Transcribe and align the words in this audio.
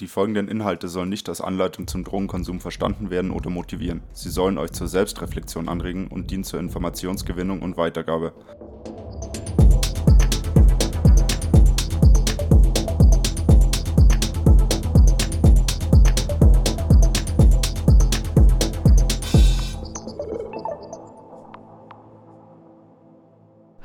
Die 0.00 0.08
folgenden 0.08 0.48
Inhalte 0.48 0.88
sollen 0.88 1.08
nicht 1.08 1.28
als 1.28 1.40
Anleitung 1.40 1.86
zum 1.86 2.02
Drogenkonsum 2.02 2.58
verstanden 2.58 3.10
werden 3.10 3.30
oder 3.30 3.48
motivieren. 3.48 4.02
Sie 4.12 4.28
sollen 4.28 4.58
euch 4.58 4.72
zur 4.72 4.88
Selbstreflexion 4.88 5.68
anregen 5.68 6.08
und 6.08 6.32
dienen 6.32 6.42
zur 6.42 6.58
Informationsgewinnung 6.58 7.62
und 7.62 7.76
Weitergabe. 7.76 8.32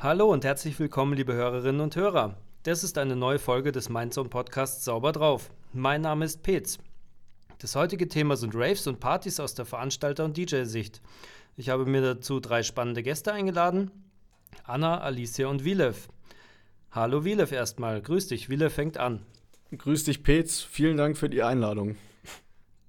Hallo 0.00 0.32
und 0.32 0.44
herzlich 0.44 0.76
willkommen, 0.80 1.12
liebe 1.12 1.34
Hörerinnen 1.34 1.80
und 1.80 1.94
Hörer. 1.94 2.36
Das 2.62 2.84
ist 2.84 2.98
eine 2.98 3.16
neue 3.16 3.38
Folge 3.38 3.72
des 3.72 3.88
Mindzone 3.88 4.28
Podcasts 4.28 4.84
Sauber 4.84 5.12
drauf. 5.12 5.50
Mein 5.72 6.02
Name 6.02 6.26
ist 6.26 6.42
Petz. 6.42 6.78
Das 7.58 7.74
heutige 7.74 8.06
Thema 8.06 8.36
sind 8.36 8.54
Raves 8.54 8.86
und 8.86 9.00
Partys 9.00 9.40
aus 9.40 9.54
der 9.54 9.64
Veranstalter- 9.64 10.26
und 10.26 10.36
DJ-Sicht. 10.36 11.00
Ich 11.56 11.70
habe 11.70 11.86
mir 11.86 12.02
dazu 12.02 12.38
drei 12.38 12.62
spannende 12.62 13.02
Gäste 13.02 13.32
eingeladen: 13.32 13.90
Anna, 14.64 15.00
Alicia 15.00 15.48
und 15.48 15.64
Wilev. 15.64 16.08
Hallo 16.90 17.24
Wilev 17.24 17.50
erstmal. 17.50 18.02
Grüß 18.02 18.28
dich. 18.28 18.50
Wilev 18.50 18.74
fängt 18.74 18.98
an. 18.98 19.24
Grüß 19.74 20.04
dich, 20.04 20.22
Petz. 20.22 20.60
Vielen 20.60 20.98
Dank 20.98 21.16
für 21.16 21.30
die 21.30 21.42
Einladung. 21.42 21.96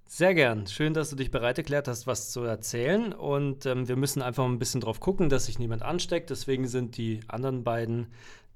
Sehr 0.05 0.34
gern. 0.34 0.68
Schön, 0.68 0.94
dass 0.94 1.10
du 1.10 1.16
dich 1.16 1.32
bereit 1.32 1.58
erklärt 1.58 1.88
hast, 1.88 2.05
was 2.05 2.32
zu 2.32 2.41
erzählen. 2.41 3.13
Und 3.13 3.66
ähm, 3.66 3.88
wir 3.88 3.96
müssen 3.96 4.22
einfach 4.22 4.44
ein 4.44 4.60
bisschen 4.60 4.82
drauf 4.82 4.99
gucken, 4.99 5.30
dass 5.30 5.46
sich 5.46 5.60
niemand 5.60 5.84
ansteckt. 5.84 6.30
Deswegen 6.30 6.68
sind 6.68 6.98
die 6.98 7.22
anderen 7.30 7.63
beiden 7.63 8.08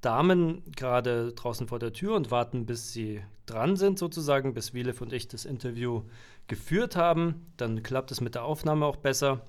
Damen 0.06 0.62
gerade 0.76 1.32
draußen 1.32 1.66
vor 1.66 1.80
der 1.80 1.92
Tür 1.92 2.14
und 2.14 2.30
warten, 2.30 2.64
bis 2.64 2.92
sie 2.92 3.22
dran 3.44 3.74
sind, 3.74 3.98
sozusagen, 3.98 4.54
bis 4.54 4.72
Wielev 4.72 5.00
und 5.00 5.12
ich 5.12 5.26
das 5.26 5.44
Interview 5.44 6.02
geführt 6.46 6.94
haben. 6.94 7.44
Dann 7.56 7.82
klappt 7.82 8.12
es 8.12 8.20
mit 8.20 8.36
der 8.36 8.44
Aufnahme 8.44 8.86
auch 8.86 8.94
besser. 8.94 9.40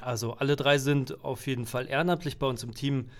Also 0.00 0.32
alle 0.32 0.56
drei 0.56 0.78
sind 0.78 1.22
auf 1.22 1.46
jeden 1.46 1.66
Fall 1.66 1.88
ehrenamtlich 1.88 2.38
bei 2.38 2.46
uns 2.46 2.62
im 2.62 2.72
Team 2.72 3.10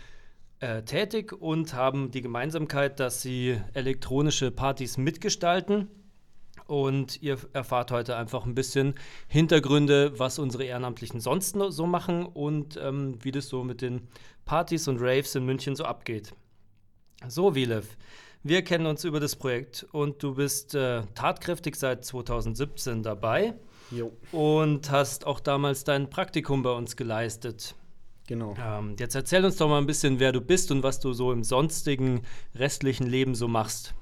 äh, 0.61 0.83
tätig 0.83 1.35
und 1.35 1.75
haben 1.75 2.11
die 2.11 2.23
Gemeinsamkeit, 2.23 2.99
dass 3.01 3.21
sie 3.21 3.61
elektronische 3.75 4.51
Partys 4.51 4.97
mitgestalten. 4.97 5.89
Und 6.67 7.21
ihr 7.21 7.37
erfahrt 7.53 7.91
heute 7.91 8.17
einfach 8.17 8.47
ein 8.47 8.55
bisschen 8.55 8.95
Hintergründe, 9.29 10.19
was 10.19 10.39
unsere 10.39 10.65
Ehrenamtlichen 10.65 11.21
sonst 11.21 11.55
so 11.69 11.85
machen 11.85 12.25
und 12.25 12.81
ähm, 12.83 13.19
wie 13.23 13.31
das 13.31 13.49
so 13.49 13.63
mit 13.63 13.83
den 13.83 14.09
Partys 14.47 14.89
und 14.89 15.03
Raves 15.03 15.35
in 15.35 15.45
München 15.45 15.77
so 15.77 15.85
abgeht. 15.85 16.33
So, 17.29 17.55
Wilev, 17.55 17.97
wir 18.43 18.63
kennen 18.63 18.87
uns 18.87 19.05
über 19.05 19.21
das 19.21 19.37
Projekt 19.37 19.87
und 19.93 20.23
du 20.23 20.35
bist 20.35 20.75
äh, 20.75 21.03
tatkräftig 21.15 21.77
seit 21.77 22.05
2017 22.05 23.03
dabei 23.03 23.55
Jo. 23.91 24.13
und 24.33 24.91
hast 24.91 25.27
auch 25.27 25.39
damals 25.41 25.85
dein 25.85 26.11
Praktikum 26.11 26.63
bei 26.63 26.73
uns 26.73 26.97
geleistet. 26.97 27.77
Genau. 28.27 28.55
Ähm, 28.59 28.97
jetzt 28.99 29.15
erzähl 29.15 29.45
uns 29.45 29.57
doch 29.57 29.69
mal 29.69 29.79
ein 29.79 29.87
bisschen, 29.87 30.19
wer 30.19 30.33
du 30.33 30.41
bist 30.41 30.71
und 30.71 30.83
was 30.83 31.01
du 31.01 31.13
so 31.13 31.33
im 31.33 31.45
sonstigen 31.45 32.23
restlichen 32.55 33.07
Leben 33.07 33.35
so 33.35 33.47
machst. 33.49 33.95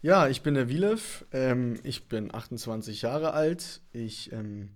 Ja, 0.00 0.28
ich 0.28 0.42
bin 0.42 0.54
der 0.54 0.68
Wilev. 0.68 1.24
Ähm, 1.32 1.80
ich 1.82 2.08
bin 2.08 2.34
28 2.34 3.02
Jahre 3.02 3.32
alt. 3.32 3.80
Ich 3.92 4.32
ähm, 4.32 4.70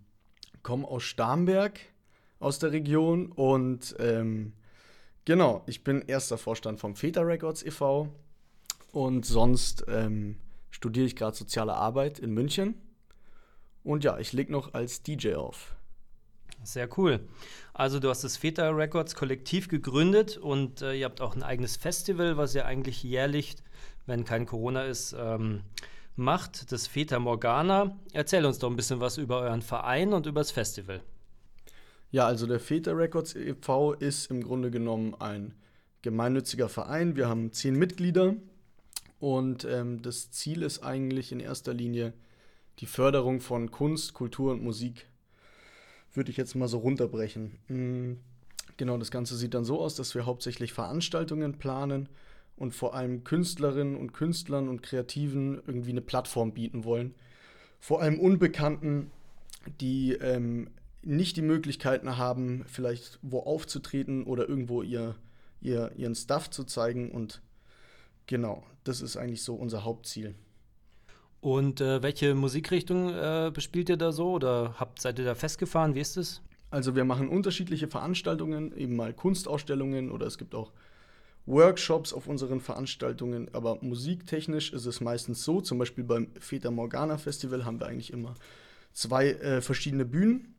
komme 0.63 0.87
aus 0.87 1.05
Starnberg, 1.05 1.79
aus 2.41 2.59
der 2.59 2.73
Region. 2.73 3.31
Und 3.31 3.95
ähm, 3.99 4.53
genau, 5.25 5.63
ich 5.67 5.85
bin 5.85 6.03
erster 6.03 6.39
Vorstand 6.39 6.81
vom 6.81 6.95
Feta 6.97 7.21
Records 7.23 7.63
e.V. 7.63 8.09
Und 8.93 9.25
sonst 9.25 9.85
ähm, 9.89 10.37
studiere 10.71 11.07
ich 11.07 11.17
gerade 11.17 11.37
soziale 11.37 11.75
Arbeit 11.75 12.19
in 12.19 12.33
München. 12.33 12.75
Und 13.85 14.05
ja, 14.05 14.19
ich 14.19 14.33
lege 14.33 14.53
noch 14.53 14.75
als 14.75 15.03
DJ 15.03 15.35
auf. 15.35 15.75
Sehr 16.63 16.89
cool. 16.97 17.21
Also 17.75 17.99
du 17.99 18.09
hast 18.09 18.23
das 18.23 18.37
Feta 18.37 18.69
Records 18.69 19.15
Kollektiv 19.15 19.69
gegründet 19.69 20.37
und 20.37 20.83
äh, 20.83 20.95
ihr 20.95 21.07
habt 21.07 21.21
auch 21.21 21.35
ein 21.35 21.43
eigenes 21.43 21.77
Festival, 21.77 22.37
was 22.37 22.55
ihr 22.55 22.67
eigentlich 22.67 23.03
jährlich, 23.03 23.57
wenn 24.07 24.25
kein 24.25 24.47
Corona 24.47 24.85
ist, 24.85 25.17
ähm, 25.19 25.63
macht, 26.15 26.71
das 26.71 26.87
Feta 26.87 27.19
Morgana. 27.19 27.99
Erzähl 28.13 28.47
uns 28.47 28.59
doch 28.59 28.71
ein 28.71 28.77
bisschen 28.77 29.01
was 29.01 29.19
über 29.19 29.41
euren 29.41 29.63
Verein 29.63 30.13
und 30.13 30.27
über 30.27 30.41
das 30.41 30.53
Festival. 30.53 31.01
Ja, 32.13 32.27
also 32.27 32.47
der 32.47 32.61
Feta 32.61 32.93
Records 32.93 33.35
e.V. 33.35 33.95
ist 33.95 34.31
im 34.31 34.45
Grunde 34.45 34.71
genommen 34.71 35.15
ein 35.19 35.55
gemeinnütziger 36.03 36.69
Verein. 36.69 37.17
Wir 37.17 37.29
haben 37.29 37.53
zehn 37.53 37.75
Mitglieder 37.75 38.37
und 39.19 39.65
ähm, 39.65 40.03
das 40.03 40.31
Ziel 40.31 40.63
ist 40.63 40.85
eigentlich 40.85 41.33
in 41.33 41.41
erster 41.41 41.75
Linie 41.75 42.13
die 42.79 42.87
Förderung 42.87 43.41
von 43.41 43.71
Kunst, 43.71 44.15
Kultur 44.15 44.53
und 44.53 44.63
Musik. 44.63 45.07
Würde 46.15 46.31
ich 46.31 46.37
jetzt 46.37 46.55
mal 46.55 46.69
so 46.69 46.79
runterbrechen. 46.79 47.59
Mm, 47.69 48.13
Genau, 48.77 48.97
das 48.99 49.11
Ganze 49.11 49.37
sieht 49.37 49.55
dann 49.55 49.65
so 49.65 49.81
aus, 49.81 49.95
dass 49.95 50.15
wir 50.15 50.27
hauptsächlich 50.27 50.73
Veranstaltungen 50.73 51.59
planen 51.59 52.09
und 52.57 52.75
vor 52.75 52.95
allem 52.95 53.25
Künstlerinnen 53.25 53.97
und 53.97 54.13
Künstlern 54.13 54.69
und 54.69 54.83
Kreativen 54.83 55.61
irgendwie 55.67 55.91
eine 55.91 56.01
Plattform 56.01 56.53
bieten 56.53 56.85
wollen. 56.85 57.15
Vor 57.81 58.01
allem 58.01 58.19
Unbekannten, 58.19 59.11
die 59.81 60.13
ähm, 60.15 60.69
nicht 61.03 61.37
die 61.37 61.43
Möglichkeiten 61.43 62.17
haben, 62.17 62.65
vielleicht 62.67 63.19
wo 63.23 63.41
aufzutreten 63.41 64.25
oder 64.25 64.49
irgendwo 64.49 64.83
ihr, 64.83 65.17
ihr, 65.61 65.93
ihren 65.97 66.15
Stuff 66.15 66.51
zu 66.51 66.65
zeigen. 66.65 67.11
Und 67.11 67.43
genau, 68.27 68.65
das 68.85 69.01
ist 69.01 69.17
eigentlich 69.17 69.43
so 69.43 69.55
unser 69.55 69.85
Hauptziel. 69.85 70.35
Und 71.41 71.81
äh, 71.81 72.03
welche 72.03 72.35
Musikrichtung 72.35 73.09
äh, 73.11 73.51
bespielt 73.53 73.89
ihr 73.89 73.97
da 73.97 74.13
so 74.13 74.31
oder 74.31 74.77
habt, 74.79 75.01
seid 75.01 75.19
ihr 75.19 75.25
da 75.25 75.35
festgefahren? 75.35 75.95
Wie 75.97 76.01
ist 76.01 76.17
es? 76.17 76.41
Also 76.71 76.95
wir 76.95 77.05
machen 77.05 77.29
unterschiedliche 77.29 77.89
Veranstaltungen, 77.89 78.75
eben 78.77 78.97
mal 78.97 79.13
Kunstausstellungen 79.13 80.11
oder 80.11 80.27
es 80.27 80.39
gibt 80.39 80.55
auch 80.55 80.73
Workshops 81.45 82.13
auf 82.13 82.29
unseren 82.29 82.61
Veranstaltungen, 82.61 83.53
aber 83.53 83.79
musiktechnisch 83.83 84.73
ist 84.73 84.87
es 84.87 85.01
meistens 85.01 85.43
so, 85.43 85.61
zum 85.61 85.79
Beispiel 85.79 86.05
beim 86.05 86.29
Feta 86.39 86.71
Morgana 86.71 87.19
Festival 87.19 87.65
haben 87.65 87.81
wir 87.81 87.87
eigentlich 87.87 88.13
immer 88.13 88.37
zwei 88.93 89.31
äh, 89.31 89.61
verschiedene 89.61 90.05
Bühnen. 90.05 90.55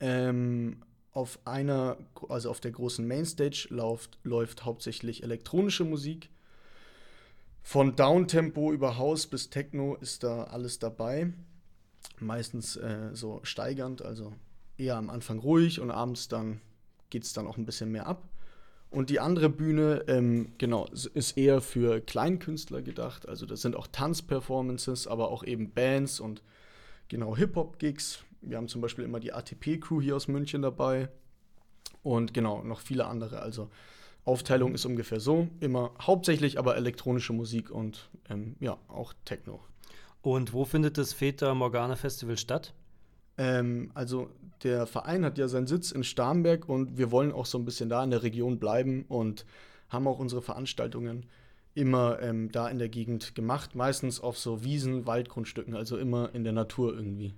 Ähm, 0.00 0.82
auf 1.12 1.38
einer, 1.46 1.96
also 2.28 2.50
auf 2.50 2.60
der 2.60 2.72
großen 2.72 3.06
Mainstage 3.06 3.68
läuft, 3.70 4.18
läuft 4.22 4.64
hauptsächlich 4.64 5.22
elektronische 5.22 5.84
Musik. 5.84 6.30
Von 7.62 7.96
Downtempo 7.96 8.72
über 8.72 8.98
House 8.98 9.26
bis 9.26 9.50
Techno 9.50 9.96
ist 9.96 10.22
da 10.22 10.44
alles 10.44 10.78
dabei. 10.78 11.32
Meistens 12.20 12.76
äh, 12.76 13.10
so 13.14 13.40
steigernd, 13.42 14.02
also 14.02 14.34
eher 14.76 14.96
am 14.96 15.10
Anfang 15.10 15.38
ruhig 15.38 15.80
und 15.80 15.90
abends 15.90 16.28
dann 16.28 16.60
geht 17.10 17.24
es 17.24 17.32
dann 17.32 17.46
auch 17.46 17.56
ein 17.56 17.66
bisschen 17.66 17.90
mehr 17.90 18.06
ab. 18.06 18.28
Und 18.90 19.10
die 19.10 19.20
andere 19.20 19.48
Bühne, 19.48 20.04
ähm, 20.06 20.52
genau, 20.58 20.86
ist 20.86 21.36
eher 21.36 21.60
für 21.60 22.00
Kleinkünstler 22.00 22.82
gedacht. 22.82 23.28
Also 23.28 23.46
das 23.46 23.62
sind 23.62 23.74
auch 23.74 23.88
Tanzperformances, 23.88 25.06
aber 25.06 25.30
auch 25.30 25.44
eben 25.44 25.72
Bands 25.72 26.20
und 26.20 26.42
genau 27.08 27.36
Hip-Hop-Gigs. 27.36 28.20
Wir 28.48 28.56
haben 28.56 28.68
zum 28.68 28.80
Beispiel 28.80 29.04
immer 29.04 29.20
die 29.20 29.32
ATP-Crew 29.32 30.00
hier 30.00 30.16
aus 30.16 30.28
München 30.28 30.62
dabei. 30.62 31.08
Und 32.02 32.34
genau, 32.34 32.62
noch 32.62 32.80
viele 32.80 33.06
andere. 33.06 33.40
Also 33.40 33.70
Aufteilung 34.24 34.74
ist 34.74 34.84
ungefähr 34.84 35.20
so. 35.20 35.48
Immer 35.60 35.92
hauptsächlich 36.00 36.58
aber 36.58 36.76
elektronische 36.76 37.32
Musik 37.32 37.70
und 37.70 38.10
ähm, 38.28 38.56
ja, 38.60 38.76
auch 38.88 39.12
Techno. 39.24 39.60
Und 40.22 40.52
wo 40.52 40.64
findet 40.64 40.98
das 40.98 41.12
Feta 41.12 41.54
Morgana 41.54 41.96
Festival 41.96 42.36
statt? 42.36 42.74
Ähm, 43.38 43.90
also 43.94 44.30
der 44.62 44.86
Verein 44.86 45.24
hat 45.24 45.38
ja 45.38 45.48
seinen 45.48 45.66
Sitz 45.66 45.92
in 45.92 46.02
Starnberg 46.02 46.68
und 46.68 46.98
wir 46.98 47.10
wollen 47.10 47.32
auch 47.32 47.46
so 47.46 47.58
ein 47.58 47.64
bisschen 47.64 47.88
da 47.88 48.02
in 48.02 48.10
der 48.10 48.22
Region 48.22 48.58
bleiben 48.58 49.04
und 49.08 49.46
haben 49.88 50.08
auch 50.08 50.18
unsere 50.18 50.42
Veranstaltungen 50.42 51.26
immer 51.74 52.20
ähm, 52.22 52.50
da 52.50 52.68
in 52.68 52.78
der 52.78 52.88
Gegend 52.88 53.34
gemacht, 53.34 53.74
meistens 53.74 54.20
auf 54.20 54.38
so 54.38 54.64
Wiesen, 54.64 55.06
Waldgrundstücken, 55.06 55.74
also 55.74 55.98
immer 55.98 56.34
in 56.34 56.42
der 56.42 56.54
Natur 56.54 56.94
irgendwie. 56.94 57.34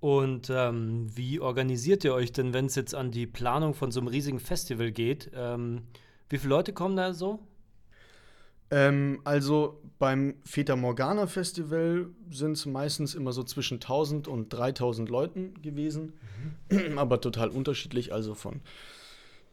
Und 0.00 0.48
ähm, 0.50 1.08
wie 1.16 1.40
organisiert 1.40 2.04
ihr 2.04 2.14
euch 2.14 2.32
denn, 2.32 2.52
wenn 2.52 2.66
es 2.66 2.76
jetzt 2.76 2.94
an 2.94 3.10
die 3.10 3.26
Planung 3.26 3.74
von 3.74 3.90
so 3.90 4.00
einem 4.00 4.08
riesigen 4.08 4.38
Festival 4.38 4.92
geht? 4.92 5.30
Ähm, 5.34 5.82
wie 6.28 6.38
viele 6.38 6.50
Leute 6.50 6.72
kommen 6.72 6.96
da 6.96 7.12
so? 7.12 7.40
Ähm, 8.70 9.20
also 9.24 9.80
beim 9.98 10.36
Feta 10.44 10.76
Morgana 10.76 11.26
Festival 11.26 12.08
sind 12.30 12.52
es 12.52 12.66
meistens 12.66 13.14
immer 13.14 13.32
so 13.32 13.42
zwischen 13.42 13.76
1000 13.76 14.28
und 14.28 14.50
3000 14.50 15.08
Leuten 15.08 15.54
gewesen, 15.62 16.12
aber 16.96 17.20
total 17.20 17.48
unterschiedlich, 17.48 18.12
also 18.12 18.34
von 18.34 18.60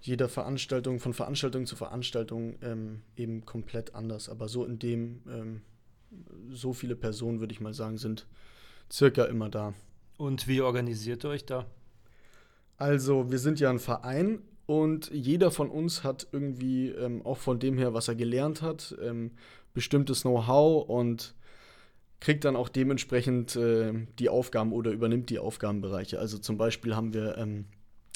jeder 0.01 0.29
Veranstaltung, 0.29 0.99
von 0.99 1.13
Veranstaltung 1.13 1.65
zu 1.65 1.75
Veranstaltung 1.75 2.57
ähm, 2.61 3.01
eben 3.15 3.45
komplett 3.45 3.95
anders. 3.95 4.29
Aber 4.29 4.47
so 4.47 4.63
in 4.65 4.77
dem, 4.77 5.21
ähm, 5.27 5.61
so 6.51 6.73
viele 6.73 6.95
Personen, 6.95 7.39
würde 7.39 7.53
ich 7.53 7.61
mal 7.61 7.73
sagen, 7.73 7.97
sind 7.97 8.27
circa 8.91 9.25
immer 9.25 9.49
da. 9.49 9.73
Und 10.17 10.47
wie 10.47 10.61
organisiert 10.61 11.25
ihr 11.25 11.29
euch 11.29 11.45
da? 11.45 11.65
Also, 12.77 13.31
wir 13.31 13.39
sind 13.39 13.59
ja 13.59 13.69
ein 13.69 13.79
Verein 13.79 14.41
und 14.65 15.09
jeder 15.11 15.51
von 15.51 15.69
uns 15.69 16.03
hat 16.03 16.27
irgendwie, 16.31 16.89
ähm, 16.89 17.25
auch 17.25 17.37
von 17.37 17.59
dem 17.59 17.77
her, 17.77 17.93
was 17.93 18.07
er 18.07 18.15
gelernt 18.15 18.61
hat, 18.61 18.95
ähm, 19.01 19.31
bestimmtes 19.73 20.21
Know-how 20.21 20.87
und 20.87 21.35
kriegt 22.19 22.45
dann 22.45 22.55
auch 22.55 22.69
dementsprechend 22.69 23.55
äh, 23.55 23.93
die 24.19 24.29
Aufgaben 24.29 24.71
oder 24.73 24.91
übernimmt 24.91 25.29
die 25.29 25.39
Aufgabenbereiche. 25.39 26.19
Also 26.19 26.37
zum 26.37 26.57
Beispiel 26.57 26.95
haben 26.95 27.13
wir 27.13 27.37
ähm, 27.37 27.65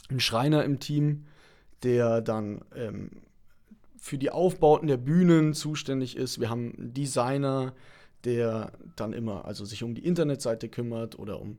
einen 0.10 0.20
Schreiner 0.20 0.64
im 0.64 0.80
Team, 0.80 1.26
der 1.84 2.22
dann 2.22 2.62
ähm, 2.76 3.12
für 3.98 4.18
die 4.18 4.32
Aufbauten 4.32 4.88
der 4.88 4.98
Bühnen 4.98 5.54
zuständig 5.54 6.16
ist. 6.16 6.40
Wir 6.40 6.50
haben 6.50 6.74
einen 6.76 6.94
Designer, 6.94 7.74
der 8.24 8.72
dann 8.96 9.14
immer 9.14 9.46
also 9.46 9.66
sich 9.66 9.84
um 9.84 9.94
die 9.94 10.06
Internetseite 10.06 10.70
kümmert 10.70 11.20
oder 11.20 11.40
um 11.40 11.58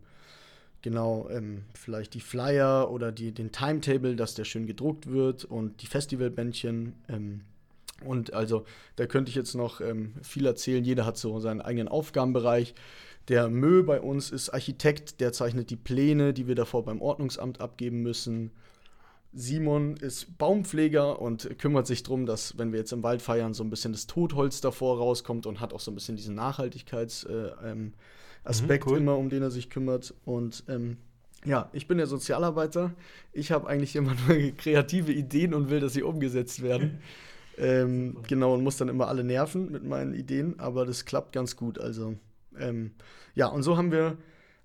genau 0.82 1.28
ähm, 1.30 1.64
vielleicht 1.74 2.14
die 2.14 2.20
Flyer 2.20 2.90
oder 2.90 3.12
die, 3.12 3.32
den 3.32 3.52
Timetable, 3.52 4.16
dass 4.16 4.34
der 4.34 4.44
schön 4.44 4.66
gedruckt 4.66 5.10
wird 5.10 5.44
und 5.44 5.82
die 5.82 5.86
Festivalbändchen. 5.86 6.94
Ähm, 7.08 7.42
und 8.04 8.32
also 8.32 8.64
da 8.96 9.06
könnte 9.06 9.28
ich 9.28 9.34
jetzt 9.34 9.54
noch 9.54 9.80
ähm, 9.80 10.14
viel 10.22 10.46
erzählen. 10.46 10.84
Jeder 10.84 11.04
hat 11.04 11.18
so 11.18 11.38
seinen 11.38 11.60
eigenen 11.60 11.88
Aufgabenbereich. 11.88 12.74
Der 13.28 13.48
Mö 13.48 13.82
bei 13.82 14.00
uns 14.00 14.30
ist 14.30 14.48
Architekt, 14.50 15.20
der 15.20 15.32
zeichnet 15.32 15.70
die 15.70 15.76
Pläne, 15.76 16.32
die 16.32 16.48
wir 16.48 16.54
davor 16.54 16.84
beim 16.84 17.02
Ordnungsamt 17.02 17.60
abgeben 17.60 18.02
müssen. 18.02 18.50
Simon 19.32 19.96
ist 19.96 20.36
Baumpfleger 20.38 21.20
und 21.20 21.56
kümmert 21.58 21.86
sich 21.86 22.02
darum, 22.02 22.26
dass, 22.26 22.58
wenn 22.58 22.72
wir 22.72 22.80
jetzt 22.80 22.92
im 22.92 23.04
Wald 23.04 23.22
feiern, 23.22 23.54
so 23.54 23.62
ein 23.62 23.70
bisschen 23.70 23.92
das 23.92 24.08
Totholz 24.08 24.60
davor 24.60 24.98
rauskommt 24.98 25.46
und 25.46 25.60
hat 25.60 25.72
auch 25.72 25.78
so 25.78 25.92
ein 25.92 25.94
bisschen 25.94 26.16
diesen 26.16 26.34
Nachhaltigkeitsaspekt 26.34 27.62
äh, 27.62 27.90
ähm, 28.46 28.66
mhm, 28.66 28.80
cool. 28.86 28.98
immer, 28.98 29.16
um 29.16 29.28
den 29.28 29.42
er 29.42 29.50
sich 29.50 29.70
kümmert. 29.70 30.14
Und 30.24 30.64
ähm, 30.68 30.98
ja, 31.44 31.70
ich 31.72 31.86
bin 31.86 31.98
der 31.98 32.06
Sozialarbeiter. 32.06 32.92
Ich 33.32 33.52
habe 33.52 33.68
eigentlich 33.68 33.96
immer 33.96 34.14
nur 34.28 34.36
kreative 34.52 35.12
Ideen 35.12 35.54
und 35.54 35.70
will, 35.70 35.80
dass 35.80 35.92
sie 35.92 36.02
umgesetzt 36.02 36.62
werden. 36.62 37.00
ähm, 37.58 38.16
genau, 38.28 38.54
und 38.54 38.62
muss 38.62 38.76
dann 38.76 38.88
immer 38.88 39.08
alle 39.08 39.24
nerven 39.24 39.70
mit 39.70 39.84
meinen 39.84 40.14
Ideen, 40.14 40.58
aber 40.58 40.86
das 40.86 41.04
klappt 41.04 41.32
ganz 41.32 41.56
gut. 41.56 41.78
Also, 41.78 42.16
ähm, 42.58 42.92
ja, 43.34 43.46
und 43.46 43.62
so 43.62 43.76
haben 43.76 43.92
wir, 43.92 44.18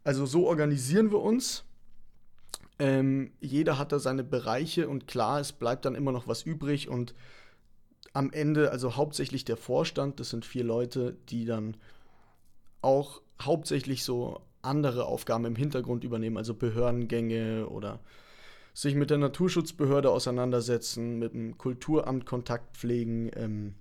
also 0.04 0.25
so 0.25 0.48
organisieren 0.48 1.12
wir 1.12 1.21
uns 1.21 1.66
ähm, 2.78 3.31
jeder 3.39 3.78
hat 3.78 3.92
da 3.92 4.00
seine 4.00 4.24
Bereiche 4.24 4.89
und 4.89 5.07
klar, 5.07 5.39
es 5.39 5.54
bleibt 5.54 5.86
dann 5.86 5.95
immer 5.95 6.12
noch 6.12 6.28
was 6.28 6.44
übrig 6.44 6.89
und 6.89 7.16
am 8.13 8.31
Ende, 8.31 8.71
also 8.71 8.95
hauptsächlich 8.95 9.45
der 9.45 9.57
Vorstand, 9.57 10.19
das 10.19 10.30
sind 10.30 10.45
vier 10.45 10.63
Leute, 10.63 11.18
die 11.30 11.45
dann 11.45 11.78
auch 12.81 13.21
hauptsächlich 13.41 14.03
so 14.03 14.41
andere 14.61 15.05
Aufgaben 15.05 15.45
im 15.45 15.55
Hintergrund 15.55 16.03
übernehmen, 16.03 16.37
also 16.37 16.53
Behördengänge 16.53 17.67
oder 17.67 17.99
sich 18.73 18.95
mit 18.95 19.09
der 19.09 19.17
Naturschutzbehörde 19.17 20.09
auseinandersetzen, 20.09 21.17
mit 21.17 21.33
dem 21.33 21.57
Kulturamt 21.57 22.25
Kontakt 22.25 22.75
pflegen. 22.75 23.31
Ähm, 23.35 23.75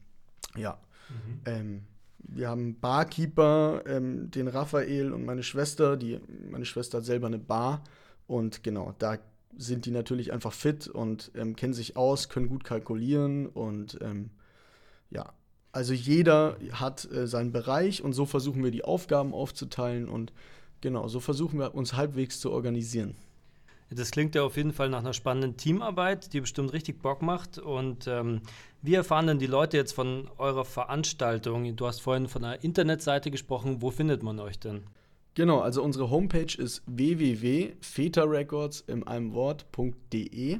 ja. 0.56 0.78
Mhm. 1.08 1.40
Ähm, 1.46 1.82
wir 2.18 2.48
haben 2.48 2.80
Barkeeper, 2.80 3.82
ähm, 3.86 4.30
den 4.30 4.48
Raphael 4.48 5.12
und 5.12 5.24
meine 5.24 5.42
Schwester, 5.42 5.96
die 5.96 6.20
meine 6.50 6.64
Schwester 6.64 6.98
hat 6.98 7.04
selber 7.04 7.26
eine 7.26 7.38
Bar 7.38 7.84
und 8.26 8.62
genau, 8.62 8.94
da 8.98 9.18
sind 9.56 9.86
die 9.86 9.90
natürlich 9.90 10.32
einfach 10.32 10.52
fit 10.52 10.88
und 10.88 11.30
ähm, 11.34 11.54
kennen 11.54 11.74
sich 11.74 11.96
aus, 11.96 12.28
können 12.28 12.48
gut 12.48 12.64
kalkulieren 12.64 13.46
und 13.46 13.98
ähm, 14.00 14.30
ja, 15.10 15.32
also 15.74 15.92
jeder 15.92 16.56
hat 16.72 17.10
äh, 17.10 17.26
seinen 17.26 17.50
Bereich 17.50 18.02
und 18.02 18.12
so 18.12 18.26
versuchen 18.26 18.62
wir 18.62 18.70
die 18.70 18.84
Aufgaben 18.84 19.34
aufzuteilen 19.34 20.08
und 20.08 20.32
genau, 20.80 21.08
so 21.08 21.18
versuchen 21.18 21.58
wir 21.58 21.74
uns 21.74 21.94
halbwegs 21.94 22.38
zu 22.38 22.52
organisieren. 22.52 23.16
Das 23.90 24.10
klingt 24.12 24.34
ja 24.34 24.42
auf 24.42 24.56
jeden 24.56 24.72
Fall 24.72 24.88
nach 24.88 25.00
einer 25.00 25.12
spannenden 25.12 25.56
Teamarbeit, 25.56 26.32
die 26.32 26.40
bestimmt 26.40 26.72
richtig 26.72 27.02
Bock 27.02 27.22
macht. 27.22 27.58
Und 27.58 28.06
ähm, 28.06 28.40
wie 28.82 28.94
erfahren 28.94 29.26
denn 29.26 29.38
die 29.38 29.46
Leute 29.46 29.76
jetzt 29.76 29.92
von 29.92 30.28
eurer 30.38 30.64
Veranstaltung? 30.64 31.76
Du 31.76 31.86
hast 31.86 32.00
vorhin 32.00 32.28
von 32.28 32.44
einer 32.44 32.64
Internetseite 32.64 33.30
gesprochen. 33.30 33.82
Wo 33.82 33.90
findet 33.90 34.22
man 34.22 34.40
euch 34.40 34.58
denn? 34.58 34.84
Genau, 35.34 35.60
also 35.60 35.82
unsere 35.82 36.10
Homepage 36.10 36.56
ist 36.56 36.82
www.fetarecords 36.86 38.80
in 38.86 39.06
einem 39.06 39.34
Wort.de. 39.34 40.58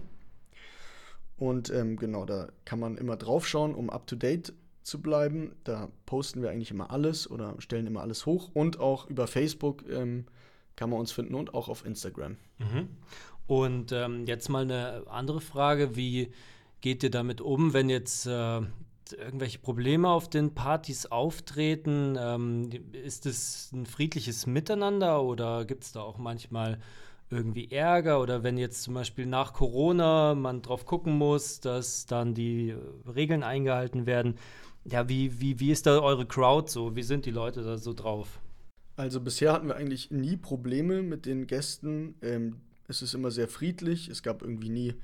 Und 1.37 1.71
ähm, 1.71 1.97
genau, 1.97 2.25
da 2.25 2.49
kann 2.65 2.79
man 2.79 2.97
immer 2.97 3.17
drauf 3.17 3.49
schauen, 3.49 3.75
um 3.75 3.91
up 3.91 4.07
to 4.07 4.17
date 4.17 4.53
zu 4.85 5.01
bleiben. 5.01 5.57
Da 5.65 5.89
posten 6.07 6.43
wir 6.43 6.51
eigentlich 6.51 6.71
immer 6.71 6.91
alles 6.91 7.29
oder 7.29 7.55
stellen 7.59 7.87
immer 7.87 8.03
alles 8.03 8.27
hoch. 8.27 8.51
Und 8.55 8.79
auch 8.79 9.09
über 9.09 9.27
Facebook 9.27 9.85
ähm, 9.91 10.27
kann 10.77 10.91
man 10.91 11.01
uns 11.01 11.13
finden 11.13 11.35
und 11.35 11.55
auch 11.55 11.69
auf 11.69 11.85
Instagram. 11.85 12.37
Mhm. 12.59 12.89
Und 13.47 13.93
ähm, 13.93 14.27
jetzt 14.27 14.49
mal 14.49 14.63
eine 14.63 15.05
andere 15.09 15.41
Frage: 15.41 15.97
Wie 15.97 16.31
geht 16.81 17.03
ihr 17.03 17.11
damit 17.11 17.41
um, 17.41 17.73
wenn 17.73 17.89
jetzt 17.89 18.27
äh, 18.27 18.61
irgendwelche 19.13 19.59
Probleme 19.59 20.09
auf 20.09 20.29
den 20.29 20.55
Partys 20.55 21.07
auftreten? 21.07 22.17
Ähm, 22.19 22.71
ist 22.93 23.27
es 23.27 23.71
ein 23.73 23.87
friedliches 23.87 24.47
Miteinander 24.47 25.23
oder 25.23 25.65
gibt 25.65 25.85
es 25.85 25.93
da 25.93 26.01
auch 26.01 26.19
manchmal 26.19 26.79
irgendwie 27.31 27.71
Ärger? 27.71 28.21
Oder 28.21 28.43
wenn 28.43 28.59
jetzt 28.59 28.83
zum 28.83 28.95
Beispiel 28.95 29.27
nach 29.27 29.53
Corona 29.53 30.35
man 30.35 30.63
drauf 30.63 30.87
gucken 30.87 31.17
muss, 31.17 31.61
dass 31.61 32.07
dann 32.07 32.35
die 32.35 32.75
Regeln 33.15 33.43
eingehalten 33.43 34.07
werden, 34.07 34.37
ja, 34.85 35.09
wie, 35.09 35.41
wie, 35.41 35.61
wie 35.61 35.71
ist 35.71 35.87
da 35.87 36.01
eure 36.01 36.27
Crowd 36.27 36.71
so? 36.71 36.95
Wie 36.97 37.03
sind 37.03 37.27
die 37.27 37.31
Leute 37.31 37.63
da 37.63 37.79
so 37.79 37.93
drauf? 37.93 38.41
Also 38.97 39.21
bisher 39.21 39.53
hatten 39.53 39.69
wir 39.69 39.77
eigentlich 39.77 40.11
nie 40.11 40.37
Probleme 40.37 41.03
mit 41.03 41.27
den 41.27 41.47
Gästen. 41.47 42.15
Ähm, 42.23 42.61
es 42.87 43.03
ist 43.03 43.15
immer 43.15 43.31
sehr 43.31 43.49
friedlich. 43.49 44.09
Es 44.09 44.23
gab 44.23 44.43
irgendwie 44.43 44.69
nie 44.69 44.95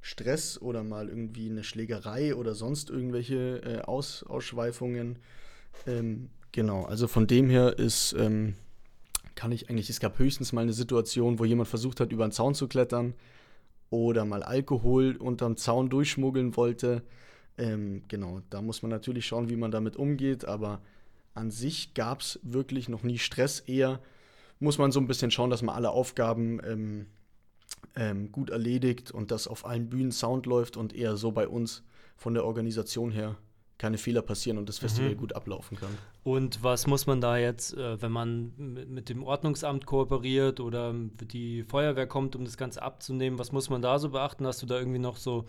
Stress 0.00 0.60
oder 0.60 0.82
mal 0.82 1.08
irgendwie 1.08 1.48
eine 1.48 1.64
Schlägerei 1.64 2.34
oder 2.34 2.54
sonst 2.54 2.90
irgendwelche 2.90 3.62
äh, 3.62 3.80
Aus 3.82 4.22
Ausschweifungen. 4.22 5.18
Ähm, 5.86 6.30
genau, 6.52 6.84
also 6.84 7.08
von 7.08 7.26
dem 7.26 7.48
her 7.48 7.78
ist, 7.78 8.14
ähm, 8.18 8.54
kann 9.34 9.52
ich 9.52 9.70
eigentlich, 9.70 9.88
es 9.88 10.00
gab 10.00 10.18
höchstens 10.18 10.52
mal 10.52 10.62
eine 10.62 10.72
Situation, 10.72 11.38
wo 11.38 11.44
jemand 11.44 11.68
versucht 11.68 12.00
hat, 12.00 12.12
über 12.12 12.24
einen 12.24 12.32
Zaun 12.32 12.54
zu 12.54 12.68
klettern 12.68 13.14
oder 13.90 14.24
mal 14.24 14.42
Alkohol 14.42 15.16
unterm 15.16 15.56
Zaun 15.56 15.90
durchschmuggeln 15.90 16.56
wollte. 16.56 17.02
Ähm, 17.58 18.02
genau, 18.08 18.40
da 18.50 18.62
muss 18.62 18.82
man 18.82 18.90
natürlich 18.90 19.26
schauen, 19.26 19.50
wie 19.50 19.56
man 19.56 19.70
damit 19.70 19.96
umgeht, 19.96 20.44
aber 20.44 20.80
an 21.34 21.50
sich 21.50 21.94
gab 21.94 22.20
es 22.20 22.38
wirklich 22.42 22.88
noch 22.88 23.02
nie 23.02 23.18
Stress. 23.18 23.60
Eher 23.60 24.00
muss 24.60 24.78
man 24.78 24.92
so 24.92 25.00
ein 25.00 25.06
bisschen 25.06 25.30
schauen, 25.30 25.50
dass 25.50 25.62
man 25.62 25.74
alle 25.74 25.90
Aufgaben 25.90 26.60
ähm, 26.64 27.06
ähm, 27.96 28.32
gut 28.32 28.50
erledigt 28.50 29.10
und 29.10 29.30
dass 29.30 29.48
auf 29.48 29.66
allen 29.66 29.88
Bühnen 29.88 30.12
Sound 30.12 30.46
läuft 30.46 30.76
und 30.76 30.94
eher 30.94 31.16
so 31.16 31.32
bei 31.32 31.48
uns 31.48 31.82
von 32.16 32.34
der 32.34 32.44
Organisation 32.44 33.10
her 33.10 33.36
keine 33.78 33.96
Fehler 33.96 34.22
passieren 34.22 34.58
und 34.58 34.68
das 34.68 34.78
Festival 34.78 35.12
mhm. 35.12 35.16
gut 35.16 35.32
ablaufen 35.34 35.78
kann. 35.78 35.96
Und 36.24 36.64
was 36.64 36.88
muss 36.88 37.06
man 37.06 37.20
da 37.20 37.38
jetzt, 37.38 37.74
äh, 37.74 38.02
wenn 38.02 38.10
man 38.10 38.52
mit 38.56 39.08
dem 39.08 39.22
Ordnungsamt 39.22 39.86
kooperiert 39.86 40.58
oder 40.58 40.92
die 40.92 41.62
Feuerwehr 41.62 42.08
kommt, 42.08 42.34
um 42.34 42.44
das 42.44 42.56
Ganze 42.56 42.82
abzunehmen, 42.82 43.38
was 43.38 43.52
muss 43.52 43.70
man 43.70 43.80
da 43.80 44.00
so 44.00 44.10
beachten? 44.10 44.46
Hast 44.46 44.62
du 44.62 44.66
da 44.66 44.76
irgendwie 44.78 44.98
noch 44.98 45.16
so 45.16 45.44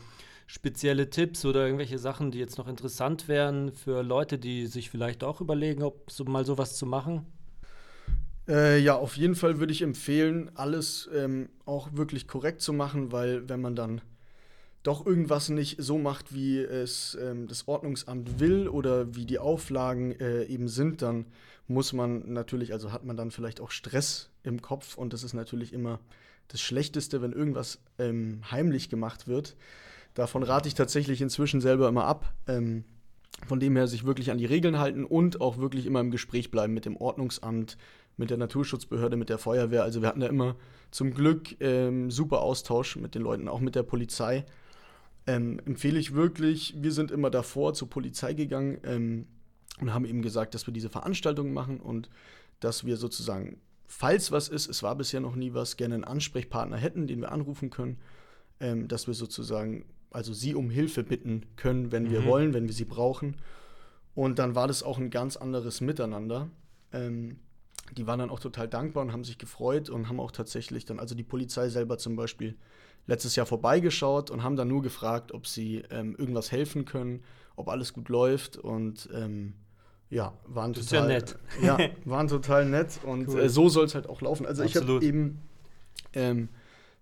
spezielle 0.50 1.12
Tipps 1.12 1.46
oder 1.46 1.64
irgendwelche 1.64 2.00
Sachen, 2.00 2.32
die 2.32 2.40
jetzt 2.40 2.58
noch 2.58 2.68
interessant 2.68 3.28
wären 3.28 3.72
für 3.72 4.02
Leute, 4.02 4.40
die 4.40 4.66
sich 4.66 4.90
vielleicht 4.90 5.24
auch 5.24 5.42
überlegen, 5.42 5.84
ob 5.84 6.10
so 6.10 6.26
mal 6.26 6.44
sowas 6.44 6.76
zu 6.76 6.88
machen? 6.88 7.28
Äh, 8.48 8.80
ja, 8.80 8.96
auf 8.96 9.16
jeden 9.16 9.36
Fall 9.36 9.60
würde 9.60 9.72
ich 9.72 9.84
empfehlen, 9.84 10.50
alles 10.56 11.08
ähm, 11.14 11.50
auch 11.66 11.90
wirklich 11.94 12.28
korrekt 12.28 12.62
zu 12.62 12.74
machen, 12.74 13.12
weil 13.12 13.48
wenn 13.48 13.62
man 13.62 13.76
dann 13.76 14.02
doch 14.82 15.06
irgendwas 15.06 15.50
nicht 15.50 15.84
so 15.84 16.00
macht, 16.00 16.34
wie 16.34 16.58
es 16.58 17.16
ähm, 17.22 17.48
das 17.48 17.68
Ordnungsamt 17.68 18.40
will 18.40 18.68
oder 18.68 19.16
wie 19.16 19.28
die 19.28 19.38
Auflagen 19.38 20.20
äh, 20.20 20.46
eben 20.46 20.68
sind, 20.68 21.04
dann 21.04 21.28
muss 21.68 21.94
man 21.94 22.34
natürlich, 22.34 22.74
also 22.74 22.92
hat 22.92 23.06
man 23.06 23.18
dann 23.18 23.30
vielleicht 23.30 23.62
auch 23.62 23.70
Stress 23.70 24.32
im 24.42 24.64
Kopf 24.64 24.98
und 24.98 25.14
das 25.14 25.22
ist 25.22 25.34
natürlich 25.34 25.74
immer 25.74 26.00
das 26.48 26.60
Schlechteste, 26.60 27.22
wenn 27.22 27.34
irgendwas 27.34 27.78
ähm, 28.00 28.42
heimlich 28.50 28.90
gemacht 28.90 29.28
wird. 29.28 29.56
Davon 30.20 30.44
rate 30.44 30.68
ich 30.68 30.74
tatsächlich 30.74 31.22
inzwischen 31.22 31.62
selber 31.62 31.88
immer 31.88 32.04
ab. 32.04 32.34
Ähm, 32.46 32.84
von 33.48 33.62
dem 33.62 33.78
her 33.78 33.88
sich 33.88 34.04
wirklich 34.04 34.32
an 34.32 34.38
die 34.38 34.46
Regeln 34.46 34.78
halten 34.78 35.06
und 35.06 35.40
auch 35.40 35.58
wirklich 35.60 35.86
immer 35.86 36.02
im 36.02 36.12
Gespräch 36.12 36.52
bleiben 36.52 36.74
mit 36.74 36.86
dem 36.86 36.98
Ordnungsamt, 36.98 37.78
mit 38.18 38.30
der 38.30 38.38
Naturschutzbehörde, 38.38 39.16
mit 39.16 39.30
der 39.30 39.38
Feuerwehr. 39.38 39.84
Also 39.84 40.02
wir 40.02 40.10
hatten 40.10 40.22
ja 40.22 40.28
immer 40.28 40.58
zum 40.92 41.14
Glück 41.14 41.56
ähm, 41.62 42.12
super 42.12 42.42
Austausch 42.42 42.98
mit 42.98 43.16
den 43.16 43.22
Leuten, 43.22 43.48
auch 43.48 43.62
mit 43.62 43.76
der 43.76 43.84
Polizei. 43.84 44.46
Ähm, 45.26 45.62
empfehle 45.66 45.98
ich 45.98 46.14
wirklich, 46.14 46.76
wir 46.78 46.92
sind 46.92 47.12
immer 47.12 47.30
davor 47.30 47.74
zur 47.74 47.90
Polizei 47.90 48.34
gegangen 48.34 48.80
ähm, 48.84 49.26
und 49.80 49.94
haben 49.94 50.04
eben 50.04 50.22
gesagt, 50.22 50.54
dass 50.54 50.68
wir 50.68 50.74
diese 50.74 50.90
Veranstaltung 50.90 51.54
machen 51.54 51.80
und 51.80 52.10
dass 52.60 52.86
wir 52.86 52.98
sozusagen, 52.98 53.62
falls 53.88 54.34
was 54.34 54.50
ist, 54.50 54.68
es 54.68 54.84
war 54.84 54.96
bisher 54.96 55.22
noch 55.22 55.38
nie 55.38 55.54
was, 55.54 55.78
gerne 55.78 55.96
einen 55.96 56.04
Ansprechpartner 56.04 56.76
hätten, 56.76 57.08
den 57.08 57.22
wir 57.22 57.32
anrufen 57.32 57.70
können, 57.70 58.00
ähm, 58.60 58.90
dass 58.90 59.08
wir 59.08 59.14
sozusagen, 59.14 59.86
also 60.12 60.34
sie 60.34 60.56
um 60.56 60.70
Hilfe 60.70 61.04
bitten 61.04 61.46
können, 61.56 61.92
wenn 61.92 62.04
mhm. 62.04 62.12
wir 62.12 62.26
wollen, 62.26 62.54
wenn 62.54 62.68
wir 62.68 62.74
sie 62.74 62.86
brauchen. 62.86 63.38
Und 64.16 64.40
dann 64.40 64.56
war 64.56 64.68
das 64.68 64.84
auch 64.84 64.98
ein 64.98 65.10
ganz 65.12 65.38
anderes 65.38 65.82
Miteinander. 65.82 66.50
Ähm, 66.92 67.38
die 67.98 68.06
waren 68.08 68.20
dann 68.20 68.30
auch 68.30 68.40
total 68.40 68.68
dankbar 68.68 69.04
und 69.04 69.12
haben 69.12 69.24
sich 69.24 69.38
gefreut 69.38 69.90
und 69.90 70.10
haben 70.10 70.20
auch 70.20 70.32
tatsächlich 70.32 70.86
dann, 70.86 71.00
also 71.00 71.16
die 71.16 71.24
Polizei 71.24 71.70
selber 71.70 71.98
zum 71.98 72.16
Beispiel, 72.16 72.56
letztes 73.08 73.36
Jahr 73.36 73.46
vorbeigeschaut 73.46 74.30
und 74.30 74.44
haben 74.44 74.56
dann 74.56 74.68
nur 74.68 74.82
gefragt, 74.82 75.32
ob 75.32 75.48
sie 75.48 75.84
ähm, 75.90 76.16
irgendwas 76.18 76.52
helfen 76.52 76.86
können, 76.86 77.24
ob 77.56 77.68
alles 77.70 77.94
gut 77.94 78.10
läuft. 78.10 78.58
Und 78.58 79.10
ähm, 79.14 79.54
Ja, 80.10 80.34
waren 80.46 80.74
Das 80.74 80.88
total 80.88 81.10
ja 81.10 81.16
nett. 81.16 81.40
Ja, 81.62 81.78
waren 82.06 82.28
total 82.28 82.66
nett 82.66 83.00
und 83.04 83.28
Cool. 83.28 83.42
äh, 83.42 83.50
so 83.50 83.70
soll 83.70 83.86
es 83.86 83.96
halt 83.96 84.08
auch 84.08 84.22
laufen. 84.22 84.46
Also 84.46 84.64
ich 84.64 84.76
habe 84.76 84.86
Absolut. 84.86 85.04
eben 85.04 85.42
ähm, 86.14 86.50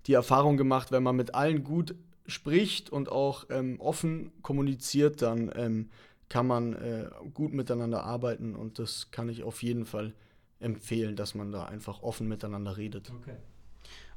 die 0.06 0.14
Erfahrung 0.14 0.56
gemacht, 0.56 0.92
wenn 0.92 1.04
man 1.04 1.16
mit 1.16 1.36
allen 1.36 1.64
gut 1.64 1.96
spricht 2.28 2.90
und 2.90 3.10
auch 3.10 3.46
ähm, 3.50 3.80
offen 3.80 4.32
kommuniziert, 4.42 5.22
dann 5.22 5.52
ähm, 5.56 5.90
kann 6.30 6.48
man 6.48 6.74
äh, 6.74 7.10
gut 7.34 7.54
miteinander 7.54 8.04
arbeiten 8.04 8.56
und 8.56 8.80
das 8.80 9.12
kann 9.12 9.30
ich 9.30 9.44
auf 9.44 9.64
jeden 9.64 9.86
Fall 9.86 10.14
empfehlen, 10.60 11.16
dass 11.16 11.36
man 11.36 11.52
da 11.52 11.66
einfach 11.66 12.04
offen 12.04 12.28
miteinander 12.28 12.78
redet. 12.78 13.12
Okay. 13.22 13.38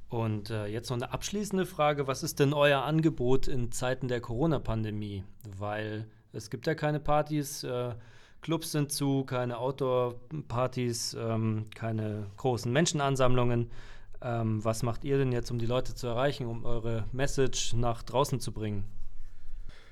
Und 0.08 0.50
äh, 0.50 0.66
jetzt 0.66 0.90
noch 0.90 0.96
eine 0.96 1.12
abschließende 1.12 1.66
Frage. 1.66 2.08
Was 2.08 2.24
ist 2.24 2.40
denn 2.40 2.52
euer 2.52 2.82
Angebot 2.82 3.46
in 3.46 3.70
Zeiten 3.70 4.08
der 4.08 4.20
Corona-Pandemie? 4.20 5.22
Weil 5.56 6.08
es 6.32 6.50
gibt 6.50 6.66
ja 6.66 6.74
keine 6.74 6.98
Partys, 6.98 7.62
äh, 7.62 7.94
Clubs 8.40 8.72
sind 8.72 8.90
zu, 8.90 9.24
keine 9.24 9.58
Outdoor-Partys, 9.58 11.14
ähm, 11.18 11.66
keine 11.74 12.26
großen 12.38 12.72
Menschenansammlungen. 12.72 13.70
Ähm, 14.22 14.62
was 14.64 14.82
macht 14.82 15.04
ihr 15.04 15.18
denn 15.18 15.32
jetzt, 15.32 15.50
um 15.50 15.58
die 15.58 15.66
Leute 15.66 15.94
zu 15.94 16.06
erreichen, 16.06 16.46
um 16.46 16.64
eure 16.64 17.04
Message 17.12 17.74
nach 17.74 18.02
draußen 18.02 18.40
zu 18.40 18.52
bringen? 18.52 18.84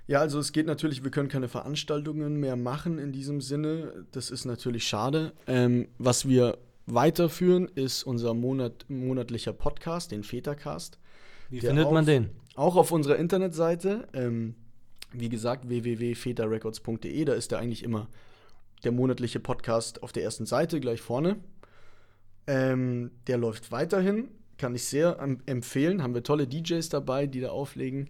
Ja, 0.06 0.20
also 0.20 0.38
es 0.38 0.52
geht 0.52 0.66
natürlich, 0.66 1.04
wir 1.04 1.10
können 1.10 1.28
keine 1.28 1.48
Veranstaltungen 1.48 2.36
mehr 2.40 2.56
machen 2.56 2.98
in 2.98 3.12
diesem 3.12 3.40
Sinne. 3.40 4.06
Das 4.12 4.30
ist 4.30 4.44
natürlich 4.46 4.86
schade. 4.86 5.32
Ähm, 5.46 5.88
was 5.98 6.26
wir 6.26 6.58
weiterführen, 6.86 7.68
ist 7.74 8.02
unser 8.04 8.32
Monat, 8.32 8.86
monatlicher 8.88 9.52
Podcast, 9.52 10.10
den 10.10 10.22
Vätercast. 10.24 10.98
Wie 11.50 11.60
findet 11.60 11.90
man 11.90 11.98
auf- 12.04 12.06
den? 12.06 12.30
Auch 12.54 12.76
auf 12.76 12.90
unserer 12.90 13.16
Internetseite, 13.16 14.08
ähm, 14.14 14.54
wie 15.12 15.28
gesagt, 15.28 15.68
www.väterrecords.de, 15.68 17.24
da 17.24 17.32
ist 17.34 17.50
der 17.52 17.58
eigentlich 17.58 17.82
immer 17.82 18.08
der 18.84 18.92
monatliche 18.92 19.40
Podcast 19.40 20.02
auf 20.02 20.12
der 20.12 20.22
ersten 20.22 20.46
Seite, 20.46 20.80
gleich 20.80 21.00
vorne. 21.00 21.36
Ähm, 22.48 23.10
der 23.26 23.36
läuft 23.36 23.70
weiterhin, 23.70 24.28
kann 24.56 24.74
ich 24.74 24.84
sehr 24.84 25.18
em- 25.20 25.40
empfehlen. 25.46 26.02
Haben 26.02 26.14
wir 26.14 26.22
tolle 26.22 26.48
DJs 26.48 26.88
dabei, 26.88 27.26
die 27.26 27.40
da 27.40 27.50
auflegen. 27.50 28.08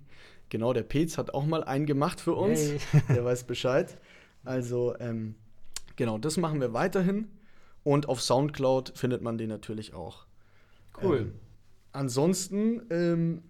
Genau, 0.48 0.72
der 0.72 0.84
Petz 0.84 1.18
hat 1.18 1.34
auch 1.34 1.44
mal 1.44 1.62
einen 1.64 1.84
gemacht 1.86 2.20
für 2.20 2.34
uns. 2.34 2.68
Yay. 2.68 2.78
Der 3.08 3.24
weiß 3.24 3.44
Bescheid. 3.44 3.98
Also, 4.44 4.94
ähm, 4.98 5.34
genau, 5.96 6.16
das 6.16 6.38
machen 6.38 6.60
wir 6.60 6.72
weiterhin. 6.72 7.28
Und 7.84 8.08
auf 8.08 8.22
Soundcloud 8.22 8.92
findet 8.96 9.20
man 9.20 9.36
den 9.36 9.48
natürlich 9.50 9.92
auch. 9.92 10.26
Cool. 11.02 11.18
Ähm, 11.18 11.32
ansonsten, 11.92 12.82
ähm, 12.90 13.42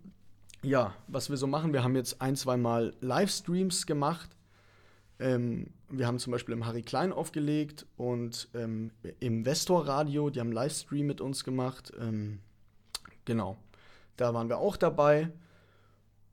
ja, 0.62 0.94
was 1.06 1.30
wir 1.30 1.36
so 1.36 1.46
machen, 1.46 1.72
wir 1.72 1.84
haben 1.84 1.94
jetzt 1.94 2.20
ein, 2.20 2.34
zwei 2.34 2.56
Mal 2.56 2.94
Livestreams 3.00 3.86
gemacht. 3.86 4.30
Ähm, 5.20 5.68
wir 5.90 6.06
haben 6.06 6.18
zum 6.18 6.32
Beispiel 6.32 6.52
im 6.54 6.66
Harry 6.66 6.82
Klein 6.82 7.12
aufgelegt 7.12 7.86
und 7.96 8.48
ähm, 8.54 8.90
im 9.20 9.44
Vestor 9.44 9.86
Radio, 9.86 10.30
die 10.30 10.40
haben 10.40 10.52
Livestream 10.52 11.06
mit 11.06 11.20
uns 11.20 11.44
gemacht. 11.44 11.92
Ähm, 11.98 12.40
genau, 13.24 13.56
da 14.16 14.34
waren 14.34 14.48
wir 14.48 14.58
auch 14.58 14.76
dabei. 14.76 15.30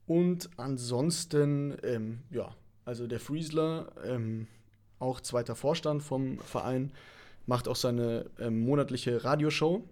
Und 0.07 0.49
ansonsten, 0.57 1.77
ähm, 1.83 2.19
ja, 2.29 2.53
also 2.83 3.07
der 3.07 3.19
Friesler, 3.19 3.91
ähm, 4.03 4.47
auch 4.99 5.21
zweiter 5.21 5.55
Vorstand 5.55 6.03
vom 6.03 6.39
Verein, 6.39 6.91
macht 7.45 7.67
auch 7.67 7.75
seine 7.75 8.29
ähm, 8.39 8.61
monatliche 8.61 9.23
Radioshow 9.23 9.87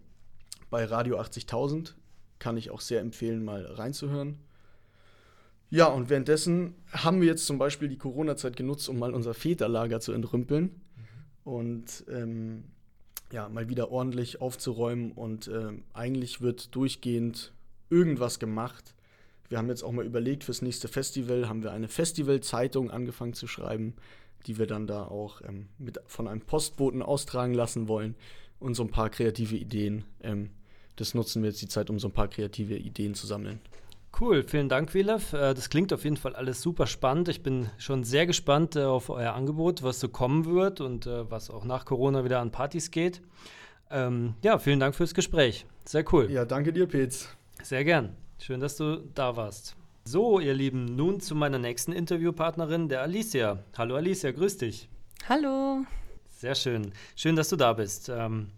bei 0.70 0.86
Radio 0.86 1.20
80.000. 1.20 1.93
Kann 2.39 2.58
ich 2.58 2.70
auch 2.72 2.82
sehr 2.82 3.01
empfehlen, 3.01 3.43
mal 3.43 3.65
reinzuhören. 3.65 4.39
Ja, 5.74 5.88
und 5.88 6.12
währenddessen 6.12 6.75
haben 6.92 7.20
wir 7.20 7.27
jetzt 7.27 7.48
zum 7.48 7.58
Beispiel 7.58 7.88
die 7.88 7.98
Corona-Zeit 7.98 8.56
genutzt, 8.56 8.88
um 8.89 9.00
mal 9.00 9.12
unser 9.12 9.34
Väterlager 9.34 10.00
zu 10.00 10.12
entrümpeln 10.12 10.84
und 11.44 12.06
ähm, 12.12 12.65
ja, 13.32 13.50
mal 13.50 13.70
wieder 13.70 13.89
ordentlich 13.89 14.39
aufzuräumen. 14.39 15.12
Und 15.13 15.48
ähm, 15.48 15.82
eigentlich 15.92 16.42
wird 16.42 16.75
durchgehend 16.75 17.53
irgendwas 17.89 18.38
gemacht. 18.38 18.94
Wir 19.50 19.58
haben 19.58 19.68
jetzt 19.68 19.82
auch 19.82 19.92
mal 19.92 20.06
überlegt, 20.06 20.44
fürs 20.44 20.62
nächste 20.62 20.88
Festival 20.88 21.50
haben 21.50 21.63
wir 21.63 21.72
eine 21.72 21.88
Festivalzeitung 21.88 22.92
angefangen 22.92 23.34
zu 23.34 23.48
schreiben, 23.48 23.96
die 24.46 24.60
wir 24.60 24.68
dann 24.68 24.86
da 24.86 25.08
auch 25.08 25.42
ähm, 25.42 25.70
mit, 25.80 26.00
von 26.06 26.27
einem 26.27 26.42
Postboten 26.42 27.01
austragen 27.01 27.56
lassen 27.56 27.88
wollen 27.88 28.13
und 28.60 28.75
so 28.75 28.84
ein 28.84 28.92
paar 28.92 29.10
kreative 29.10 29.56
Ideen. 29.56 30.06
Ähm, 30.22 30.51
das 30.98 31.15
nutzen 31.15 31.42
wir 31.42 31.50
jetzt 31.50 31.63
die 31.63 31.68
Zeit, 31.68 31.89
um 31.89 31.98
so 31.98 32.10
ein 32.10 32.13
paar 32.13 32.27
kreative 32.27 32.77
Ideen 32.77 33.15
zu 33.15 33.25
sammeln. 33.25 33.60
Cool, 34.20 34.43
vielen 34.43 34.70
Dank, 34.70 34.93
Wilev. 34.93 35.34
Äh, 35.34 35.53
Das 35.53 35.70
klingt 35.70 35.91
auf 35.91 36.03
jeden 36.03 36.17
Fall 36.17 36.36
alles 36.36 36.62
super 36.62 36.86
spannend. 36.86 37.29
Ich 37.29 37.41
bin 37.41 37.70
schon 37.77 38.03
sehr 38.03 38.27
gespannt 38.27 38.75
äh, 38.75 38.84
auf 38.84 39.10
euer 39.10 39.34
Angebot, 39.34 39.82
was 39.82 40.00
so 40.00 40.08
kommen 40.08 40.46
wird 40.46 40.82
und 40.82 41.08
äh, 41.08 41.29
was 41.32 41.50
auch 41.50 41.65
nach 41.65 41.86
Corona 41.86 42.24
wieder 42.24 42.39
an 42.39 42.51
Partys 42.51 42.91
geht. 42.91 43.22
Ähm, 43.89 44.36
ja, 44.43 44.60
vielen 44.60 44.79
Dank 44.79 44.96
fürs 44.96 45.13
Gespräch. 45.13 45.65
Sehr 45.86 46.05
cool. 46.13 46.29
Ja, 46.32 46.46
danke 46.46 46.72
dir, 46.72 46.88
Petz. 46.88 47.27
Sehr 47.63 47.84
gern. 47.84 48.15
Schön, 48.39 48.60
dass 48.60 48.77
du 48.77 48.98
da 49.15 49.36
warst. 49.36 49.75
So, 50.05 50.39
ihr 50.39 50.53
Lieben, 50.53 50.96
nun 50.96 51.20
zu 51.20 51.34
meiner 51.34 51.60
nächsten 51.60 51.91
Interviewpartnerin, 51.91 52.89
der 52.89 53.01
Alicia. 53.01 53.63
Hallo 53.77 53.96
Alicia, 53.96 54.32
grüß 54.32 54.58
dich. 54.58 54.89
Hallo. 55.29 55.86
Sehr 56.29 56.55
schön. 56.55 56.91
Schön, 57.15 57.36
dass 57.36 57.50
du 57.50 57.55
da 57.55 57.74
bist. 57.74 58.10
Ähm, 58.10 58.50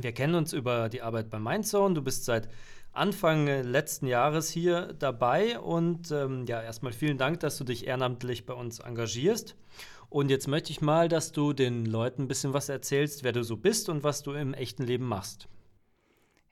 wir 0.00 0.12
kennen 0.12 0.34
uns 0.34 0.52
über 0.52 0.88
die 0.88 1.02
Arbeit 1.02 1.28
bei 1.30 1.38
Mindzone. 1.38 1.94
Du 1.94 2.02
bist 2.02 2.24
seit 2.24 2.48
Anfang 2.98 3.46
letzten 3.46 4.06
Jahres 4.06 4.50
hier 4.50 4.92
dabei 4.98 5.58
und 5.58 6.10
ähm, 6.10 6.44
ja, 6.46 6.62
erstmal 6.62 6.92
vielen 6.92 7.16
Dank, 7.16 7.40
dass 7.40 7.56
du 7.56 7.64
dich 7.64 7.86
ehrenamtlich 7.86 8.44
bei 8.44 8.54
uns 8.54 8.80
engagierst. 8.80 9.56
Und 10.10 10.30
jetzt 10.30 10.48
möchte 10.48 10.70
ich 10.70 10.80
mal, 10.80 11.08
dass 11.08 11.32
du 11.32 11.52
den 11.52 11.86
Leuten 11.86 12.22
ein 12.22 12.28
bisschen 12.28 12.54
was 12.54 12.68
erzählst, 12.68 13.24
wer 13.24 13.32
du 13.32 13.44
so 13.44 13.56
bist 13.56 13.88
und 13.88 14.04
was 14.04 14.22
du 14.22 14.32
im 14.32 14.54
echten 14.54 14.82
Leben 14.82 15.06
machst. 15.06 15.48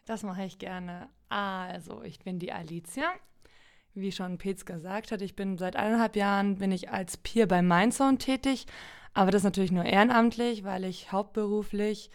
Das 0.05 0.23
mache 0.23 0.45
ich 0.45 0.59
gerne. 0.59 1.09
Also, 1.29 2.03
ich 2.03 2.21
bin 2.21 2.39
die 2.39 2.53
Alicia. 2.53 3.11
Wie 3.95 4.13
schon 4.13 4.39
Petz 4.39 4.65
gesagt 4.65 5.11
hat, 5.11 5.23
ich 5.23 5.37
bin 5.37 5.59
seit 5.59 5.75
eineinhalb 5.75 6.17
Jahren 6.17 6.59
bin 6.59 6.71
ich 6.71 6.91
als 6.91 7.17
Peer 7.17 7.49
bei 7.49 7.63
Mindsound 7.63 8.21
tätig, 8.21 8.67
aber 9.15 9.31
das 9.31 9.43
natürlich 9.43 9.73
nur 9.73 9.85
ehrenamtlich, 9.85 10.65
weil 10.65 10.85
ich 10.85 11.13
hauptberuflich 11.13 12.11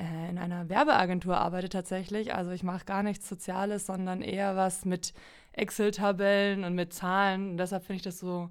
in 0.00 0.38
einer 0.38 0.68
Werbeagentur 0.68 1.36
arbeite 1.36 1.68
tatsächlich. 1.68 2.34
Also 2.34 2.50
ich 2.50 2.62
mache 2.62 2.84
gar 2.84 3.02
nichts 3.02 3.28
Soziales, 3.28 3.86
sondern 3.86 4.22
eher 4.22 4.56
was 4.56 4.84
mit 4.84 5.12
Excel-Tabellen 5.52 6.64
und 6.64 6.74
mit 6.74 6.92
Zahlen. 6.92 7.50
Und 7.50 7.56
deshalb 7.58 7.84
finde 7.84 7.96
ich 7.96 8.02
das 8.02 8.18
so 8.18 8.50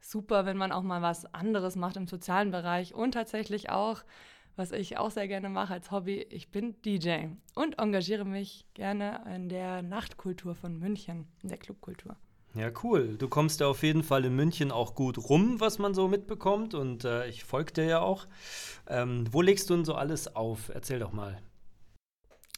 super, 0.00 0.46
wenn 0.46 0.56
man 0.56 0.72
auch 0.72 0.82
mal 0.82 1.02
was 1.02 1.32
anderes 1.32 1.76
macht 1.76 1.96
im 1.96 2.06
sozialen 2.06 2.50
Bereich 2.50 2.94
und 2.94 3.12
tatsächlich 3.12 3.70
auch 3.70 4.02
was 4.56 4.72
ich 4.72 4.98
auch 4.98 5.10
sehr 5.10 5.26
gerne 5.26 5.48
mache 5.48 5.72
als 5.72 5.90
Hobby, 5.90 6.26
ich 6.28 6.50
bin 6.50 6.80
DJ 6.82 7.28
und 7.54 7.78
engagiere 7.78 8.26
mich 8.26 8.66
gerne 8.74 9.22
in 9.34 9.48
der 9.48 9.80
Nachtkultur 9.80 10.54
von 10.54 10.78
München, 10.78 11.26
in 11.42 11.48
der 11.48 11.56
Clubkultur. 11.56 12.16
Ja, 12.54 12.70
cool. 12.82 13.16
Du 13.16 13.28
kommst 13.28 13.60
ja 13.60 13.68
auf 13.68 13.82
jeden 13.82 14.02
Fall 14.02 14.24
in 14.24 14.34
München 14.34 14.72
auch 14.72 14.94
gut 14.96 15.30
rum, 15.30 15.60
was 15.60 15.78
man 15.78 15.94
so 15.94 16.08
mitbekommt. 16.08 16.74
Und 16.74 17.04
äh, 17.04 17.28
ich 17.28 17.44
folge 17.44 17.72
dir 17.72 17.84
ja 17.84 18.00
auch. 18.00 18.26
Ähm, 18.88 19.24
wo 19.30 19.40
legst 19.40 19.70
du 19.70 19.76
denn 19.76 19.84
so 19.84 19.94
alles 19.94 20.34
auf? 20.34 20.68
Erzähl 20.68 20.98
doch 20.98 21.12
mal. 21.12 21.40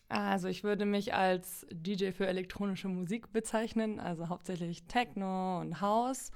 Also 0.08 0.48
ich 0.48 0.64
würde 0.64 0.86
mich 0.86 1.14
als 1.14 1.66
DJ 1.70 2.10
für 2.12 2.26
elektronische 2.26 2.88
Musik 2.88 3.32
bezeichnen, 3.32 3.98
also 3.98 4.28
hauptsächlich 4.28 4.84
Techno 4.84 5.60
und 5.60 5.80
House. 5.80 6.32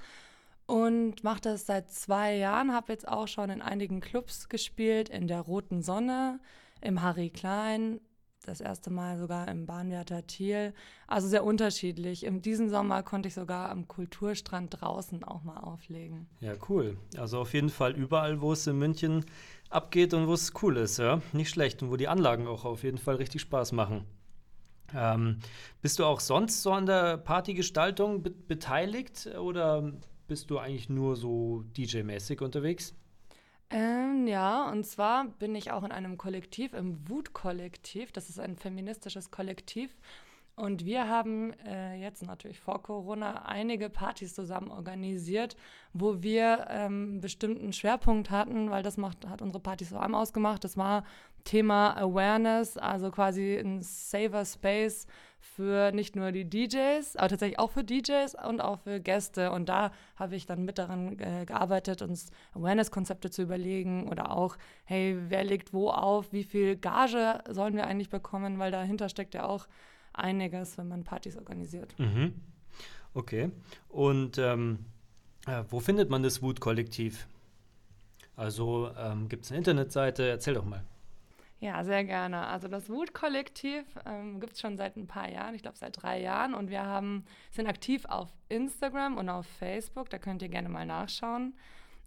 Und 0.67 1.23
mache 1.23 1.41
das 1.41 1.65
seit 1.65 1.89
zwei 1.91 2.35
Jahren, 2.35 2.73
habe 2.73 2.91
jetzt 2.91 3.07
auch 3.07 3.27
schon 3.27 3.49
in 3.49 3.61
einigen 3.61 4.01
Clubs 4.01 4.49
gespielt, 4.49 5.09
in 5.09 5.27
der 5.27 5.41
Roten 5.41 5.81
Sonne, 5.81 6.39
im 6.81 7.01
Harry 7.01 7.29
Klein, 7.29 8.01
das 8.47 8.61
erste 8.61 8.89
Mal 8.89 9.17
sogar 9.17 9.47
im 9.47 9.65
Bahnwärter 9.65 10.25
Thiel. 10.25 10.73
Also 11.07 11.27
sehr 11.27 11.43
unterschiedlich. 11.43 12.25
In 12.25 12.41
diesem 12.41 12.69
Sommer 12.69 13.03
konnte 13.03 13.27
ich 13.27 13.33
sogar 13.33 13.69
am 13.69 13.87
Kulturstrand 13.87 14.81
draußen 14.81 15.23
auch 15.23 15.43
mal 15.43 15.57
auflegen. 15.57 16.27
Ja, 16.39 16.53
cool. 16.69 16.97
Also 17.17 17.39
auf 17.39 17.53
jeden 17.53 17.69
Fall 17.69 17.93
überall, 17.93 18.41
wo 18.41 18.53
es 18.53 18.65
in 18.67 18.77
München 18.77 19.25
abgeht 19.69 20.13
und 20.13 20.27
wo 20.27 20.33
es 20.33 20.53
cool 20.61 20.77
ist, 20.77 20.97
ja. 20.97 21.21
Nicht 21.33 21.49
schlecht. 21.49 21.83
Und 21.83 21.91
wo 21.91 21.97
die 21.97 22.07
Anlagen 22.07 22.47
auch 22.47 22.65
auf 22.65 22.83
jeden 22.83 22.97
Fall 22.97 23.15
richtig 23.15 23.41
Spaß 23.41 23.73
machen. 23.73 24.05
Ähm, 24.95 25.39
bist 25.81 25.99
du 25.99 26.05
auch 26.05 26.21
sonst 26.21 26.63
so 26.63 26.71
an 26.71 26.85
der 26.85 27.17
Partygestaltung 27.17 28.23
be 28.23 28.31
beteiligt 28.31 29.27
oder 29.37 29.91
bist 30.27 30.49
du 30.49 30.59
eigentlich 30.59 30.89
nur 30.89 31.15
so 31.15 31.63
DJ-mäßig 31.75 32.41
unterwegs? 32.41 32.95
Ähm, 33.69 34.27
ja, 34.27 34.69
und 34.69 34.85
zwar 34.85 35.25
bin 35.25 35.53
ich 35.55 35.71
auch 35.71 35.83
in 35.83 35.91
einem 35.91 36.17
Kollektiv, 36.17 36.73
im 36.73 37.09
Wut-Kollektiv. 37.09 38.11
Das 38.11 38.29
ist 38.29 38.39
ein 38.39 38.55
feministisches 38.55 39.29
Kollektiv. 39.29 39.95
Und 40.55 40.85
wir 40.85 41.07
haben 41.07 41.53
äh, 41.65 41.95
jetzt 42.01 42.25
natürlich 42.25 42.59
vor 42.59 42.81
Corona 42.81 43.45
einige 43.45 43.89
Partys 43.89 44.33
zusammen 44.33 44.71
organisiert, 44.71 45.55
wo 45.93 46.23
wir 46.23 46.65
ähm, 46.69 47.09
einen 47.11 47.21
bestimmten 47.21 47.73
Schwerpunkt 47.73 48.31
hatten, 48.31 48.71
weil 48.71 48.81
das 48.81 48.97
macht, 48.97 49.27
hat 49.27 49.43
unsere 49.43 49.61
Partys 49.61 49.89
vor 49.89 50.01
allem 50.01 50.15
ausgemacht. 50.15 50.63
Das 50.63 50.75
war 50.75 51.03
Thema 51.43 51.95
Awareness, 51.95 52.75
also 52.75 53.11
quasi 53.11 53.55
ein 53.57 53.83
safer 53.83 54.45
Space 54.45 55.05
für 55.55 55.91
nicht 55.91 56.15
nur 56.15 56.31
die 56.31 56.49
DJs, 56.49 57.15
aber 57.15 57.29
tatsächlich 57.29 57.59
auch 57.59 57.71
für 57.71 57.83
DJs 57.83 58.35
und 58.47 58.61
auch 58.61 58.79
für 58.79 58.99
Gäste. 58.99 59.51
Und 59.51 59.69
da 59.69 59.91
habe 60.15 60.35
ich 60.35 60.45
dann 60.45 60.65
mit 60.65 60.77
daran 60.77 61.19
äh, 61.19 61.45
gearbeitet, 61.45 62.01
uns 62.01 62.29
Awareness-Konzepte 62.53 63.29
zu 63.29 63.41
überlegen 63.41 64.07
oder 64.09 64.31
auch, 64.35 64.57
hey, 64.85 65.17
wer 65.29 65.43
legt 65.43 65.73
wo 65.73 65.89
auf, 65.89 66.31
wie 66.33 66.43
viel 66.43 66.75
Gage 66.75 67.43
sollen 67.49 67.75
wir 67.75 67.87
eigentlich 67.87 68.09
bekommen, 68.09 68.59
weil 68.59 68.71
dahinter 68.71 69.09
steckt 69.09 69.33
ja 69.33 69.45
auch 69.45 69.67
einiges, 70.13 70.77
wenn 70.77 70.87
man 70.87 71.03
Partys 71.03 71.37
organisiert. 71.37 71.97
Mhm. 71.97 72.33
Okay. 73.13 73.51
Und 73.89 74.37
ähm, 74.37 74.85
äh, 75.47 75.63
wo 75.69 75.79
findet 75.79 76.09
man 76.09 76.23
das 76.23 76.41
Wut-Kollektiv? 76.41 77.27
Also 78.35 78.91
ähm, 78.97 79.29
gibt 79.29 79.45
es 79.45 79.51
eine 79.51 79.59
Internetseite? 79.59 80.27
Erzähl 80.27 80.53
doch 80.53 80.65
mal. 80.65 80.83
Ja, 81.59 81.83
sehr 81.83 82.03
gerne. 82.03 82.45
Also 82.45 82.67
das 82.67 82.87
Wut-Kollektiv 82.87 83.83
ähm, 84.05 84.39
gibt 84.39 84.53
es 84.53 84.61
schon 84.61 84.77
seit 84.77 84.95
ein 84.95 85.07
paar 85.07 85.27
Jahren, 85.27 85.55
ich 85.55 85.63
glaube 85.63 85.77
seit 85.77 86.01
drei 86.01 86.21
Jahren. 86.21 86.53
Und 86.53 86.69
wir 86.69 86.85
haben, 86.85 87.25
sind 87.49 87.67
aktiv 87.67 88.05
auf 88.05 88.29
Instagram 88.47 89.17
und 89.17 89.27
auf 89.29 89.47
Facebook. 89.47 90.09
Da 90.11 90.19
könnt 90.19 90.43
ihr 90.43 90.49
gerne 90.49 90.69
mal 90.69 90.85
nachschauen. 90.85 91.55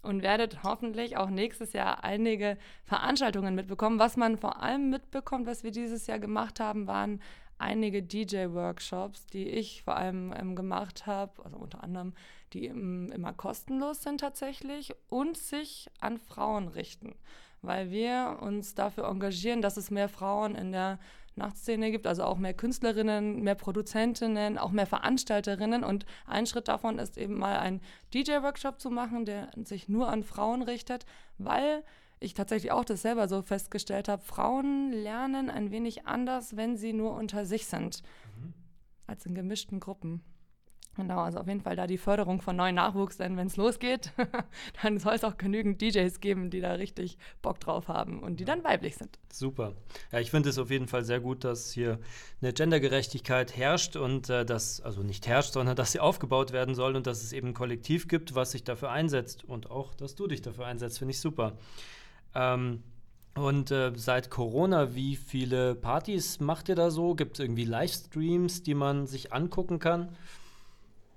Und 0.03 0.23
werdet 0.23 0.63
hoffentlich 0.63 1.17
auch 1.17 1.29
nächstes 1.29 1.73
Jahr 1.73 2.05
einige 2.05 2.57
Veranstaltungen 2.85 3.55
mitbekommen. 3.55 3.99
Was 3.99 4.17
man 4.17 4.39
vor 4.39 4.63
allem 4.63 4.89
mitbekommt, 4.89 5.47
was 5.47 5.65
wir 5.65 5.73
dieses 5.73 6.07
Jahr 6.07 6.21
gemacht 6.21 6.61
haben, 6.61 6.87
waren 6.87 7.21
einige 7.59 8.03
DJ-Workshops, 8.03 9.27
die 9.27 9.49
ich 9.49 9.83
vor 9.83 9.97
allem 9.97 10.33
ähm, 10.39 10.55
gemacht 10.55 11.07
habe, 11.07 11.45
also 11.45 11.59
unter 11.59 11.83
anderem, 11.83 12.15
die 12.53 12.67
im, 12.67 13.11
immer 13.13 13.33
kostenlos 13.33 14.03
sind 14.03 14.21
tatsächlich 14.21 14.95
und 15.09 15.37
sich 15.37 15.91
an 16.01 16.19
Frauen 16.19 16.69
richten 16.69 17.17
weil 17.63 17.91
wir 17.91 18.39
uns 18.41 18.75
dafür 18.75 19.09
engagieren, 19.09 19.63
dass 19.63 19.77
es 19.77 19.91
mehr 19.91 20.09
Frauen 20.09 20.55
in 20.55 20.73
der 20.73 20.99
Nachtszene 21.37 21.91
gibt, 21.91 22.07
also 22.07 22.25
auch 22.25 22.39
mehr 22.39 22.55
Künstlerinnen, 22.55 23.43
mehr 23.43 23.55
Produzentinnen, 23.55 24.59
auch 24.59 24.71
mehr 24.71 24.87
Veranstalterinnen. 24.87 25.85
Und 25.85 26.05
ein 26.27 26.47
Schritt 26.47 26.69
davon 26.69 26.99
ist 26.99 27.17
eben 27.17 27.39
mal 27.39 27.59
ein 27.59 27.81
DJ-Workshop 28.13 28.81
zu 28.81 28.91
machen, 28.91 29.25
der 29.25 29.51
sich 29.65 29.89
nur 29.89 30.09
an 30.09 30.23
Frauen 30.23 30.63
richtet, 30.63 31.07
weil 31.39 31.85
ich 32.21 32.35
tatsächlich 32.35 32.73
auch 32.73 32.85
das 32.85 33.03
selber 33.03 33.29
so 33.29 33.43
festgestellt 33.43 34.09
habe, 34.09 34.23
Frauen 34.23 34.93
lernen 34.93 35.49
ein 35.51 35.71
wenig 35.71 36.07
anders, 36.07 36.57
wenn 36.57 36.77
sie 36.77 36.93
nur 36.93 37.15
unter 37.15 37.47
sich 37.47 37.67
sind, 37.67 38.03
mhm. 38.37 38.53
als 39.07 39.25
in 39.25 39.35
gemischten 39.35 39.81
Gruppen. 39.81 40.23
Genau, 41.01 41.21
also 41.21 41.39
auf 41.39 41.49
jeden 41.49 41.63
Fall 41.63 41.77
da 41.77 41.87
die 41.87 41.97
Förderung 41.97 42.43
von 42.43 42.57
neuen 42.57 42.75
Nachwuchs, 42.75 43.17
denn 43.17 43.35
wenn 43.39 43.47
es 43.47 43.57
losgeht, 43.57 44.13
dann 44.83 44.99
soll 44.99 45.15
es 45.15 45.25
auch 45.25 45.39
genügend 45.39 45.81
DJs 45.81 46.21
geben, 46.21 46.51
die 46.51 46.61
da 46.61 46.73
richtig 46.73 47.17
Bock 47.41 47.59
drauf 47.59 47.89
haben 47.89 48.23
und 48.23 48.39
die 48.39 48.45
dann 48.45 48.63
weiblich 48.65 48.97
sind. 48.97 49.19
Super. 49.33 49.73
Ja, 50.13 50.21
ich 50.21 50.31
finde 50.31 50.51
es 50.51 50.59
auf 50.59 50.71
jeden 50.71 50.89
Fall 50.89 51.03
sehr 51.03 51.21
gut, 51.21 51.43
dass 51.45 51.73
hier 51.73 51.99
eine 52.43 52.53
Gendergerechtigkeit 52.53 53.57
herrscht 53.57 53.97
und 53.97 54.29
äh, 54.29 54.45
dass, 54.45 54.83
also 54.83 55.03
nicht 55.03 55.27
herrscht, 55.27 55.55
sondern 55.55 55.75
dass 55.81 55.93
sie 55.93 56.01
aufgebaut 56.01 56.53
werden 56.53 56.75
soll 56.75 56.97
und 56.97 57.07
dass 57.07 57.23
es 57.23 57.33
eben 57.33 57.49
ein 57.49 57.55
Kollektiv 57.55 58.07
gibt, 58.07 58.35
was 58.35 58.51
sich 58.51 58.63
dafür 58.63 58.91
einsetzt 58.91 59.43
und 59.45 59.71
auch, 59.71 59.95
dass 59.95 60.17
du 60.17 60.27
dich 60.27 60.43
dafür 60.43 60.67
einsetzt, 60.67 60.99
finde 60.99 61.13
ich 61.13 61.21
super. 61.21 61.57
Ähm, 62.35 62.83
und 63.37 63.71
äh, 63.71 63.93
seit 63.95 64.29
Corona, 64.29 64.95
wie 64.95 65.17
viele 65.17 65.75
Partys 65.75 66.41
macht 66.41 66.69
ihr 66.69 66.75
da 66.75 66.91
so? 66.91 67.15
Gibt 67.15 67.35
es 67.35 67.41
irgendwie 67.41 67.65
Livestreams, 67.65 68.63
die 68.65 68.75
man 68.75 69.07
sich 69.07 69.33
angucken 69.33 69.79
kann? 69.79 70.11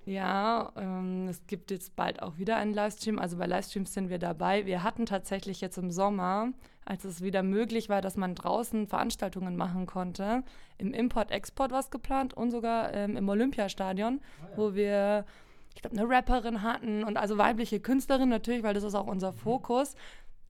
Ja, 0.05 0.71
ähm, 0.75 1.27
es 1.29 1.45
gibt 1.47 1.71
jetzt 1.71 1.95
bald 1.95 2.21
auch 2.21 2.37
wieder 2.37 2.57
einen 2.57 2.73
Livestream. 2.73 3.19
Also 3.19 3.37
bei 3.37 3.45
Livestreams 3.45 3.93
sind 3.93 4.09
wir 4.09 4.19
dabei. 4.19 4.65
Wir 4.65 4.83
hatten 4.83 5.05
tatsächlich 5.05 5.61
jetzt 5.61 5.77
im 5.77 5.91
Sommer, 5.91 6.49
als 6.85 7.05
es 7.05 7.21
wieder 7.21 7.43
möglich 7.43 7.89
war, 7.89 8.01
dass 8.01 8.17
man 8.17 8.35
draußen 8.35 8.87
Veranstaltungen 8.87 9.55
machen 9.55 9.85
konnte, 9.85 10.43
im 10.77 10.93
Import-Export 10.93 11.71
was 11.71 11.89
geplant 11.89 12.33
und 12.33 12.51
sogar 12.51 12.93
ähm, 12.93 13.15
im 13.15 13.29
Olympiastadion, 13.29 14.19
ah, 14.21 14.49
ja. 14.49 14.57
wo 14.57 14.75
wir, 14.75 15.25
ich 15.73 15.81
glaube, 15.81 15.97
eine 15.97 16.09
Rapperin 16.09 16.61
hatten 16.61 17.03
und 17.03 17.17
also 17.17 17.37
weibliche 17.37 17.79
Künstlerin 17.79 18.29
natürlich, 18.29 18.63
weil 18.63 18.73
das 18.73 18.83
ist 18.83 18.95
auch 18.95 19.07
unser 19.07 19.31
mhm. 19.31 19.37
Fokus. 19.37 19.95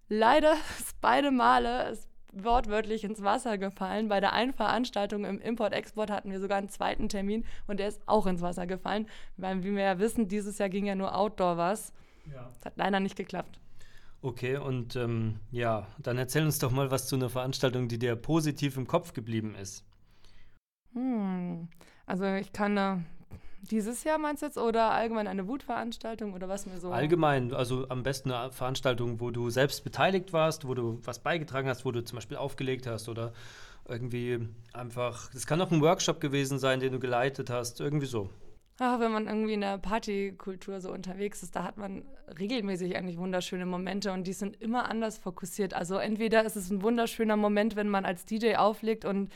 Leider 0.10 0.54
ist 0.80 1.00
beide 1.00 1.30
Male, 1.30 1.90
es 1.92 2.08
wortwörtlich 2.34 3.04
ins 3.04 3.24
Wasser 3.24 3.58
gefallen. 3.58 4.10
Bei 4.10 4.20
der 4.20 4.34
einen 4.34 4.54
Veranstaltung 4.54 5.26
im 5.26 5.40
Import-Export 5.40 6.12
hatten 6.12 6.32
wir 6.32 6.40
sogar 6.40 6.58
einen 6.58 6.70
zweiten 6.70 7.10
Termin 7.10 7.46
und 7.68 7.80
der 7.80 7.88
ist 7.88 8.02
auch 8.06 8.26
ins 8.26 8.42
Wasser 8.42 8.68
gefallen. 8.68 9.08
Weil, 9.38 9.64
wie 9.64 9.76
wir 9.76 9.84
ja 9.84 10.00
wissen, 10.00 10.28
dieses 10.28 10.58
Jahr 10.58 10.70
ging 10.70 10.86
ja 10.86 10.96
nur 10.96 11.16
Outdoor 11.16 11.58
was. 11.58 11.94
Ja. 12.32 12.50
Das 12.56 12.66
hat 12.66 12.78
leider 12.78 13.00
nicht 13.00 13.16
geklappt. 13.16 13.60
Okay, 14.22 14.56
und 14.56 14.96
ähm, 14.96 15.40
ja, 15.52 15.88
dann 16.00 16.18
erzähl 16.18 16.46
uns 16.46 16.58
doch 16.58 16.72
mal 16.72 16.92
was 16.92 17.08
zu 17.08 17.18
einer 17.18 17.30
Veranstaltung, 17.30 17.90
die 17.90 18.00
dir 18.00 18.16
positiv 18.16 18.78
im 18.78 18.88
Kopf 18.88 19.14
geblieben 19.14 19.54
ist. 19.56 19.84
Hm, 20.94 21.68
also 22.06 22.26
ich 22.26 22.54
kann 22.54 22.76
da 22.76 23.02
dieses 23.72 24.04
Jahr 24.04 24.18
meinst 24.18 24.42
du 24.42 24.48
jetzt 24.48 24.58
oder 24.58 24.92
allgemein 24.92 25.28
eine 25.28 25.48
Wutveranstaltung 25.48 26.34
oder 26.34 26.50
was 26.50 26.66
mir 26.66 26.80
so? 26.80 26.92
Allgemein, 26.92 27.54
also 27.54 27.88
am 27.90 28.04
besten 28.04 28.32
eine 28.32 28.52
Veranstaltung, 28.52 29.20
wo 29.20 29.32
du 29.32 29.50
selbst 29.50 29.84
beteiligt 29.84 30.34
warst, 30.34 30.68
wo 30.68 30.74
du 30.74 31.00
was 31.04 31.20
beigetragen 31.20 31.70
hast, 31.70 31.86
wo 31.86 31.92
du 31.92 32.04
zum 32.04 32.18
Beispiel 32.18 32.38
aufgelegt 32.38 32.88
hast 32.88 33.08
oder 33.08 33.34
irgendwie 33.88 34.40
einfach, 34.74 35.32
das 35.32 35.48
kann 35.48 35.62
auch 35.62 35.72
ein 35.72 35.82
Workshop 35.82 36.20
gewesen 36.20 36.60
sein, 36.60 36.80
den 36.80 36.94
du 36.94 37.00
geleitet 37.00 37.50
hast, 37.50 37.80
irgendwie 37.80 38.06
so. 38.06 38.30
Ach, 38.80 39.00
wenn 39.00 39.12
man 39.12 39.28
irgendwie 39.28 39.54
in 39.54 39.62
der 39.62 39.78
Partykultur 39.78 40.82
so 40.82 40.92
unterwegs 40.92 41.44
ist, 41.44 41.56
da 41.56 41.64
hat 41.64 41.78
man 41.78 42.04
regelmäßig 42.40 42.96
eigentlich 42.96 43.18
wunderschöne 43.18 43.66
Momente 43.66 44.12
und 44.12 44.26
die 44.26 44.34
sind 44.34 44.60
immer 44.62 44.90
anders 44.90 45.20
fokussiert. 45.20 45.74
Also 45.74 45.98
entweder 45.98 46.44
ist 46.44 46.56
es 46.56 46.72
ein 46.72 46.82
wunderschöner 46.82 47.38
Moment, 47.38 47.76
wenn 47.76 47.88
man 47.88 48.04
als 48.04 48.26
DJ 48.26 48.56
auflegt 48.56 49.06
und 49.06 49.30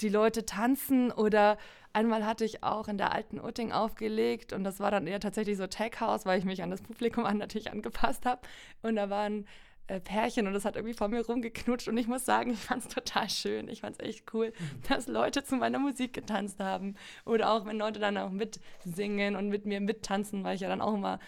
die 0.00 0.08
Leute 0.08 0.46
tanzen 0.46 1.12
oder 1.12 1.58
einmal 1.92 2.24
hatte 2.24 2.44
ich 2.44 2.62
auch 2.62 2.88
in 2.88 2.98
der 2.98 3.12
alten 3.12 3.38
Utting 3.38 3.72
aufgelegt 3.72 4.52
und 4.52 4.64
das 4.64 4.80
war 4.80 4.90
dann 4.90 5.06
eher 5.06 5.20
tatsächlich 5.20 5.56
so 5.56 5.66
Tech 5.66 6.00
House, 6.00 6.26
weil 6.26 6.38
ich 6.38 6.44
mich 6.44 6.62
an 6.62 6.70
das 6.70 6.82
Publikum 6.82 7.24
an 7.26 7.38
natürlich 7.38 7.70
angepasst 7.70 8.26
habe 8.26 8.40
und 8.82 8.96
da 8.96 9.10
waren 9.10 9.46
äh, 9.88 10.00
Pärchen 10.00 10.46
und 10.46 10.54
das 10.54 10.64
hat 10.64 10.76
irgendwie 10.76 10.94
vor 10.94 11.08
mir 11.08 11.24
rumgeknutscht 11.26 11.88
und 11.88 11.96
ich 11.96 12.06
muss 12.06 12.24
sagen, 12.24 12.52
ich 12.52 12.60
fand 12.60 12.84
es 12.84 12.88
total 12.88 13.28
schön. 13.28 13.68
Ich 13.68 13.80
fand 13.80 14.00
es 14.00 14.06
echt 14.06 14.32
cool, 14.32 14.52
mhm. 14.56 14.82
dass 14.88 15.06
Leute 15.06 15.44
zu 15.44 15.56
meiner 15.56 15.78
Musik 15.78 16.12
getanzt 16.12 16.60
haben 16.60 16.94
oder 17.24 17.52
auch 17.52 17.66
wenn 17.66 17.78
Leute 17.78 17.98
dann 17.98 18.16
auch 18.16 18.30
mitsingen 18.30 19.36
und 19.36 19.48
mit 19.48 19.66
mir 19.66 19.80
mittanzen, 19.80 20.44
weil 20.44 20.54
ich 20.54 20.60
ja 20.60 20.68
dann 20.68 20.80
auch 20.80 20.94
immer 20.94 21.18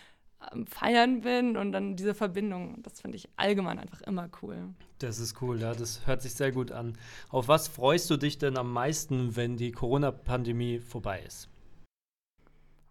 am 0.51 0.67
Feiern 0.67 1.23
bin 1.23 1.57
und 1.57 1.73
dann 1.73 1.97
diese 1.97 2.15
Verbindung. 2.15 2.83
Das 2.83 3.01
finde 3.01 3.17
ich 3.17 3.29
allgemein 3.37 3.79
einfach 3.79 4.01
immer 4.03 4.29
cool. 4.43 4.57
Das 4.99 5.19
ist 5.19 5.41
cool, 5.43 5.61
ja, 5.61 5.75
das 5.75 6.07
hört 6.07 6.23
sich 6.23 6.35
sehr 6.35 6.53
gut 6.53 6.73
an. 6.73 6.97
Auf 7.31 7.49
was 7.49 7.69
freust 7.69 8.09
du 8.11 8.17
dich 8.17 8.39
denn 8.39 8.57
am 8.57 8.73
meisten, 8.73 9.37
wenn 9.37 9.57
die 9.57 9.73
Corona-Pandemie 9.73 10.79
vorbei 10.79 11.23
ist? 11.27 11.49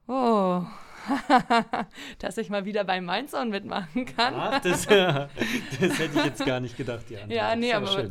Oh, 0.07 0.63
dass 2.19 2.37
ich 2.37 2.49
mal 2.49 2.65
wieder 2.65 2.83
bei 2.83 2.99
Mindzone 2.99 3.49
mitmachen 3.49 4.05
kann. 4.05 4.33
Ach, 4.35 4.59
das, 4.61 4.85
das, 4.85 5.29
hätte 5.79 6.19
ich 6.19 6.25
jetzt 6.25 6.45
gar 6.45 6.59
nicht 6.59 6.75
gedacht, 6.75 7.09
ja. 7.09 7.25
Ja, 7.27 7.55
nee, 7.55 7.73
aber 7.73 7.87
schön 7.87 8.09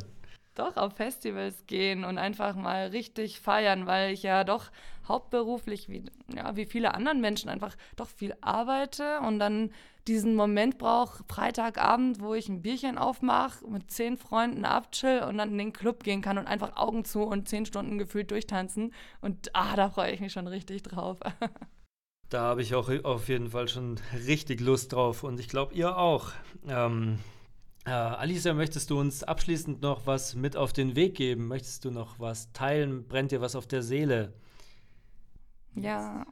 doch 0.55 0.77
auf 0.77 0.95
Festivals 0.95 1.67
gehen 1.67 2.05
und 2.05 2.19
einfach 2.19 2.55
mal 2.55 2.89
richtig 2.89 3.41
feiern, 3.41 3.87
weil 3.87 4.13
ich 4.13 4.23
ja 4.23 4.45
doch 4.45 4.71
hauptberuflich, 5.09 5.89
wie, 5.89 6.05
ja, 6.35 6.57
wie 6.57 6.67
viele 6.67 6.95
anderen 6.95 7.21
Menschen, 7.21 7.49
einfach 7.49 7.77
doch 7.97 8.09
viel 8.09 8.35
arbeite 8.41 9.21
und 9.21 9.39
dann 9.39 9.71
diesen 10.09 10.35
Moment 10.35 10.79
brauche, 10.79 11.23
Freitagabend, 11.29 12.21
wo 12.21 12.35
ich 12.35 12.49
ein 12.49 12.63
Bierchen 12.63 12.99
aufmache, 12.99 13.67
mit 13.67 13.91
zehn 13.91 14.17
Freunden 14.17 14.65
abchill 14.65 15.23
und 15.29 15.39
dann 15.39 15.51
in 15.51 15.59
den 15.59 15.73
Club 15.73 16.03
gehen 16.03 16.23
kann 16.23 16.39
und 16.39 16.47
einfach 16.47 16.77
Augen 16.77 17.05
zu 17.05 17.23
und 17.23 17.49
zehn 17.49 17.67
Stunden 17.67 17.99
gefühlt 17.99 18.31
durchtanzen. 18.31 18.93
Und 19.21 19.51
ah, 19.55 19.77
da 19.77 19.91
freue 19.91 20.13
ich 20.13 20.21
mich 20.21 20.33
schon 20.33 20.49
richtig 20.49 20.83
drauf. 20.83 21.19
Da 22.29 22.41
habe 22.41 22.63
ich 22.63 22.75
auch 22.75 22.89
auf 23.05 23.29
jeden 23.29 23.51
Fall 23.51 23.69
schon 23.69 24.01
richtig 24.27 24.61
Lust 24.61 24.95
drauf 24.95 25.23
und 25.23 25.39
ich 25.39 25.49
glaube, 25.49 25.75
ihr 25.75 25.99
auch. 25.99 26.31
Ähm, 26.67 27.19
äh, 27.85 27.91
Alicia, 27.91 28.55
möchtest 28.55 28.91
du 28.91 29.01
uns 29.01 29.25
abschließend 29.25 29.83
noch 29.83 30.07
was 30.07 30.35
mit 30.35 30.57
auf 30.57 30.73
den 30.73 30.95
Weg 30.95 31.17
geben? 31.17 31.49
Möchtest 31.49 31.85
du 31.85 31.91
noch 31.91 32.21
was 32.21 32.53
teilen? 32.53 33.09
Brennt 33.09 33.33
dir 33.33 33.41
was 33.41 33.57
auf 33.57 33.67
der 33.67 33.83
Seele? 33.83 34.33
Ja. 35.75 36.25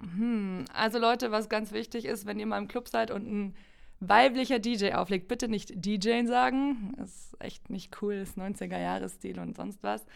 Hm. 0.00 0.64
Also 0.72 0.98
Leute, 0.98 1.32
was 1.32 1.48
ganz 1.48 1.72
wichtig 1.72 2.04
ist, 2.04 2.26
wenn 2.26 2.38
ihr 2.38 2.46
mal 2.46 2.58
im 2.58 2.68
Club 2.68 2.88
seid 2.88 3.10
und 3.10 3.26
ein 3.26 3.56
weiblicher 4.00 4.58
DJ 4.58 4.92
auflegt, 4.92 5.28
bitte 5.28 5.48
nicht 5.48 5.72
DJ 5.74 6.24
sagen. 6.26 6.94
Das 6.96 7.10
ist 7.10 7.36
echt 7.40 7.70
nicht 7.70 8.00
cool, 8.00 8.20
das 8.20 8.30
ist 8.30 8.38
90er-Jahres-Stil 8.38 9.38
und 9.38 9.56
sonst 9.56 9.82
was. 9.82 10.06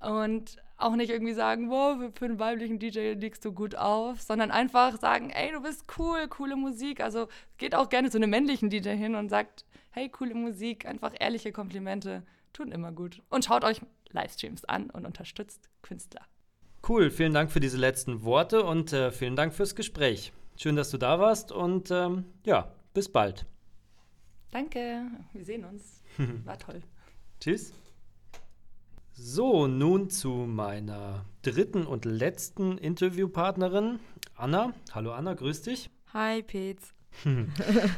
Und 0.00 0.56
auch 0.76 0.94
nicht 0.94 1.10
irgendwie 1.10 1.34
sagen, 1.34 1.70
wow, 1.70 1.98
für 2.14 2.24
einen 2.24 2.38
weiblichen 2.38 2.78
DJ 2.78 3.14
legst 3.14 3.44
du 3.44 3.52
gut 3.52 3.74
auf, 3.74 4.22
sondern 4.22 4.50
einfach 4.50 4.98
sagen, 4.98 5.30
ey, 5.30 5.50
du 5.52 5.60
bist 5.60 5.84
cool, 5.98 6.28
coole 6.28 6.56
Musik. 6.56 7.00
Also 7.00 7.28
geht 7.58 7.74
auch 7.74 7.88
gerne 7.88 8.10
zu 8.10 8.16
einem 8.16 8.30
männlichen 8.30 8.70
DJ 8.70 8.90
hin 8.90 9.16
und 9.16 9.28
sagt, 9.28 9.64
hey, 9.90 10.08
coole 10.08 10.34
Musik, 10.34 10.86
einfach 10.86 11.12
ehrliche 11.18 11.52
Komplimente 11.52 12.22
tun 12.52 12.72
immer 12.72 12.92
gut. 12.92 13.22
Und 13.30 13.44
schaut 13.44 13.64
euch 13.64 13.80
Livestreams 14.10 14.64
an 14.64 14.90
und 14.90 15.06
unterstützt 15.06 15.68
Künstler. 15.82 16.22
Cool, 16.88 17.10
vielen 17.10 17.34
Dank 17.34 17.50
für 17.50 17.60
diese 17.60 17.76
letzten 17.76 18.22
Worte 18.22 18.62
und 18.64 18.92
äh, 18.92 19.10
vielen 19.10 19.36
Dank 19.36 19.52
fürs 19.52 19.74
Gespräch. 19.74 20.32
Schön, 20.56 20.76
dass 20.76 20.90
du 20.90 20.98
da 20.98 21.18
warst 21.18 21.52
und 21.52 21.90
ähm, 21.90 22.24
ja, 22.44 22.72
bis 22.94 23.10
bald. 23.10 23.46
Danke, 24.50 25.06
wir 25.32 25.44
sehen 25.44 25.64
uns. 25.64 26.02
War 26.44 26.58
toll. 26.58 26.82
Tschüss. 27.40 27.72
So, 29.12 29.66
nun 29.66 30.10
zu 30.10 30.30
meiner 30.30 31.24
dritten 31.42 31.86
und 31.86 32.04
letzten 32.04 32.78
Interviewpartnerin, 32.78 33.98
Anna. 34.36 34.72
Hallo 34.92 35.12
Anna, 35.12 35.34
grüß 35.34 35.62
dich. 35.62 35.90
Hi, 36.12 36.42
Petz. 36.42 36.94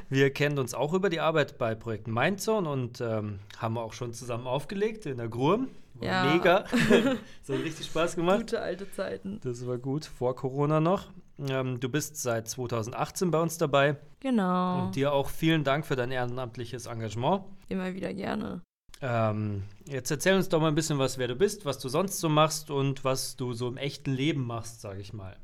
Wir 0.08 0.30
kennen 0.32 0.58
uns 0.58 0.74
auch 0.74 0.92
über 0.94 1.10
die 1.10 1.20
Arbeit 1.20 1.58
bei 1.58 1.74
Projekt 1.74 2.08
Mindzone 2.08 2.68
und 2.68 3.00
ähm, 3.00 3.38
haben 3.58 3.76
auch 3.78 3.92
schon 3.92 4.12
zusammen 4.12 4.46
aufgelegt 4.46 5.06
in 5.06 5.18
der 5.18 5.28
Grum. 5.28 5.68
War 5.94 6.06
Ja. 6.08 6.32
mega. 6.34 6.60
das 7.46 7.56
hat 7.58 7.64
richtig 7.64 7.86
Spaß 7.86 8.16
gemacht. 8.16 8.38
Gute 8.40 8.60
alte 8.60 8.90
Zeiten. 8.92 9.40
Das 9.42 9.66
war 9.66 9.78
gut, 9.78 10.04
vor 10.06 10.34
Corona 10.36 10.80
noch. 10.80 11.08
Ähm, 11.48 11.80
du 11.80 11.88
bist 11.88 12.16
seit 12.16 12.48
2018 12.48 13.30
bei 13.30 13.40
uns 13.40 13.58
dabei 13.58 13.96
Genau. 14.20 14.84
und 14.86 14.96
dir 14.96 15.12
auch 15.12 15.28
vielen 15.28 15.64
Dank 15.64 15.86
für 15.86 15.96
dein 15.96 16.10
ehrenamtliches 16.10 16.86
Engagement. 16.86 17.44
Immer 17.68 17.94
wieder 17.94 18.12
gerne. 18.14 18.62
Ähm, 19.02 19.62
jetzt 19.86 20.10
erzähl 20.10 20.34
uns 20.36 20.50
doch 20.50 20.60
mal 20.60 20.68
ein 20.68 20.74
bisschen 20.74 20.98
was, 20.98 21.16
wer 21.16 21.28
du 21.28 21.34
bist, 21.34 21.64
was 21.64 21.78
du 21.78 21.88
sonst 21.88 22.20
so 22.20 22.28
machst 22.28 22.70
und 22.70 23.02
was 23.04 23.36
du 23.36 23.54
so 23.54 23.68
im 23.68 23.78
echten 23.78 24.12
Leben 24.12 24.46
machst, 24.46 24.82
sage 24.82 25.00
ich 25.00 25.14
mal. 25.14 25.36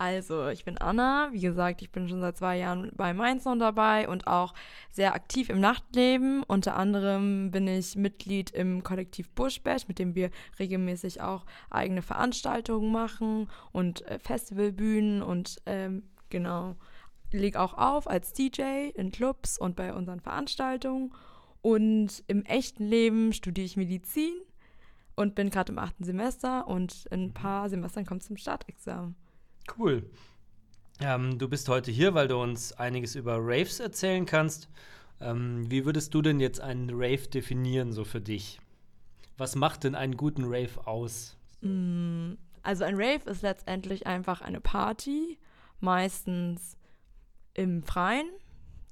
Also, 0.00 0.48
ich 0.48 0.64
bin 0.64 0.78
Anna. 0.78 1.28
Wie 1.30 1.42
gesagt, 1.42 1.82
ich 1.82 1.92
bin 1.92 2.08
schon 2.08 2.22
seit 2.22 2.38
zwei 2.38 2.56
Jahren 2.56 2.90
bei 2.96 3.12
Mindzone 3.12 3.60
dabei 3.60 4.08
und 4.08 4.26
auch 4.26 4.54
sehr 4.90 5.14
aktiv 5.14 5.50
im 5.50 5.60
Nachtleben. 5.60 6.42
Unter 6.42 6.74
anderem 6.74 7.50
bin 7.50 7.68
ich 7.68 7.96
Mitglied 7.96 8.50
im 8.52 8.82
Kollektiv 8.82 9.28
Bushbash, 9.32 9.88
mit 9.88 9.98
dem 9.98 10.14
wir 10.14 10.30
regelmäßig 10.58 11.20
auch 11.20 11.44
eigene 11.68 12.00
Veranstaltungen 12.00 12.90
machen 12.90 13.50
und 13.72 14.00
äh, 14.06 14.18
Festivalbühnen 14.18 15.20
und 15.20 15.58
ähm, 15.66 16.04
genau, 16.30 16.76
lege 17.30 17.60
auch 17.60 17.74
auf 17.74 18.08
als 18.08 18.32
DJ 18.32 18.88
in 18.94 19.12
Clubs 19.12 19.58
und 19.58 19.76
bei 19.76 19.92
unseren 19.92 20.20
Veranstaltungen. 20.20 21.12
Und 21.60 22.24
im 22.26 22.46
echten 22.46 22.86
Leben 22.86 23.34
studiere 23.34 23.66
ich 23.66 23.76
Medizin 23.76 24.32
und 25.14 25.34
bin 25.34 25.50
gerade 25.50 25.72
im 25.72 25.78
achten 25.78 26.04
Semester 26.04 26.66
und 26.68 27.04
in 27.10 27.24
ein 27.24 27.34
paar 27.34 27.68
Semestern 27.68 28.06
kommt 28.06 28.22
zum 28.22 28.38
Staatsexamen. 28.38 29.14
Cool. 29.78 30.08
Ähm, 31.00 31.38
du 31.38 31.48
bist 31.48 31.68
heute 31.68 31.90
hier, 31.90 32.14
weil 32.14 32.28
du 32.28 32.36
uns 32.40 32.72
einiges 32.72 33.14
über 33.14 33.38
Raves 33.40 33.80
erzählen 33.80 34.26
kannst. 34.26 34.68
Ähm, 35.20 35.70
wie 35.70 35.84
würdest 35.84 36.14
du 36.14 36.22
denn 36.22 36.40
jetzt 36.40 36.60
einen 36.60 36.90
Rave 36.92 37.28
definieren, 37.28 37.92
so 37.92 38.04
für 38.04 38.20
dich? 38.20 38.60
Was 39.36 39.54
macht 39.56 39.84
denn 39.84 39.94
einen 39.94 40.16
guten 40.16 40.44
Rave 40.44 40.86
aus? 40.86 41.36
Mm, 41.62 42.32
Also 42.62 42.84
ein 42.84 42.96
Rave 42.96 43.30
ist 43.30 43.42
letztendlich 43.42 44.06
einfach 44.06 44.42
eine 44.42 44.60
Party, 44.60 45.38
meistens 45.80 46.76
im 47.54 47.82
Freien, 47.82 48.28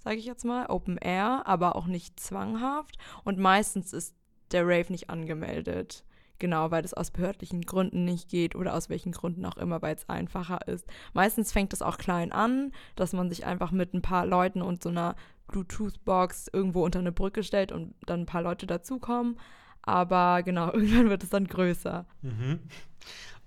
sage 0.02 0.16
ich 0.16 0.24
jetzt 0.24 0.44
mal, 0.44 0.66
Open 0.70 0.96
Air, 0.96 1.42
aber 1.46 1.76
auch 1.76 1.86
nicht 1.86 2.18
zwanghaft. 2.18 2.96
Und 3.24 3.38
meistens 3.38 3.92
ist 3.92 4.14
der 4.52 4.62
Rave 4.66 4.90
nicht 4.90 5.10
angemeldet. 5.10 6.04
Genau, 6.38 6.70
weil 6.70 6.82
das 6.82 6.94
aus 6.94 7.10
behördlichen 7.10 7.62
Gründen 7.62 8.04
nicht 8.04 8.28
geht 8.28 8.54
oder 8.54 8.74
aus 8.74 8.88
welchen 8.88 9.12
Gründen 9.12 9.44
auch 9.44 9.56
immer, 9.56 9.82
weil 9.82 9.96
es 9.96 10.08
einfacher 10.08 10.66
ist. 10.68 10.86
Meistens 11.12 11.50
fängt 11.50 11.72
es 11.72 11.82
auch 11.82 11.98
klein 11.98 12.30
an, 12.30 12.72
dass 12.94 13.12
man 13.12 13.28
sich 13.28 13.44
einfach 13.44 13.72
mit 13.72 13.92
ein 13.92 14.02
paar 14.02 14.24
Leuten 14.24 14.62
und 14.62 14.82
so 14.82 14.88
einer 14.88 15.16
Bluetooth-Box 15.48 16.48
irgendwo 16.52 16.84
unter 16.84 17.00
eine 17.00 17.12
Brücke 17.12 17.42
stellt 17.42 17.72
und 17.72 17.94
dann 18.06 18.20
ein 18.20 18.26
paar 18.26 18.42
Leute 18.42 18.66
dazukommen. 18.66 19.38
Aber 19.82 20.42
genau, 20.42 20.66
irgendwann 20.72 21.08
wird 21.08 21.24
es 21.24 21.30
dann 21.30 21.46
größer. 21.46 22.06
Mhm. 22.22 22.60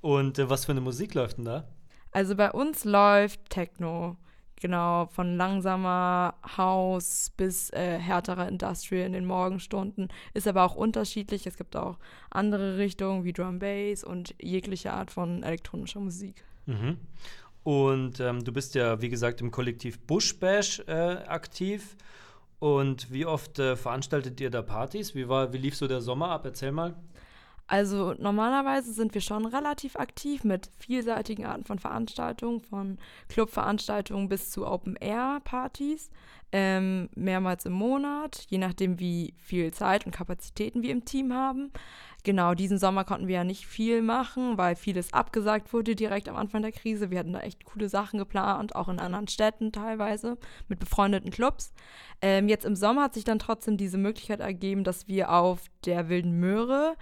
Und 0.02 0.40
äh, 0.40 0.50
was 0.50 0.66
für 0.66 0.72
eine 0.72 0.82
Musik 0.82 1.14
läuft 1.14 1.38
denn 1.38 1.46
da? 1.46 1.68
Also 2.12 2.36
bei 2.36 2.52
uns 2.52 2.84
läuft 2.84 3.50
Techno. 3.50 4.18
Genau, 4.62 5.08
von 5.08 5.38
langsamer 5.38 6.36
House 6.56 7.32
bis 7.36 7.72
äh, 7.72 7.98
härterer 7.98 8.48
Industrial 8.48 9.08
in 9.08 9.14
den 9.14 9.26
Morgenstunden. 9.26 10.10
Ist 10.36 10.48
aber 10.48 10.64
auch 10.64 10.76
unterschiedlich. 10.76 11.48
Es 11.48 11.58
gibt 11.58 11.76
auch 11.76 11.98
andere 12.30 12.78
Richtungen 12.78 13.24
wie 13.24 13.34
Drum 13.34 13.58
Bass 13.58 14.04
und 14.04 14.36
jegliche 14.40 14.94
Art 14.94 15.10
von 15.10 15.42
elektronischer 15.42 16.00
Musik. 16.00 16.44
Mhm. 16.68 16.98
Und 17.64 18.20
ähm, 18.20 18.44
du 18.44 18.54
bist 18.54 18.76
ja, 18.76 19.02
wie 19.02 19.10
gesagt, 19.10 19.42
im 19.42 19.50
Kollektiv 19.50 20.00
Bush 20.00 20.40
Bash 20.40 20.80
äh, 20.88 20.92
aktiv. 21.26 21.98
Und 22.60 23.12
wie 23.12 23.26
oft 23.26 23.58
äh, 23.58 23.76
veranstaltet 23.76 24.40
ihr 24.40 24.52
da 24.52 24.62
Partys? 24.62 25.16
Wie, 25.16 25.28
war, 25.28 25.54
wie 25.54 25.58
lief 25.58 25.76
so 25.76 25.88
der 25.88 26.02
Sommer 26.02 26.30
ab? 26.30 26.46
Erzähl 26.46 26.72
mal. 26.72 26.94
Also 27.72 28.14
normalerweise 28.20 28.92
sind 28.92 29.14
wir 29.14 29.22
schon 29.22 29.46
relativ 29.46 29.96
aktiv 29.96 30.44
mit 30.44 30.70
vielseitigen 30.78 31.46
Arten 31.46 31.64
von 31.64 31.80
Veranstaltungen, 31.80 32.60
von 32.60 32.98
Clubveranstaltungen 33.30 34.28
bis 34.28 34.52
zu 34.52 34.68
Open-Air-Partys, 34.68 36.12
ähm, 36.52 37.08
mehrmals 37.16 37.66
im 37.66 37.72
Monat, 37.72 38.46
je 38.50 38.58
nachdem, 38.58 39.00
wie 39.00 39.36
viel 39.38 39.72
Zeit 39.72 40.06
und 40.06 40.12
Kapazitäten 40.12 40.82
wir 40.82 40.92
im 40.92 41.06
Team 41.06 41.32
haben. 41.32 41.72
Genau, 42.26 42.56
diesen 42.56 42.78
Sommer 42.78 43.06
konnten 43.06 43.30
wir 43.30 43.36
ja 43.36 43.44
nicht 43.46 43.66
viel 43.66 44.02
machen, 44.02 44.58
weil 44.58 44.76
vieles 44.76 45.14
abgesagt 45.14 45.72
wurde 45.72 45.96
direkt 45.96 46.28
am 46.28 46.36
Anfang 46.36 46.64
der 46.64 46.74
Krise. 46.74 47.10
Wir 47.10 47.20
hatten 47.20 47.32
da 47.32 47.40
echt 47.40 47.64
coole 47.64 47.88
Sachen 47.88 48.20
geplant, 48.20 48.76
auch 48.76 48.90
in 48.90 49.00
anderen 49.00 49.30
Städten 49.30 49.72
teilweise, 49.72 50.38
mit 50.68 50.80
befreundeten 50.80 51.32
Clubs. 51.32 51.72
Ähm, 52.22 52.50
jetzt 52.50 52.66
im 52.66 52.76
Sommer 52.76 53.04
hat 53.04 53.14
sich 53.14 53.24
dann 53.24 53.40
trotzdem 53.40 53.78
diese 53.78 53.98
Möglichkeit 53.98 54.42
ergeben, 54.42 54.84
dass 54.84 55.08
wir 55.08 55.32
auf 55.32 55.62
der 55.86 56.10
Wilden 56.10 56.38
Möhre 56.38 56.98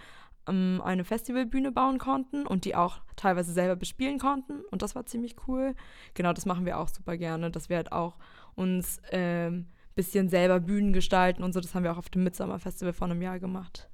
ähm, 0.49 0.81
eine 0.83 1.03
Festivalbühne 1.03 1.71
bauen 1.71 1.99
konnten 1.99 2.45
und 2.47 2.65
die 2.65 2.75
auch 2.75 2.97
teilweise 3.15 3.53
selber 3.53 3.75
bespielen 3.75 4.19
konnten. 4.19 4.61
Und 4.71 4.81
das 4.81 4.95
war 4.95 5.05
ziemlich 5.05 5.35
cool. 5.47 5.75
Genau, 6.13 6.33
das 6.33 6.45
machen 6.45 6.65
wir 6.65 6.79
auch 6.79 6.89
super 6.89 7.17
gerne, 7.17 7.51
dass 7.51 7.69
wir 7.69 7.77
halt 7.77 7.91
auch 7.91 8.17
uns 8.55 9.01
ähm, 9.11 9.67
bisschen 9.95 10.29
selber 10.29 10.59
Bühnen 10.59 10.93
gestalten 10.93 11.43
und 11.43 11.53
so. 11.53 11.59
Das 11.59 11.75
haben 11.75 11.83
wir 11.83 11.91
auch 11.91 11.97
auf 11.97 12.09
dem 12.09 12.23
Midsummer 12.23 12.59
Festival 12.59 12.93
vor 12.93 13.09
einem 13.09 13.21
Jahr 13.21 13.39
gemacht. 13.39 13.89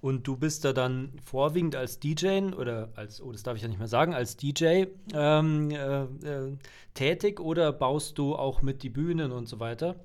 Und 0.00 0.26
du 0.26 0.36
bist 0.36 0.64
da 0.64 0.72
dann 0.72 1.12
vorwiegend 1.22 1.76
als 1.76 2.00
DJ 2.00 2.52
oder 2.56 2.90
als, 2.94 3.20
oh, 3.20 3.32
das 3.32 3.42
darf 3.42 3.56
ich 3.56 3.62
ja 3.62 3.68
nicht 3.68 3.78
mehr 3.78 3.88
sagen, 3.88 4.14
als 4.14 4.36
DJ 4.36 4.84
ähm, 5.12 5.70
äh, 5.70 6.02
äh, 6.04 6.56
tätig 6.94 7.38
oder 7.38 7.72
baust 7.72 8.16
du 8.18 8.34
auch 8.34 8.62
mit 8.62 8.82
die 8.82 8.88
Bühnen 8.88 9.30
und 9.30 9.46
so 9.46 9.60
weiter? 9.60 9.96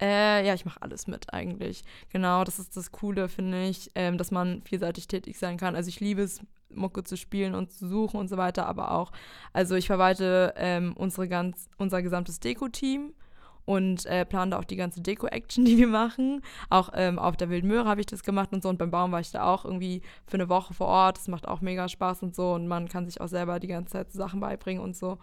Äh, 0.00 0.46
ja, 0.46 0.54
ich 0.54 0.64
mache 0.64 0.80
alles 0.80 1.06
mit 1.06 1.32
eigentlich. 1.32 1.84
Genau, 2.10 2.44
das 2.44 2.58
ist 2.58 2.76
das 2.76 2.90
Coole, 2.90 3.28
finde 3.28 3.64
ich, 3.64 3.90
ähm, 3.94 4.16
dass 4.16 4.30
man 4.30 4.62
vielseitig 4.62 5.08
tätig 5.08 5.38
sein 5.38 5.58
kann. 5.58 5.76
Also 5.76 5.88
ich 5.88 6.00
liebe 6.00 6.22
es, 6.22 6.40
Mucke 6.72 7.04
zu 7.04 7.16
spielen 7.16 7.54
und 7.54 7.72
zu 7.72 7.88
suchen 7.88 8.18
und 8.18 8.28
so 8.28 8.36
weiter, 8.36 8.66
aber 8.66 8.92
auch, 8.92 9.12
also 9.52 9.74
ich 9.74 9.86
verwalte 9.86 10.54
ähm, 10.56 10.94
unsere 10.96 11.28
ganz, 11.28 11.68
unser 11.78 12.00
gesamtes 12.00 12.40
Deko-Team 12.40 13.12
und 13.64 14.06
äh, 14.06 14.24
plane 14.24 14.52
da 14.52 14.58
auch 14.58 14.64
die 14.64 14.76
ganze 14.76 15.00
Deko-Action, 15.00 15.64
die 15.66 15.78
wir 15.78 15.88
machen. 15.88 16.42
Auch 16.70 16.90
ähm, 16.94 17.18
auf 17.18 17.36
der 17.36 17.50
Wilden 17.50 17.68
Möhre 17.68 17.88
habe 17.88 18.00
ich 18.00 18.06
das 18.06 18.22
gemacht 18.22 18.52
und 18.52 18.62
so 18.62 18.68
und 18.68 18.78
beim 18.78 18.90
Baum 18.90 19.12
war 19.12 19.20
ich 19.20 19.32
da 19.32 19.44
auch 19.44 19.64
irgendwie 19.64 20.02
für 20.26 20.34
eine 20.34 20.48
Woche 20.48 20.74
vor 20.74 20.86
Ort. 20.86 21.18
Das 21.18 21.28
macht 21.28 21.46
auch 21.46 21.60
mega 21.60 21.88
Spaß 21.88 22.22
und 22.22 22.34
so 22.34 22.52
und 22.52 22.68
man 22.68 22.88
kann 22.88 23.06
sich 23.06 23.20
auch 23.20 23.28
selber 23.28 23.60
die 23.60 23.68
ganze 23.68 23.92
Zeit 23.92 24.12
Sachen 24.12 24.40
beibringen 24.40 24.82
und 24.82 24.96
so. 24.96 25.18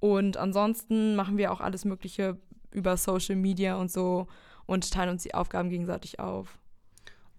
Und 0.00 0.36
ansonsten 0.36 1.16
machen 1.16 1.38
wir 1.38 1.52
auch 1.52 1.60
alles 1.60 1.84
Mögliche 1.84 2.36
über 2.70 2.96
Social 2.96 3.36
Media 3.36 3.76
und 3.76 3.90
so 3.90 4.26
und 4.66 4.90
teilen 4.92 5.10
uns 5.10 5.22
die 5.22 5.34
Aufgaben 5.34 5.70
gegenseitig 5.70 6.20
auf. 6.20 6.58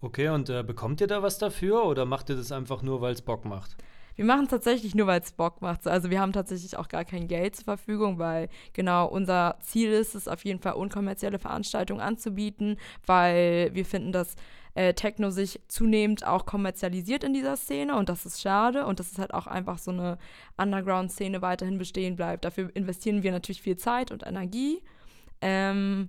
Okay, 0.00 0.28
und 0.28 0.48
äh, 0.48 0.62
bekommt 0.62 1.00
ihr 1.00 1.06
da 1.06 1.22
was 1.22 1.38
dafür 1.38 1.84
oder 1.84 2.06
macht 2.06 2.30
ihr 2.30 2.36
das 2.36 2.52
einfach 2.52 2.82
nur, 2.82 3.00
weil 3.00 3.12
es 3.12 3.22
Bock 3.22 3.44
macht? 3.44 3.76
Wir 4.16 4.24
machen 4.24 4.44
es 4.44 4.50
tatsächlich 4.50 4.94
nur, 4.94 5.06
weil 5.06 5.20
es 5.20 5.32
Bock 5.32 5.62
macht. 5.62 5.86
Also 5.86 6.10
wir 6.10 6.20
haben 6.20 6.32
tatsächlich 6.32 6.76
auch 6.76 6.88
gar 6.88 7.04
kein 7.04 7.28
Geld 7.28 7.56
zur 7.56 7.64
Verfügung, 7.64 8.18
weil 8.18 8.48
genau 8.72 9.06
unser 9.06 9.56
Ziel 9.60 9.90
ist 9.92 10.14
es, 10.14 10.28
auf 10.28 10.44
jeden 10.44 10.60
Fall 10.60 10.74
unkommerzielle 10.74 11.38
Veranstaltungen 11.38 12.00
anzubieten, 12.00 12.76
weil 13.06 13.70
wir 13.72 13.84
finden, 13.84 14.12
dass 14.12 14.36
äh, 14.74 14.94
Techno 14.94 15.30
sich 15.30 15.60
zunehmend 15.68 16.26
auch 16.26 16.46
kommerzialisiert 16.46 17.24
in 17.24 17.34
dieser 17.34 17.56
Szene 17.56 17.96
und 17.96 18.08
das 18.08 18.26
ist 18.26 18.40
schade 18.40 18.86
und 18.86 19.00
dass 19.00 19.12
es 19.12 19.18
halt 19.18 19.34
auch 19.34 19.46
einfach 19.46 19.78
so 19.78 19.90
eine 19.90 20.18
Underground-Szene 20.56 21.42
weiterhin 21.42 21.78
bestehen 21.78 22.16
bleibt. 22.16 22.44
Dafür 22.44 22.70
investieren 22.74 23.22
wir 23.22 23.32
natürlich 23.32 23.62
viel 23.62 23.76
Zeit 23.76 24.12
und 24.12 24.26
Energie. 24.26 24.82
Ähm, 25.40 26.08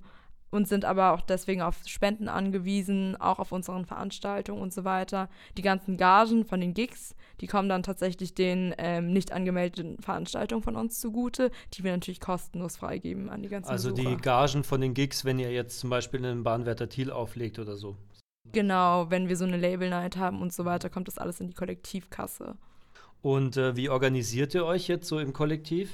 und 0.52 0.67
sind 0.67 0.86
aber 0.86 1.13
auch 1.13 1.22
deswegen 1.22 1.62
auf 1.62 1.78
Spenden 1.86 2.28
angewiesen, 2.28 3.15
auch 3.15 3.39
auf 3.39 3.52
unseren 3.52 3.86
Veranstaltungen 3.86 4.62
und 4.62 4.74
so 4.74 4.84
weiter. 4.84 5.30
Die 5.58 5.62
ganzen 5.62 5.98
Gagen 5.98 6.46
von 6.46 6.60
den 6.60 6.74
Gigs, 6.74 7.15
die 7.39 7.48
kommen 7.48 7.70
dann 7.70 7.84
tatsächlich 7.84 8.36
den 8.36 8.76
ähm, 8.78 9.13
nicht 9.13 9.32
angemeldeten 9.32 9.98
Veranstaltungen 10.02 10.62
von 10.62 10.76
uns 10.76 11.00
zugute, 11.00 11.52
die 11.74 11.84
wir 11.84 11.94
natürlich 11.94 12.20
kostenlos 12.20 12.78
freigeben 12.78 13.30
an 13.30 13.41
die 13.41 13.50
ganzen 13.50 13.72
Also 13.72 13.91
die 13.91 14.04
Besucher. 14.04 14.22
Gagen 14.22 14.63
von 14.63 14.82
den 14.82 14.94
Gigs, 14.94 15.26
wenn 15.26 15.39
ihr 15.39 15.52
jetzt 15.52 15.80
zum 15.80 15.89
Beispiel 15.89 16.24
einen 16.24 16.44
Bahnwärter 16.44 16.89
Thiel 16.89 17.12
auflegt 17.12 17.58
oder 17.58 17.78
so. 17.78 17.96
Genau, 18.52 19.10
wenn 19.10 19.30
wir 19.30 19.38
so 19.38 19.46
eine 19.46 19.58
Label 19.58 19.89
Night 19.89 20.17
haben 20.17 20.41
und 20.41 20.52
so 20.52 20.65
weiter, 20.65 20.89
kommt 20.89 21.08
das 21.08 21.17
alles 21.17 21.39
in 21.39 21.48
die 21.48 21.54
Kollektivkasse. 21.54 22.56
Und 23.22 23.56
äh, 23.56 23.78
wie 23.78 23.89
organisiert 23.89 24.54
ihr 24.54 24.65
euch 24.65 24.88
jetzt 24.88 25.08
so 25.08 25.20
im 25.20 25.32
Kollektiv? 25.32 25.91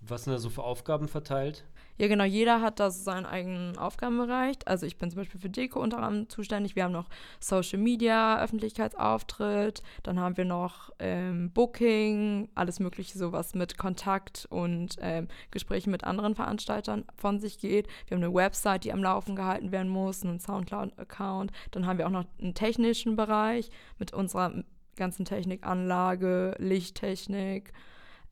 Was 0.00 0.24
sind 0.24 0.32
da 0.32 0.38
so 0.38 0.50
für 0.50 0.62
Aufgaben 0.62 1.08
verteilt? 1.08 1.64
Ja, 1.98 2.08
genau, 2.08 2.24
jeder 2.24 2.60
hat 2.60 2.80
da 2.80 2.90
seinen 2.90 3.26
eigenen 3.26 3.76
Aufgabenbereich. 3.76 4.56
Also 4.66 4.86
ich 4.86 4.96
bin 4.96 5.10
zum 5.10 5.18
Beispiel 5.20 5.40
für 5.40 5.50
Deko 5.50 5.80
unter 5.80 5.98
anderem 5.98 6.28
zuständig. 6.28 6.74
Wir 6.74 6.84
haben 6.84 6.92
noch 6.92 7.08
Social 7.38 7.78
Media, 7.78 8.42
Öffentlichkeitsauftritt, 8.42 9.82
dann 10.02 10.18
haben 10.18 10.36
wir 10.36 10.44
noch 10.44 10.90
ähm, 10.98 11.50
Booking, 11.52 12.48
alles 12.54 12.80
mögliche, 12.80 13.18
sowas 13.18 13.54
mit 13.54 13.76
Kontakt 13.76 14.46
und 14.50 14.96
ähm, 15.00 15.28
Gesprächen 15.50 15.90
mit 15.90 16.04
anderen 16.04 16.34
Veranstaltern 16.34 17.04
von 17.14 17.38
sich 17.38 17.58
geht. 17.58 17.86
Wir 18.06 18.16
haben 18.16 18.24
eine 18.24 18.34
Website, 18.34 18.84
die 18.84 18.92
am 18.92 19.02
Laufen 19.02 19.36
gehalten 19.36 19.70
werden 19.70 19.88
muss, 19.88 20.24
einen 20.24 20.40
Soundcloud-Account. 20.40 21.52
Dann 21.72 21.86
haben 21.86 21.98
wir 21.98 22.06
auch 22.06 22.10
noch 22.10 22.24
einen 22.40 22.54
technischen 22.54 23.16
Bereich 23.16 23.70
mit 23.98 24.12
unserer 24.12 24.64
ganzen 24.96 25.24
Technikanlage, 25.24 26.54
Lichttechnik, 26.58 27.72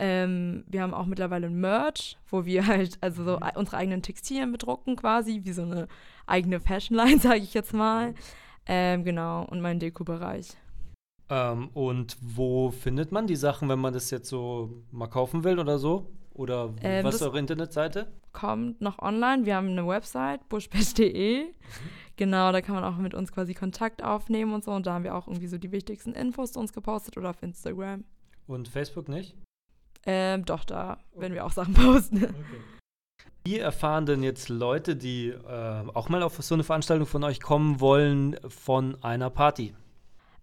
ähm, 0.01 0.65
wir 0.67 0.81
haben 0.81 0.95
auch 0.95 1.05
mittlerweile 1.05 1.49
ein 1.49 1.61
Merch, 1.61 2.17
wo 2.31 2.47
wir 2.47 2.67
halt 2.67 2.97
also 3.03 3.23
so 3.23 3.37
mhm. 3.37 3.51
unsere 3.57 3.77
eigenen 3.77 4.03
Textilien 4.03 4.51
bedrucken 4.51 4.97
quasi, 4.97 5.43
wie 5.45 5.53
so 5.53 5.63
eine 5.63 5.89
eigene 6.27 6.59
Fashionline, 6.59 7.19
sage 7.21 7.41
ich 7.41 7.53
jetzt 7.53 7.75
mal. 7.75 8.15
Ähm, 8.67 9.05
genau, 9.05 9.45
und 9.45 9.61
mein 9.61 9.79
Deko-Bereich. 9.79 10.57
Ähm, 11.29 11.69
und 11.75 12.17
wo 12.21 12.71
findet 12.71 13.13
man 13.13 13.27
die 13.27 13.37
Sachen, 13.37 13.69
wenn 13.69 13.79
man 13.79 13.93
das 13.93 14.11
jetzt 14.11 14.31
so 14.31 14.83
mal 14.91 15.07
kaufen 15.07 15.45
will 15.45 15.59
oder 15.59 15.79
so? 15.79 16.11
Oder 16.33 16.73
ähm, 16.81 17.05
was 17.05 17.17
ist 17.17 17.23
eure 17.23 17.39
Internetseite? 17.39 18.11
Kommt 18.33 18.81
noch 18.81 19.01
online. 19.01 19.45
Wir 19.45 19.57
haben 19.57 19.69
eine 19.69 19.87
Website, 19.87 20.49
bushpest.de. 20.49 21.45
Mhm. 21.45 21.51
Genau, 22.17 22.53
da 22.53 22.63
kann 22.63 22.75
man 22.75 22.85
auch 22.85 22.97
mit 22.97 23.13
uns 23.13 23.33
quasi 23.33 23.53
Kontakt 23.53 24.03
aufnehmen 24.03 24.55
und 24.55 24.65
so. 24.65 24.71
Und 24.71 24.87
da 24.87 24.95
haben 24.95 25.05
wir 25.05 25.15
auch 25.15 25.27
irgendwie 25.27 25.49
so 25.49 25.59
die 25.59 25.73
wichtigsten 25.73 26.13
Infos 26.13 26.53
zu 26.53 26.61
uns 26.61 26.73
gepostet 26.73 27.19
oder 27.19 27.31
auf 27.31 27.43
Instagram. 27.43 28.05
Und 28.47 28.69
Facebook 28.69 29.09
nicht? 29.09 29.37
Ähm, 30.07 30.45
doch, 30.45 30.65
da 30.65 30.99
werden 31.15 31.35
wir 31.35 31.45
auch 31.45 31.53
Sachen 31.53 31.75
posten. 31.75 32.25
Okay. 32.25 32.61
Wie 33.45 33.59
erfahren 33.59 34.05
denn 34.05 34.23
jetzt 34.23 34.49
Leute, 34.49 34.97
die 34.97 35.29
äh, 35.29 35.83
auch 35.95 36.09
mal 36.09 36.23
auf 36.23 36.37
so 36.43 36.55
eine 36.55 36.65
Veranstaltung 36.65 37.07
von 37.07 37.25
euch 37.25 37.41
kommen 37.41 37.81
wollen, 37.81 38.37
von 38.49 39.03
einer 39.03 39.31
Party? 39.31 39.75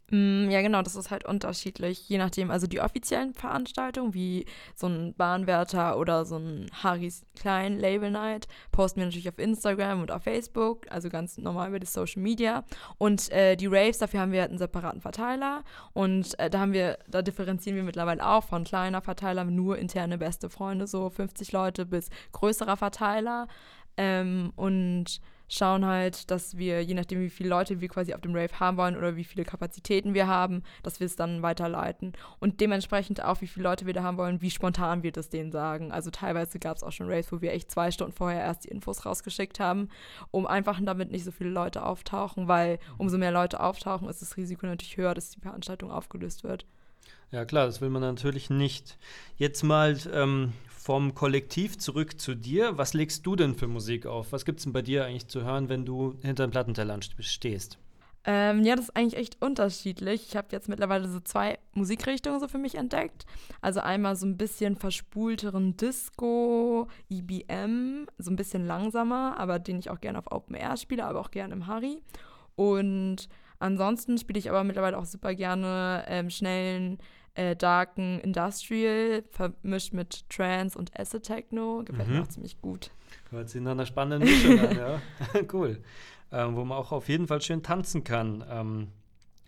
Mm, 0.09 0.49
ja, 0.49 0.61
genau, 0.61 0.81
das 0.83 0.95
ist 0.95 1.11
halt 1.11 1.25
unterschiedlich, 1.25 2.07
je 2.07 2.17
nachdem. 2.17 2.49
Also 2.49 2.65
die 2.65 2.79
offiziellen 2.79 3.33
Veranstaltungen, 3.33 4.13
wie 4.13 4.45
so 4.73 4.87
ein 4.87 5.13
Bahnwärter 5.15 5.97
oder 5.97 6.23
so 6.23 6.37
ein 6.37 6.67
Harrys 6.81 7.25
Klein 7.37 7.77
Label 7.77 8.09
Night, 8.09 8.47
posten 8.71 9.01
wir 9.01 9.05
natürlich 9.05 9.27
auf 9.27 9.37
Instagram 9.37 10.01
und 10.01 10.11
auf 10.11 10.23
Facebook, 10.23 10.89
also 10.89 11.09
ganz 11.09 11.37
normal 11.37 11.69
über 11.69 11.79
die 11.79 11.87
Social 11.87 12.21
Media. 12.21 12.63
Und 12.97 13.29
äh, 13.33 13.57
die 13.57 13.67
Raves, 13.67 13.97
dafür 13.97 14.21
haben 14.21 14.31
wir 14.31 14.39
halt 14.39 14.51
einen 14.51 14.59
separaten 14.59 15.01
Verteiler. 15.01 15.65
Und 15.91 16.39
äh, 16.39 16.49
da 16.49 16.59
haben 16.59 16.71
wir, 16.71 16.99
da 17.09 17.21
differenzieren 17.21 17.75
wir 17.75 17.83
mittlerweile 17.83 18.25
auch 18.25 18.45
von 18.45 18.63
kleiner 18.63 19.01
Verteiler, 19.01 19.43
nur 19.43 19.77
interne 19.77 20.17
beste 20.17 20.49
Freunde, 20.49 20.87
so 20.87 21.09
50 21.09 21.51
Leute, 21.51 21.85
bis 21.85 22.09
größerer 22.31 22.77
Verteiler. 22.77 23.49
Ähm, 23.97 24.53
und 24.55 25.19
schauen 25.47 25.85
halt, 25.85 26.29
dass 26.31 26.57
wir, 26.57 26.83
je 26.83 26.93
nachdem, 26.93 27.21
wie 27.21 27.29
viele 27.29 27.49
Leute 27.49 27.81
wir 27.81 27.87
quasi 27.87 28.13
auf 28.13 28.21
dem 28.21 28.35
Rave 28.35 28.59
haben 28.59 28.77
wollen 28.77 28.97
oder 28.97 29.15
wie 29.15 29.23
viele 29.23 29.45
Kapazitäten 29.45 30.13
wir 30.13 30.27
haben, 30.27 30.63
dass 30.83 30.99
wir 30.99 31.05
es 31.05 31.15
dann 31.15 31.41
weiterleiten. 31.41 32.13
Und 32.39 32.59
dementsprechend 32.59 33.23
auch, 33.23 33.41
wie 33.41 33.47
viele 33.47 33.63
Leute 33.63 33.85
wir 33.85 33.93
da 33.93 34.03
haben 34.03 34.17
wollen, 34.17 34.41
wie 34.41 34.51
spontan 34.51 35.03
wir 35.03 35.11
das 35.11 35.29
denen 35.29 35.51
sagen. 35.51 35.91
Also 35.91 36.11
teilweise 36.11 36.59
gab 36.59 36.77
es 36.77 36.83
auch 36.83 36.91
schon 36.91 37.09
Raves, 37.09 37.31
wo 37.31 37.41
wir 37.41 37.53
echt 37.53 37.71
zwei 37.71 37.91
Stunden 37.91 38.13
vorher 38.13 38.41
erst 38.41 38.65
die 38.65 38.69
Infos 38.69 39.05
rausgeschickt 39.05 39.59
haben, 39.59 39.89
um 40.31 40.45
einfach 40.45 40.79
damit 40.83 41.11
nicht 41.11 41.23
so 41.23 41.31
viele 41.31 41.49
Leute 41.49 41.83
auftauchen, 41.83 42.47
weil 42.47 42.79
umso 42.97 43.17
mehr 43.17 43.31
Leute 43.31 43.59
auftauchen, 43.59 44.09
ist 44.09 44.21
das 44.21 44.37
Risiko 44.37 44.65
natürlich 44.65 44.97
höher, 44.97 45.13
dass 45.13 45.31
die 45.31 45.39
Veranstaltung 45.39 45.91
aufgelöst 45.91 46.43
wird. 46.43 46.65
Ja 47.31 47.43
klar, 47.43 47.65
das 47.65 47.81
will 47.81 47.89
man 47.89 48.01
natürlich 48.01 48.49
nicht. 48.49 48.97
Jetzt 49.35 49.63
mal 49.63 49.97
ähm, 50.13 50.53
vom 50.87 51.13
Kollektiv 51.13 51.77
zurück 51.77 52.17
zu 52.17 52.33
dir. 52.33 52.77
Was 52.77 52.93
legst 52.93 53.25
du 53.25 53.35
denn 53.35 53.55
für 53.55 53.67
Musik 53.67 54.05
auf? 54.05 54.31
Was 54.31 54.45
gibt 54.45 54.59
es 54.59 54.63
denn 54.63 54.71
bei 54.71 54.81
dir 54.81 55.03
eigentlich 55.03 55.27
zu 55.27 55.43
hören, 55.43 55.67
wenn 55.67 55.83
du 55.83 56.15
hinter 56.21 56.47
den 56.47 56.51
Plattentellern 56.51 57.01
stehst? 57.01 57.77
Ähm, 58.23 58.63
ja, 58.63 58.73
das 58.77 58.85
ist 58.85 58.95
eigentlich 58.95 59.19
echt 59.19 59.41
unterschiedlich. 59.41 60.27
Ich 60.29 60.37
habe 60.37 60.47
jetzt 60.51 60.69
mittlerweile 60.69 61.09
so 61.09 61.19
zwei 61.19 61.59
Musikrichtungen 61.73 62.39
so 62.39 62.47
für 62.47 62.57
mich 62.57 62.75
entdeckt. 62.75 63.25
Also 63.59 63.81
einmal 63.81 64.15
so 64.15 64.25
ein 64.25 64.37
bisschen 64.37 64.77
verspulteren 64.77 65.75
Disco, 65.75 66.87
EBM, 67.09 68.07
so 68.17 68.31
ein 68.31 68.37
bisschen 68.37 68.65
langsamer, 68.65 69.37
aber 69.37 69.59
den 69.59 69.79
ich 69.79 69.89
auch 69.89 69.99
gerne 69.99 70.19
auf 70.19 70.31
Open 70.31 70.55
Air 70.55 70.77
spiele, 70.77 71.03
aber 71.03 71.19
auch 71.19 71.31
gerne 71.31 71.53
im 71.53 71.67
Harry. 71.67 72.01
Und 72.55 73.27
ansonsten 73.59 74.17
spiele 74.17 74.39
ich 74.39 74.49
aber 74.49 74.63
mittlerweile 74.63 74.97
auch 74.97 75.05
super 75.05 75.35
gerne 75.35 76.05
ähm, 76.07 76.29
schnellen 76.29 76.97
äh, 77.37 77.55
darken 77.55 78.19
Industrial 78.19 79.23
vermischt 79.29 79.93
mit 79.93 80.27
Trance 80.29 80.77
und 80.77 80.91
Acid 80.99 81.23
Techno. 81.23 81.83
Gefällt 81.85 82.09
mhm. 82.09 82.15
mir 82.15 82.21
auch 82.23 82.27
ziemlich 82.27 82.59
gut. 82.61 82.91
Hört 83.29 83.49
sich 83.49 83.61
nach 83.61 83.71
einer 83.71 83.85
spannenden 83.85 84.27
Mischung 84.27 84.59
an, 84.67 84.75
ja. 84.75 85.01
cool. 85.53 85.81
Ähm, 86.31 86.55
wo 86.55 86.65
man 86.65 86.77
auch 86.77 86.91
auf 86.91 87.07
jeden 87.07 87.27
Fall 87.27 87.41
schön 87.41 87.63
tanzen 87.63 88.03
kann. 88.03 88.43
Ähm, 88.49 88.87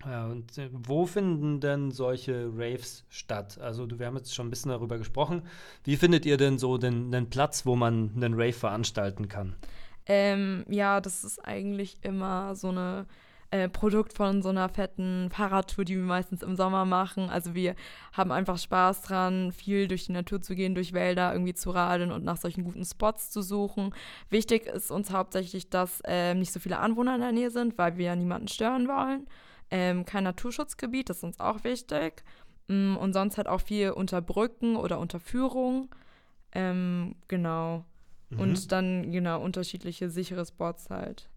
äh, 0.06 0.23
und 0.23 0.58
äh, 0.58 0.69
wo 0.71 1.06
finden 1.06 1.60
denn 1.60 1.91
solche 1.91 2.49
Raves 2.56 3.06
statt? 3.10 3.58
Also, 3.60 3.88
wir 3.99 4.06
haben 4.06 4.15
jetzt 4.15 4.34
schon 4.34 4.47
ein 4.47 4.49
bisschen 4.52 4.71
darüber 4.71 4.97
gesprochen. 4.97 5.41
Wie 5.84 5.97
findet 5.97 6.25
ihr 6.25 6.38
denn 6.38 6.58
so 6.58 6.78
den, 6.78 7.12
den 7.12 7.30
Platz, 7.30 7.65
wo 7.65 7.75
man 7.75 8.12
einen 8.15 8.36
Rave 8.36 8.54
veranstalten 8.54 9.28
kann? 9.28 9.56
Ähm, 10.06 10.63
ja, 10.69 11.02
das 11.02 11.23
ist 11.23 11.43
eigentlich 11.43 11.97
immer 12.02 12.56
so 12.56 12.69
eine 12.69 13.08
äh, 13.51 13.67
Produkt 13.67 14.13
von 14.13 14.41
so 14.41 14.49
einer 14.49 14.69
fetten 14.69 15.29
Fahrradtour, 15.31 15.83
die 15.83 15.95
wir 15.95 16.03
meistens 16.03 16.43
im 16.43 16.55
Sommer 16.55 16.85
machen. 16.85 17.29
Also 17.29 17.55
wir 17.55 17.75
haben 18.13 18.31
einfach 18.31 18.57
Spaß 18.57 19.01
dran, 19.01 19.51
viel 19.51 19.88
durch 19.88 20.05
die 20.05 20.12
Natur 20.12 20.41
zu 20.41 20.53
gehen, 20.55 20.75
durch 20.75 20.93
Wälder 20.93 21.33
irgendwie 21.33 21.55
zu 21.55 21.71
radeln 21.71 22.12
und 22.12 22.23
nach 22.23 22.38
solchen 22.38 22.63
guten 22.63 22.85
Spots 22.85 23.31
zu 23.31 23.41
suchen. 23.41 23.93
Wichtig 24.29 24.67
ist 24.67 24.91
uns 24.91 25.12
hauptsächlich, 25.12 25.69
dass 25.69 26.01
äh, 26.05 26.35
nicht 26.35 26.51
so 26.51 26.59
viele 26.59 26.79
Anwohner 26.79 27.15
in 27.15 27.21
der 27.21 27.31
Nähe 27.31 27.49
sind, 27.49 27.77
weil 27.77 27.97
wir 27.97 28.05
ja 28.05 28.15
niemanden 28.15 28.47
stören 28.47 28.88
wollen. 28.88 29.27
Ähm, 29.71 30.05
kein 30.05 30.23
Naturschutzgebiet, 30.23 31.09
das 31.09 31.17
ist 31.17 31.23
uns 31.23 31.39
auch 31.39 31.63
wichtig. 31.63 32.23
Mm, 32.67 32.97
und 32.97 33.13
sonst 33.13 33.38
halt 33.38 33.47
auch 33.47 33.62
viel 33.62 33.91
unter 33.91 34.21
Brücken 34.21 34.75
oder 34.75 34.99
unter 34.99 35.19
Führung. 35.19 35.89
Ähm, 36.51 37.15
genau. 37.27 37.83
Mhm. 38.29 38.39
Und 38.39 38.71
dann, 38.71 39.12
genau, 39.12 39.41
unterschiedliche 39.41 40.09
sichere 40.09 40.45
Spots 40.45 40.89
halt. 40.89 41.29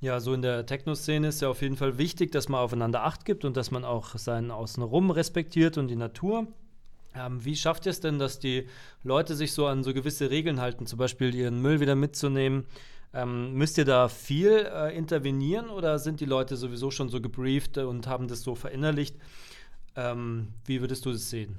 Ja, 0.00 0.18
so 0.18 0.32
in 0.32 0.40
der 0.40 0.64
Techno-Szene 0.64 1.28
ist 1.28 1.42
ja 1.42 1.50
auf 1.50 1.60
jeden 1.60 1.76
Fall 1.76 1.98
wichtig, 1.98 2.32
dass 2.32 2.48
man 2.48 2.60
aufeinander 2.60 3.04
Acht 3.04 3.26
gibt 3.26 3.44
und 3.44 3.56
dass 3.56 3.70
man 3.70 3.84
auch 3.84 4.16
seinen 4.16 4.50
Außenrum 4.50 5.10
respektiert 5.10 5.76
und 5.76 5.88
die 5.88 5.96
Natur. 5.96 6.46
Ähm, 7.14 7.44
wie 7.44 7.54
schafft 7.54 7.86
ihr 7.86 7.90
es 7.90 8.00
denn, 8.00 8.18
dass 8.18 8.38
die 8.38 8.66
Leute 9.02 9.34
sich 9.34 9.52
so 9.52 9.66
an 9.66 9.82
so 9.82 9.92
gewisse 9.92 10.30
Regeln 10.30 10.60
halten, 10.60 10.86
zum 10.86 10.98
Beispiel 10.98 11.34
ihren 11.34 11.60
Müll 11.60 11.80
wieder 11.80 11.96
mitzunehmen? 11.96 12.64
Ähm, 13.12 13.52
müsst 13.54 13.76
ihr 13.76 13.84
da 13.84 14.08
viel 14.08 14.66
äh, 14.72 14.96
intervenieren 14.96 15.68
oder 15.68 15.98
sind 15.98 16.20
die 16.20 16.26
Leute 16.26 16.56
sowieso 16.56 16.90
schon 16.90 17.10
so 17.10 17.20
gebrieft 17.20 17.76
und 17.76 18.06
haben 18.06 18.26
das 18.26 18.42
so 18.42 18.54
verinnerlicht? 18.54 19.16
Ähm, 19.96 20.54
wie 20.64 20.80
würdest 20.80 21.04
du 21.04 21.12
das 21.12 21.28
sehen? 21.28 21.58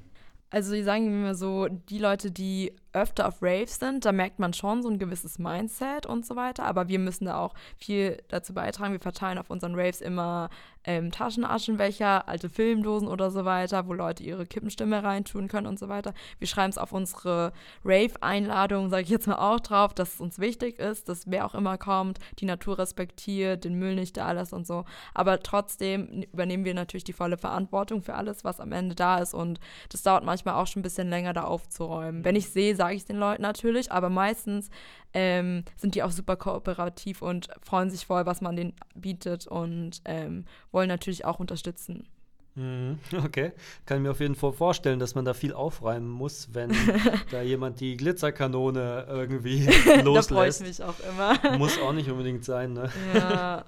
Also 0.49 0.81
sagen 0.83 1.05
wir 1.05 1.17
mal 1.17 1.35
so, 1.35 1.67
die 1.67 1.99
Leute, 1.99 2.31
die 2.31 2.73
öfter 2.93 3.27
auf 3.27 3.41
Raves 3.41 3.79
sind, 3.79 4.05
da 4.05 4.11
merkt 4.11 4.39
man 4.39 4.53
schon 4.53 4.83
so 4.83 4.89
ein 4.89 4.99
gewisses 4.99 5.39
Mindset 5.39 6.05
und 6.05 6.25
so 6.25 6.35
weiter. 6.35 6.63
Aber 6.63 6.87
wir 6.87 6.99
müssen 6.99 7.25
da 7.25 7.37
auch 7.37 7.53
viel 7.77 8.21
dazu 8.27 8.53
beitragen. 8.53 8.93
Wir 8.93 8.99
verteilen 8.99 9.37
auf 9.37 9.49
unseren 9.49 9.75
Raves 9.75 10.01
immer 10.01 10.49
ähm, 10.83 11.11
Taschenaschenbecher, 11.11 12.27
alte 12.27 12.49
Filmdosen 12.49 13.07
oder 13.07 13.29
so 13.31 13.45
weiter, 13.45 13.87
wo 13.87 13.93
Leute 13.93 14.23
ihre 14.23 14.45
Kippenstimme 14.45 15.03
reintun 15.03 15.47
können 15.47 15.67
und 15.67 15.79
so 15.79 15.89
weiter. 15.89 16.13
Wir 16.39 16.47
schreiben 16.47 16.71
es 16.71 16.77
auf 16.77 16.91
unsere 16.91 17.53
Rave-Einladung, 17.85 18.89
sage 18.89 19.03
ich 19.03 19.09
jetzt 19.09 19.27
mal 19.27 19.35
auch 19.35 19.59
drauf, 19.59 19.93
dass 19.93 20.15
es 20.15 20.21
uns 20.21 20.39
wichtig 20.39 20.79
ist, 20.79 21.07
dass 21.09 21.29
wer 21.29 21.45
auch 21.45 21.55
immer 21.55 21.77
kommt, 21.77 22.19
die 22.39 22.45
Natur 22.45 22.79
respektiert, 22.79 23.63
den 23.63 23.75
Müll 23.75 23.95
nicht 23.95 24.17
da 24.17 24.31
lässt 24.31 24.53
und 24.53 24.65
so. 24.65 24.85
Aber 25.13 25.39
trotzdem 25.41 26.23
übernehmen 26.31 26.65
wir 26.65 26.73
natürlich 26.73 27.03
die 27.03 27.13
volle 27.13 27.37
Verantwortung 27.37 28.01
für 28.01 28.15
alles, 28.15 28.43
was 28.43 28.59
am 28.59 28.71
Ende 28.71 28.95
da 28.95 29.19
ist. 29.19 29.33
Und 29.33 29.59
das 29.89 30.01
dauert 30.01 30.23
manchmal 30.23 30.55
auch 30.55 30.67
schon 30.67 30.79
ein 30.79 30.83
bisschen 30.83 31.09
länger, 31.09 31.33
da 31.33 31.43
aufzuräumen. 31.43 32.25
Wenn 32.25 32.35
ich 32.35 32.49
sehe, 32.49 32.75
sage 32.81 32.95
ich 32.95 33.05
den 33.05 33.17
Leuten 33.17 33.43
natürlich, 33.43 33.91
aber 33.91 34.09
meistens 34.09 34.71
ähm, 35.13 35.63
sind 35.77 35.93
die 35.93 36.01
auch 36.01 36.09
super 36.09 36.35
kooperativ 36.35 37.21
und 37.21 37.47
freuen 37.61 37.91
sich 37.91 38.07
voll, 38.07 38.25
was 38.25 38.41
man 38.41 38.55
denen 38.55 38.73
bietet 38.95 39.45
und 39.45 40.01
ähm, 40.03 40.45
wollen 40.71 40.87
natürlich 40.87 41.23
auch 41.23 41.39
unterstützen. 41.39 42.07
Mhm, 42.55 42.97
okay, 43.23 43.51
kann 43.85 43.97
ich 43.97 44.01
mir 44.01 44.09
auf 44.09 44.19
jeden 44.19 44.33
Fall 44.33 44.51
vorstellen, 44.51 44.97
dass 44.97 45.13
man 45.13 45.25
da 45.25 45.35
viel 45.35 45.53
aufräumen 45.53 46.09
muss, 46.09 46.55
wenn 46.55 46.71
da 47.29 47.43
jemand 47.43 47.81
die 47.81 47.97
Glitzerkanone 47.97 49.05
irgendwie 49.07 49.67
loslässt. 50.03 50.31
da 50.31 50.35
freue 50.35 50.49
ich 50.49 50.59
mich 50.61 50.81
auch 50.81 50.99
immer. 51.07 51.57
Muss 51.59 51.79
auch 51.79 51.93
nicht 51.93 52.09
unbedingt 52.09 52.43
sein, 52.43 52.73
ne? 52.73 52.89
Ja. 53.13 53.63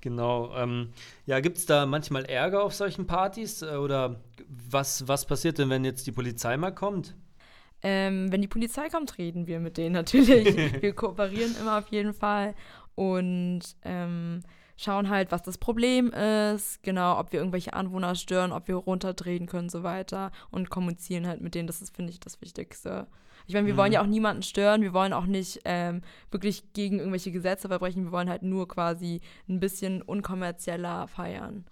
genau. 0.00 0.56
Ähm, 0.56 0.94
ja, 1.26 1.40
gibt 1.40 1.58
es 1.58 1.66
da 1.66 1.84
manchmal 1.84 2.24
Ärger 2.24 2.62
auf 2.62 2.74
solchen 2.74 3.06
Partys? 3.06 3.60
Äh, 3.60 3.76
oder 3.76 4.16
was, 4.48 5.06
was 5.06 5.26
passiert 5.26 5.58
denn, 5.58 5.68
wenn 5.68 5.84
jetzt 5.84 6.06
die 6.06 6.12
Polizei 6.12 6.56
mal 6.56 6.74
kommt? 6.74 7.14
Ähm, 7.82 8.32
wenn 8.32 8.42
die 8.42 8.48
Polizei 8.48 8.88
kommt, 8.88 9.18
reden 9.18 9.46
wir 9.46 9.60
mit 9.60 9.76
denen 9.76 9.92
natürlich. 9.94 10.46
wir 10.82 10.92
kooperieren 10.94 11.54
immer 11.60 11.78
auf 11.78 11.88
jeden 11.88 12.14
Fall 12.14 12.54
und 12.94 13.60
ähm, 13.84 14.40
schauen 14.76 15.08
halt, 15.08 15.30
was 15.32 15.42
das 15.42 15.58
Problem 15.58 16.10
ist, 16.10 16.82
genau, 16.82 17.18
ob 17.18 17.32
wir 17.32 17.40
irgendwelche 17.40 17.74
Anwohner 17.74 18.14
stören, 18.14 18.52
ob 18.52 18.68
wir 18.68 18.76
runterdrehen 18.76 19.46
können 19.46 19.64
und 19.64 19.70
so 19.70 19.82
weiter 19.82 20.32
und 20.50 20.70
kommunizieren 20.70 21.26
halt 21.26 21.40
mit 21.40 21.54
denen. 21.54 21.66
Das 21.66 21.82
ist, 21.82 21.94
finde 21.94 22.12
ich, 22.12 22.20
das 22.20 22.40
Wichtigste. 22.40 23.06
Ich 23.46 23.54
meine, 23.54 23.66
wir 23.66 23.74
Mhm. 23.74 23.78
wollen 23.78 23.92
ja 23.92 24.02
auch 24.02 24.06
niemanden 24.06 24.42
stören, 24.42 24.82
wir 24.82 24.92
wollen 24.92 25.12
auch 25.12 25.26
nicht 25.26 25.60
ähm, 25.64 26.02
wirklich 26.30 26.72
gegen 26.72 26.98
irgendwelche 26.98 27.30
Gesetze 27.30 27.68
verbrechen, 27.68 28.04
wir 28.04 28.12
wollen 28.12 28.28
halt 28.28 28.42
nur 28.42 28.66
quasi 28.66 29.20
ein 29.48 29.60
bisschen 29.60 30.02
unkommerzieller 30.02 31.06
feiern. 31.08 31.64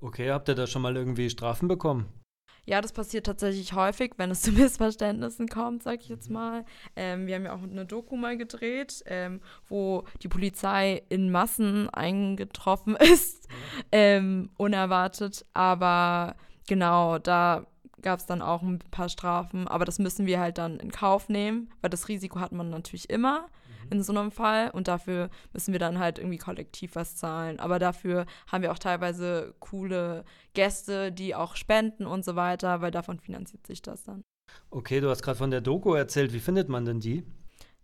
Okay, 0.00 0.30
habt 0.30 0.48
ihr 0.48 0.54
da 0.54 0.66
schon 0.66 0.82
mal 0.82 0.96
irgendwie 0.96 1.28
Strafen 1.30 1.68
bekommen? 1.68 2.06
Ja, 2.66 2.80
das 2.80 2.92
passiert 2.92 3.26
tatsächlich 3.26 3.74
häufig, 3.74 4.12
wenn 4.16 4.30
es 4.30 4.42
zu 4.42 4.52
Missverständnissen 4.52 5.48
kommt, 5.48 5.82
sag 5.82 6.00
ich 6.00 6.08
jetzt 6.08 6.30
mal. 6.30 6.64
Ähm, 6.96 7.26
wir 7.26 7.34
haben 7.34 7.44
ja 7.44 7.54
auch 7.54 7.62
eine 7.62 7.84
Doku 7.84 8.16
mal 8.16 8.36
gedreht, 8.36 9.02
ähm, 9.06 9.40
wo 9.68 10.04
die 10.22 10.28
Polizei 10.28 11.02
in 11.08 11.30
Massen 11.30 11.90
eingetroffen 11.90 12.96
ist, 13.00 13.48
ähm, 13.92 14.50
unerwartet. 14.56 15.44
Aber 15.52 16.36
genau, 16.66 17.18
da 17.18 17.66
gab 18.02 18.20
es 18.20 18.26
dann 18.26 18.42
auch 18.42 18.62
ein 18.62 18.78
paar 18.90 19.08
Strafen. 19.08 19.66
Aber 19.66 19.84
das 19.84 19.98
müssen 19.98 20.26
wir 20.26 20.38
halt 20.38 20.58
dann 20.58 20.78
in 20.78 20.90
Kauf 20.90 21.28
nehmen, 21.28 21.70
weil 21.80 21.90
das 21.90 22.08
Risiko 22.08 22.40
hat 22.40 22.52
man 22.52 22.70
natürlich 22.70 23.10
immer 23.10 23.46
in 23.90 24.02
so 24.02 24.12
einem 24.12 24.30
Fall 24.30 24.70
und 24.70 24.88
dafür 24.88 25.30
müssen 25.52 25.72
wir 25.72 25.78
dann 25.78 25.98
halt 25.98 26.18
irgendwie 26.18 26.38
kollektiv 26.38 26.94
was 26.94 27.16
zahlen. 27.16 27.58
Aber 27.60 27.78
dafür 27.78 28.26
haben 28.50 28.62
wir 28.62 28.72
auch 28.72 28.78
teilweise 28.78 29.54
coole 29.60 30.24
Gäste, 30.54 31.12
die 31.12 31.34
auch 31.34 31.56
spenden 31.56 32.06
und 32.06 32.24
so 32.24 32.36
weiter, 32.36 32.80
weil 32.80 32.90
davon 32.90 33.18
finanziert 33.18 33.66
sich 33.66 33.82
das 33.82 34.04
dann. 34.04 34.22
Okay, 34.70 35.00
du 35.00 35.08
hast 35.10 35.22
gerade 35.22 35.38
von 35.38 35.50
der 35.50 35.60
Doku 35.60 35.94
erzählt. 35.94 36.32
Wie 36.32 36.40
findet 36.40 36.68
man 36.68 36.84
denn 36.84 37.00
die? 37.00 37.24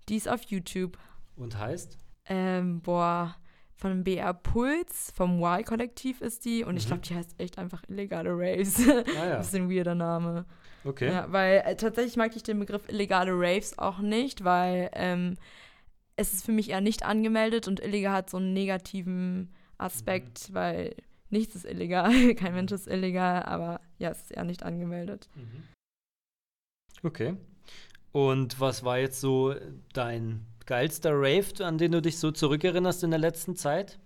Die 0.08 0.16
ist 0.16 0.28
auf 0.28 0.42
YouTube. 0.44 0.98
Und 1.36 1.58
heißt? 1.58 1.98
Ähm, 2.26 2.80
boah, 2.82 3.34
von 3.76 4.04
BR 4.04 4.34
Puls, 4.34 5.10
vom 5.16 5.40
Y-Kollektiv 5.42 6.20
ist 6.20 6.44
die 6.44 6.64
und 6.64 6.76
ich 6.76 6.84
Mhm. 6.84 6.88
glaube, 6.88 7.02
die 7.08 7.14
heißt 7.14 7.34
echt 7.40 7.58
einfach 7.58 7.82
illegale 7.88 8.30
Raves. 8.32 8.78
Ah 8.88 9.02
ja, 9.26 9.36
Das 9.36 9.48
ist 9.48 9.54
ein 9.54 9.70
weirder 9.70 9.94
Name. 9.94 10.44
okay. 10.84 11.10
Ja, 11.10 11.32
weil 11.32 11.62
äh, 11.64 11.76
tatsächlich 11.76 12.16
mag 12.16 12.36
ich 12.36 12.42
den 12.42 12.58
Begriff 12.58 12.88
illegale 12.88 13.32
Raves 13.32 13.78
auch 13.78 14.00
nicht, 14.00 14.44
weil 14.44 14.90
ähm, 14.92 15.36
es 16.20 16.34
ist 16.34 16.44
für 16.44 16.52
mich 16.52 16.68
eher 16.68 16.82
nicht 16.82 17.02
angemeldet 17.02 17.66
und 17.66 17.80
illegal 17.80 18.12
hat 18.12 18.30
so 18.30 18.36
einen 18.36 18.52
negativen 18.52 19.48
Aspekt, 19.78 20.52
weil 20.52 20.94
nichts 21.30 21.54
ist 21.54 21.64
illegal, 21.64 22.34
kein 22.34 22.52
Mensch 22.52 22.72
ist 22.72 22.86
illegal, 22.86 23.42
aber 23.44 23.80
ja, 23.98 24.10
es 24.10 24.22
ist 24.22 24.32
eher 24.32 24.44
nicht 24.44 24.62
angemeldet. 24.62 25.30
Mhm. 25.34 25.62
Okay. 27.02 27.36
Und 28.12 28.60
was 28.60 28.84
war 28.84 28.98
jetzt 28.98 29.20
so 29.20 29.54
dein 29.94 30.44
geilster 30.66 31.12
Rave, 31.14 31.64
an 31.64 31.78
den 31.78 31.92
du 31.92 32.02
dich 32.02 32.18
so 32.18 32.30
zurückerinnerst 32.30 33.02
in 33.02 33.10
der 33.10 33.20
letzten 33.20 33.56
Zeit? 33.56 33.98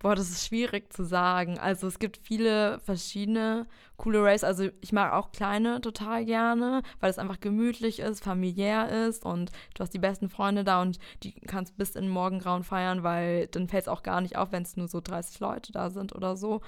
Boah, 0.00 0.14
das 0.14 0.30
ist 0.30 0.46
schwierig 0.46 0.90
zu 0.94 1.04
sagen. 1.04 1.58
Also 1.58 1.86
es 1.86 1.98
gibt 1.98 2.16
viele 2.16 2.80
verschiedene 2.80 3.66
coole 3.98 4.24
Raves. 4.24 4.44
Also 4.44 4.70
ich 4.80 4.92
mag 4.92 5.12
auch 5.12 5.30
kleine 5.30 5.82
total 5.82 6.24
gerne, 6.24 6.80
weil 7.00 7.10
es 7.10 7.18
einfach 7.18 7.38
gemütlich 7.38 8.00
ist, 8.00 8.24
familiär 8.24 8.88
ist 9.06 9.26
und 9.26 9.52
du 9.74 9.82
hast 9.82 9.92
die 9.92 9.98
besten 9.98 10.30
Freunde 10.30 10.64
da 10.64 10.80
und 10.80 10.98
die 11.22 11.34
kannst 11.34 11.76
bis 11.76 11.96
in 11.96 12.04
den 12.04 12.10
Morgengrauen 12.12 12.64
feiern, 12.64 13.02
weil 13.02 13.46
dann 13.48 13.68
fällt 13.68 13.82
es 13.82 13.88
auch 13.88 14.02
gar 14.02 14.22
nicht 14.22 14.36
auf, 14.36 14.52
wenn 14.52 14.62
es 14.62 14.74
nur 14.78 14.88
so 14.88 15.02
30 15.02 15.38
Leute 15.40 15.70
da 15.70 15.90
sind 15.90 16.14
oder 16.14 16.34
so. 16.34 16.62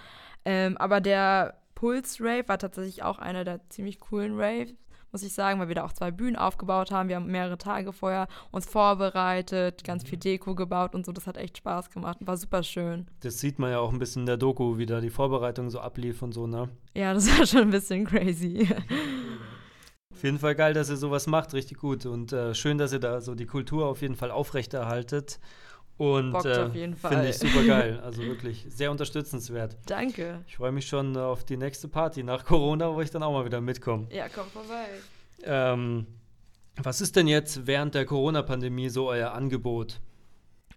Ähm, 0.45 0.77
aber 0.77 1.01
der 1.01 1.57
Puls 1.75 2.21
Rave 2.21 2.49
war 2.49 2.59
tatsächlich 2.59 3.03
auch 3.03 3.19
einer 3.19 3.45
der 3.45 3.67
ziemlich 3.71 3.99
coolen 3.99 4.39
Raves. 4.39 4.75
Muss 5.13 5.23
ich 5.23 5.35
sagen, 5.35 5.61
weil 5.61 5.69
wir 5.69 5.75
da 5.75 5.85
auch 5.85 5.93
zwei 5.93 6.11
Bühnen 6.11 6.37
aufgebaut 6.37 6.91
haben. 6.91 7.11
Wir 7.11 7.17
haben 7.17 7.27
mehrere 7.27 7.59
Tage 7.59 7.93
vorher 7.93 8.29
uns 8.51 8.65
vorbereitet, 8.65 9.85
ganz 9.85 10.05
viel 10.05 10.19
Deko 10.19 10.55
gebaut 10.55 10.95
und 10.95 11.05
so. 11.05 11.13
Das 11.13 11.27
hat 11.27 11.37
echt 11.37 11.59
Spaß 11.59 11.91
gemacht 11.91 12.17
und 12.21 12.27
war 12.27 12.39
super 12.39 12.63
schön. 12.63 13.07
Das 13.21 13.39
sieht 13.39 13.59
man 13.59 13.71
ja 13.71 13.79
auch 13.79 13.93
ein 13.93 13.99
bisschen 13.99 14.23
in 14.23 14.27
der 14.27 14.39
Doku, 14.39 14.79
wie 14.79 14.87
da 14.87 15.03
die 15.03 15.11
Vorbereitung 15.11 15.69
so 15.69 15.81
ablief 15.81 16.23
und 16.23 16.33
so, 16.33 16.47
ne? 16.47 16.71
Ja, 16.95 17.13
das 17.13 17.29
war 17.39 17.45
schon 17.45 17.61
ein 17.61 17.71
bisschen 17.71 18.07
crazy. 18.07 18.67
Auf 20.15 20.23
jeden 20.23 20.39
Fall 20.39 20.55
geil, 20.55 20.73
dass 20.73 20.89
ihr 20.89 20.97
sowas 20.97 21.27
macht, 21.27 21.53
richtig 21.53 21.77
gut. 21.77 22.07
Und 22.07 22.33
äh, 22.33 22.55
schön, 22.55 22.79
dass 22.79 22.95
ihr 22.95 22.99
da 22.99 23.21
so 23.21 23.35
die 23.35 23.45
Kultur 23.47 23.89
auf 23.89 24.01
jeden 24.01 24.17
Fall 24.17 24.31
aufrechterhaltet. 24.31 25.41
Und 26.03 26.35
äh, 26.45 26.69
finde 26.69 27.29
ich 27.29 27.39
super 27.39 27.65
geil. 27.65 28.01
Also 28.03 28.23
wirklich 28.23 28.67
sehr 28.69 28.91
unterstützenswert. 28.91 29.77
Danke. 29.87 30.41
Ich 30.49 30.57
freue 30.57 30.73
mich 30.73 30.87
schon 30.87 31.17
auf 31.17 31.45
die 31.45 31.57
nächste 31.57 31.87
Party 31.87 32.25
nach 32.25 32.45
Corona, 32.45 32.93
wo 32.93 33.01
ich 33.01 33.11
dann 33.11 33.23
auch 33.23 33.31
mal 33.31 33.45
wieder 33.45 33.61
mitkomme. 33.61 34.09
Ja, 34.11 34.27
komm 34.29 34.49
vorbei. 34.49 34.87
Ähm, 35.45 36.09
was 36.83 37.01
ist 37.01 37.15
denn 37.15 37.29
jetzt 37.29 37.69
während 37.69 37.95
der 37.95 38.05
Corona-Pandemie 38.05 38.89
so 38.89 39.11
euer 39.11 39.31
Angebot? 39.31 40.01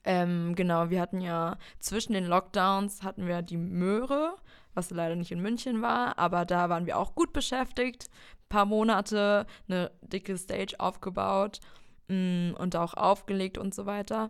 Ähm, 0.04 0.54
genau, 0.54 0.92
wir 0.92 1.02
hatten 1.02 1.22
ja 1.22 1.58
zwischen 1.80 2.14
den 2.14 2.28
Lockdowns 2.28 3.02
hatten 3.02 3.26
wir 3.26 3.42
die 3.42 3.58
Möhre, 3.58 4.36
was 4.76 4.92
leider 4.92 5.16
nicht 5.16 5.32
in 5.32 5.42
München 5.42 5.82
war, 5.82 6.20
aber 6.20 6.46
da 6.46 6.70
waren 6.70 6.86
wir 6.86 7.00
auch 7.00 7.16
gut 7.16 7.34
beschäftigt. 7.34 8.10
Ein 8.12 8.50
paar 8.50 8.66
Monate, 8.66 9.48
eine 9.68 9.90
dicke 10.04 10.38
Stage 10.38 10.76
aufgebaut 10.78 11.62
mm, 12.10 12.52
und 12.60 12.76
auch 12.76 12.94
aufgelegt 12.94 13.58
und 13.58 13.74
so 13.74 13.88
weiter. 13.88 14.30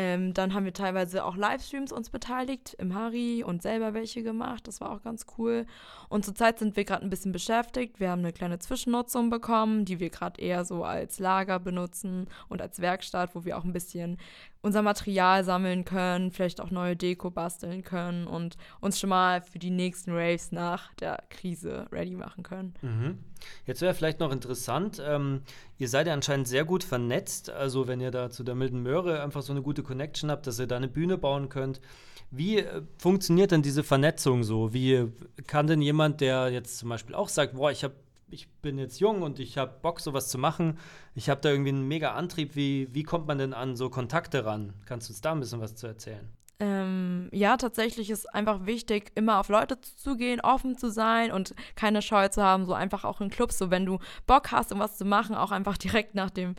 Ähm, 0.00 0.32
dann 0.32 0.54
haben 0.54 0.64
wir 0.64 0.72
teilweise 0.72 1.24
auch 1.24 1.34
Livestreams 1.34 1.90
uns 1.90 2.08
beteiligt 2.08 2.76
im 2.78 2.94
Harry 2.94 3.42
und 3.42 3.62
selber 3.62 3.94
welche 3.94 4.22
gemacht. 4.22 4.68
Das 4.68 4.80
war 4.80 4.92
auch 4.92 5.02
ganz 5.02 5.26
cool. 5.36 5.66
Und 6.08 6.24
zurzeit 6.24 6.60
sind 6.60 6.76
wir 6.76 6.84
gerade 6.84 7.02
ein 7.02 7.10
bisschen 7.10 7.32
beschäftigt. 7.32 7.98
Wir 7.98 8.10
haben 8.10 8.20
eine 8.20 8.32
kleine 8.32 8.60
Zwischennutzung 8.60 9.28
bekommen, 9.28 9.84
die 9.84 9.98
wir 9.98 10.10
gerade 10.10 10.40
eher 10.40 10.64
so 10.64 10.84
als 10.84 11.18
Lager 11.18 11.58
benutzen 11.58 12.28
und 12.48 12.62
als 12.62 12.80
Werkstatt, 12.80 13.34
wo 13.34 13.44
wir 13.44 13.58
auch 13.58 13.64
ein 13.64 13.72
bisschen 13.72 14.18
unser 14.60 14.82
Material 14.82 15.44
sammeln 15.44 15.84
können, 15.84 16.30
vielleicht 16.30 16.60
auch 16.60 16.70
neue 16.70 16.96
Deko 16.96 17.30
basteln 17.30 17.82
können 17.82 18.26
und 18.26 18.56
uns 18.80 18.98
schon 18.98 19.10
mal 19.10 19.40
für 19.40 19.58
die 19.58 19.70
nächsten 19.70 20.12
Raves 20.12 20.52
nach 20.52 20.92
der 20.94 21.22
Krise 21.30 21.86
ready 21.92 22.14
machen 22.14 22.42
können. 22.42 22.74
Mhm. 22.82 23.18
Jetzt 23.66 23.80
wäre 23.82 23.94
vielleicht 23.94 24.18
noch 24.18 24.32
interessant, 24.32 25.00
ähm, 25.04 25.42
ihr 25.78 25.88
seid 25.88 26.08
ja 26.08 26.12
anscheinend 26.12 26.48
sehr 26.48 26.64
gut 26.64 26.82
vernetzt, 26.82 27.50
also 27.50 27.86
wenn 27.86 28.00
ihr 28.00 28.10
da 28.10 28.30
zu 28.30 28.42
der 28.42 28.56
Milden 28.56 28.82
Möhre 28.82 29.22
einfach 29.22 29.42
so 29.42 29.52
eine 29.52 29.62
gute 29.62 29.82
Connection 29.82 30.30
habt, 30.30 30.46
dass 30.46 30.58
ihr 30.58 30.66
da 30.66 30.76
eine 30.76 30.88
Bühne 30.88 31.18
bauen 31.18 31.48
könnt. 31.48 31.80
Wie 32.30 32.58
äh, 32.58 32.82
funktioniert 32.98 33.52
denn 33.52 33.62
diese 33.62 33.84
Vernetzung 33.84 34.42
so? 34.42 34.74
Wie 34.74 35.06
kann 35.46 35.66
denn 35.66 35.80
jemand, 35.80 36.20
der 36.20 36.50
jetzt 36.50 36.78
zum 36.78 36.88
Beispiel 36.88 37.14
auch 37.14 37.28
sagt, 37.28 37.54
boah, 37.54 37.70
ich 37.70 37.84
habe 37.84 37.94
ich 38.30 38.48
bin 38.62 38.78
jetzt 38.78 39.00
jung 39.00 39.22
und 39.22 39.38
ich 39.38 39.58
habe 39.58 39.78
Bock, 39.82 40.00
sowas 40.00 40.28
zu 40.28 40.38
machen. 40.38 40.78
Ich 41.14 41.28
habe 41.28 41.40
da 41.40 41.50
irgendwie 41.50 41.70
einen 41.70 41.88
mega 41.88 42.12
Antrieb. 42.12 42.54
Wie, 42.56 42.88
wie 42.92 43.02
kommt 43.02 43.26
man 43.26 43.38
denn 43.38 43.54
an 43.54 43.76
so 43.76 43.90
Kontakte 43.90 44.44
ran? 44.44 44.74
Kannst 44.86 45.08
du 45.08 45.12
uns 45.12 45.20
da 45.20 45.32
ein 45.32 45.40
bisschen 45.40 45.60
was 45.60 45.74
zu 45.74 45.86
erzählen? 45.86 46.28
Ähm, 46.60 47.28
ja, 47.32 47.56
tatsächlich 47.56 48.10
ist 48.10 48.34
einfach 48.34 48.66
wichtig, 48.66 49.12
immer 49.14 49.38
auf 49.38 49.48
Leute 49.48 49.80
zuzugehen, 49.80 50.40
offen 50.40 50.76
zu 50.76 50.90
sein 50.90 51.30
und 51.30 51.54
keine 51.76 52.02
Scheu 52.02 52.28
zu 52.28 52.42
haben, 52.42 52.66
so 52.66 52.74
einfach 52.74 53.04
auch 53.04 53.20
in 53.20 53.30
Clubs, 53.30 53.58
so 53.58 53.70
wenn 53.70 53.86
du 53.86 54.00
Bock 54.26 54.50
hast, 54.50 54.72
um 54.72 54.80
was 54.80 54.98
zu 54.98 55.04
machen, 55.04 55.36
auch 55.36 55.52
einfach 55.52 55.78
direkt 55.78 56.16
nach 56.16 56.30
dem, 56.30 56.56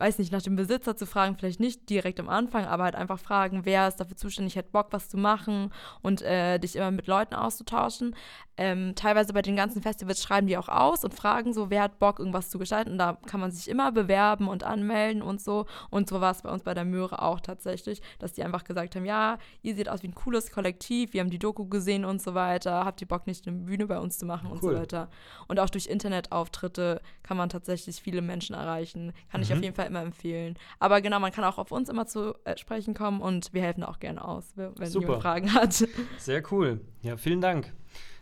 weiß 0.00 0.18
nicht, 0.18 0.32
nach 0.32 0.42
dem 0.42 0.56
Besitzer 0.56 0.96
zu 0.96 1.06
fragen, 1.06 1.36
vielleicht 1.38 1.60
nicht 1.60 1.88
direkt 1.90 2.18
am 2.20 2.28
Anfang, 2.28 2.64
aber 2.64 2.84
halt 2.84 2.94
einfach 2.96 3.18
fragen, 3.18 3.64
wer 3.64 3.86
ist 3.86 3.96
dafür 3.96 4.16
zuständig, 4.16 4.56
hat 4.56 4.72
Bock, 4.72 4.88
was 4.90 5.08
zu 5.08 5.16
machen 5.18 5.72
und 6.02 6.22
äh, 6.22 6.58
dich 6.58 6.74
immer 6.76 6.90
mit 6.90 7.06
Leuten 7.06 7.34
auszutauschen. 7.34 8.16
Ähm, 8.56 8.94
teilweise 8.94 9.32
bei 9.32 9.40
den 9.42 9.56
ganzen 9.56 9.80
Festivals 9.80 10.22
schreiben 10.22 10.46
die 10.46 10.58
auch 10.58 10.68
aus 10.68 11.02
und 11.04 11.14
fragen 11.14 11.54
so, 11.54 11.70
wer 11.70 11.82
hat 11.82 11.98
Bock, 11.98 12.18
irgendwas 12.18 12.50
zu 12.50 12.58
gestalten. 12.58 12.92
Und 12.92 12.98
da 12.98 13.16
kann 13.26 13.40
man 13.40 13.50
sich 13.50 13.68
immer 13.68 13.90
bewerben 13.92 14.48
und 14.48 14.64
anmelden 14.64 15.22
und 15.22 15.40
so. 15.40 15.66
Und 15.88 16.08
so 16.10 16.20
war 16.20 16.32
es 16.32 16.42
bei 16.42 16.50
uns 16.50 16.62
bei 16.62 16.74
der 16.74 16.84
Möhre 16.84 17.22
auch 17.22 17.40
tatsächlich, 17.40 18.02
dass 18.18 18.32
die 18.32 18.42
einfach 18.44 18.64
gesagt 18.64 18.96
haben, 18.96 19.06
ja, 19.06 19.38
ihr 19.62 19.74
seht 19.74 19.88
aus 19.88 20.02
wie 20.02 20.08
ein 20.08 20.14
cooles 20.14 20.50
Kollektiv, 20.52 21.12
wir 21.14 21.20
haben 21.20 21.30
die 21.30 21.38
Doku 21.38 21.66
gesehen 21.66 22.04
und 22.04 22.20
so 22.20 22.34
weiter. 22.34 22.84
Habt 22.84 23.00
ihr 23.00 23.08
Bock, 23.08 23.26
nicht 23.26 23.46
eine 23.48 23.56
Bühne 23.56 23.86
bei 23.86 23.98
uns 23.98 24.18
zu 24.18 24.26
machen 24.26 24.50
und 24.50 24.62
Cool. 24.62 24.74
so 24.74 24.80
weiter. 24.80 25.08
Und 25.48 25.58
auch 25.58 25.70
durch 25.70 25.86
Internetauftritte 25.86 27.00
kann 27.22 27.36
man 27.36 27.48
tatsächlich 27.48 28.00
viele 28.02 28.22
Menschen 28.22 28.54
erreichen. 28.54 29.12
Kann 29.30 29.42
ich 29.42 29.50
Mhm. 29.50 29.56
auf 29.56 29.62
jeden 29.62 29.74
Fall 29.74 29.86
immer 29.90 30.02
empfehlen. 30.02 30.56
Aber 30.78 31.00
genau, 31.00 31.20
man 31.20 31.32
kann 31.32 31.44
auch 31.44 31.58
auf 31.58 31.72
uns 31.72 31.88
immer 31.88 32.06
zu 32.06 32.34
äh, 32.44 32.56
sprechen 32.56 32.94
kommen 32.94 33.20
und 33.20 33.52
wir 33.52 33.62
helfen 33.62 33.82
auch 33.82 33.98
gerne 33.98 34.24
aus, 34.24 34.52
wenn 34.54 34.74
Super. 34.86 35.06
jemand 35.06 35.22
Fragen 35.22 35.54
hat. 35.54 35.84
Sehr 36.18 36.42
cool. 36.50 36.80
Ja, 37.02 37.16
vielen 37.16 37.40
Dank. 37.40 37.72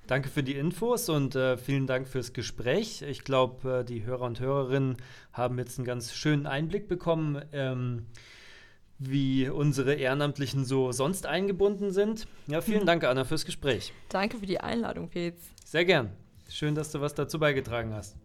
Danke 0.09 0.31
für 0.31 0.43
die 0.43 0.55
Infos 0.55 1.11
und 1.11 1.37
äh, 1.37 1.59
vielen 1.59 1.87
Dank 1.87 2.09
fürs 2.09 2.33
Gespräch. 2.33 3.03
Ich 3.03 3.25
glaube, 3.25 3.81
äh, 3.81 3.85
die 3.85 4.05
Hörer 4.05 4.23
und 4.23 4.41
Hörerinnen 4.41 4.97
haben 5.35 5.59
jetzt 5.59 5.79
einen 5.79 5.85
ganz 5.85 6.15
schönen 6.15 6.47
Einblick 6.47 6.89
bekommen, 6.89 7.43
ähm, 7.53 8.07
wie 8.99 9.51
unsere 9.51 9.95
Ehrenamtlichen 9.95 10.65
so 10.65 10.93
sonst 10.93 11.27
eingebunden 11.27 11.91
sind. 11.91 12.27
Ja, 12.47 12.63
vielen 12.63 12.87
Dank, 12.87 13.05
Anna, 13.05 13.25
fürs 13.25 13.45
Gespräch. 13.45 13.93
Danke 14.09 14.39
für 14.39 14.47
die 14.47 14.61
Einladung, 14.61 15.11
Fez. 15.11 15.37
Sehr 15.65 15.85
gern. 15.85 16.11
Schön, 16.49 16.75
dass 16.75 16.91
du 16.91 17.03
was 17.03 17.15
dazu 17.15 17.39
beigetragen 17.39 17.93
hast. 17.93 18.17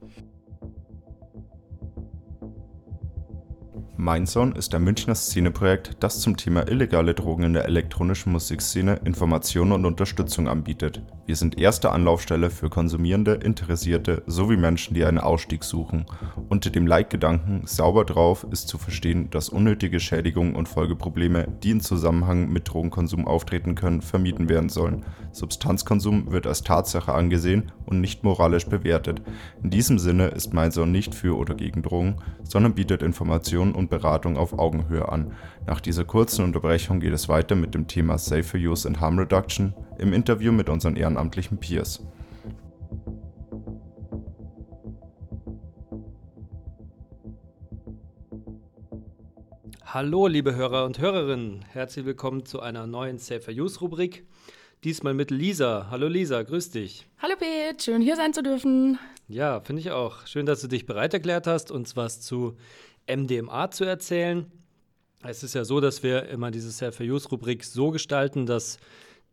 Mindzone 4.04 4.54
ist 4.58 4.76
ein 4.76 4.84
Münchner 4.84 5.16
Szeneprojekt, 5.16 5.92
das 6.02 6.20
zum 6.20 6.36
Thema 6.36 6.68
illegale 6.68 7.14
Drogen 7.14 7.44
in 7.44 7.54
der 7.54 7.64
elektronischen 7.64 8.34
Musikszene 8.34 9.00
Informationen 9.06 9.72
und 9.72 9.86
Unterstützung 9.86 10.50
anbietet. 10.50 11.02
Wir 11.26 11.38
sind 11.38 11.58
erste 11.58 11.90
Anlaufstelle 11.90 12.50
für 12.50 12.70
Konsumierende, 12.70 13.36
Interessierte 13.36 14.22
sowie 14.28 14.58
Menschen, 14.58 14.94
die 14.94 15.06
einen 15.06 15.20
Ausstieg 15.20 15.64
suchen. 15.64 16.06
Unter 16.50 16.70
dem 16.70 16.86
Leitgedanken 16.86 17.62
sauber 17.66 18.04
drauf 18.04 18.46
ist 18.52 18.68
zu 18.68 18.78
verstehen, 18.78 19.30
dass 19.30 19.48
unnötige 19.48 20.02
Schädigungen 20.02 20.56
und 20.56 20.68
Folgeprobleme, 20.68 21.48
die 21.64 21.72
in 21.72 21.80
Zusammenhang 21.80 22.52
mit 22.52 22.68
Drogenkonsum 22.68 23.26
auftreten 23.26 23.74
können, 23.74 24.02
vermieden 24.02 24.50
werden 24.50 24.68
sollen. 24.68 25.06
Substanzkonsum 25.32 26.30
wird 26.30 26.46
als 26.46 26.64
Tatsache 26.64 27.14
angesehen 27.14 27.72
und 27.86 28.02
nicht 28.02 28.26
moralisch 28.26 28.66
bewertet. 28.66 29.22
In 29.64 29.70
diesem 29.70 29.98
Sinne 29.98 30.28
ist 30.28 30.54
Mindzone 30.54 30.92
nicht 30.92 31.16
für 31.16 31.38
oder 31.38 31.56
gegen 31.56 31.84
Drogen, 31.84 32.18
sondern 32.44 32.76
bietet 32.76 33.02
Informationen 33.02 33.72
und 33.72 33.93
Beratung 33.94 34.38
auf 34.38 34.58
Augenhöhe 34.58 35.08
an. 35.08 35.34
Nach 35.68 35.80
dieser 35.80 36.04
kurzen 36.04 36.44
Unterbrechung 36.44 37.00
geht 37.00 37.14
es 37.14 37.30
weiter 37.30 37.56
mit 37.56 37.76
dem 37.76 37.88
Thema 37.88 38.18
Safer 38.18 38.58
Use 38.58 38.88
and 38.88 39.00
Harm 39.00 39.20
Reduction 39.20 39.76
im 40.00 40.14
Interview 40.14 40.52
mit 40.52 40.68
unseren 40.68 40.96
ehrenamtlichen 40.96 41.60
Peers. 41.60 42.04
Hallo, 49.86 50.26
liebe 50.26 50.56
Hörer 50.56 50.86
und 50.86 50.98
Hörerinnen. 50.98 51.64
Herzlich 51.70 52.04
willkommen 52.04 52.48
zu 52.48 52.62
einer 52.62 52.88
neuen 52.88 53.20
Safer 53.20 53.52
Use 53.52 53.80
Rubrik. 53.80 54.26
Diesmal 54.84 55.14
mit 55.14 55.30
Lisa. 55.30 55.88
Hallo 55.92 56.08
Lisa, 56.08 56.42
grüß 56.42 56.72
dich. 56.72 57.08
Hallo 57.20 57.36
Pete, 57.38 57.84
schön 57.84 58.02
hier 58.02 58.16
sein 58.16 58.34
zu 58.34 58.42
dürfen. 58.42 58.98
Ja, 59.28 59.62
finde 59.62 59.82
ich 59.82 59.92
auch. 59.92 60.28
Schön, 60.28 60.46
dass 60.46 60.62
du 60.62 60.68
dich 60.68 60.86
bereit 60.86 61.14
erklärt 61.14 61.48
hast, 61.48 61.72
uns 61.72 61.96
was 61.96 62.20
zu 62.20 62.58
MDMA 63.08 63.72
zu 63.72 63.84
erzählen. 63.84 64.52
Es 65.24 65.44
ist 65.44 65.56
ja 65.56 65.64
so, 65.64 65.80
dass 65.80 66.04
wir 66.04 66.28
immer 66.30 66.52
diese 66.52 66.72
Safer 66.72 67.04
Use 67.04 67.30
Rubrik 67.30 67.64
so 67.64 67.92
gestalten, 67.92 68.46
dass 68.46 68.78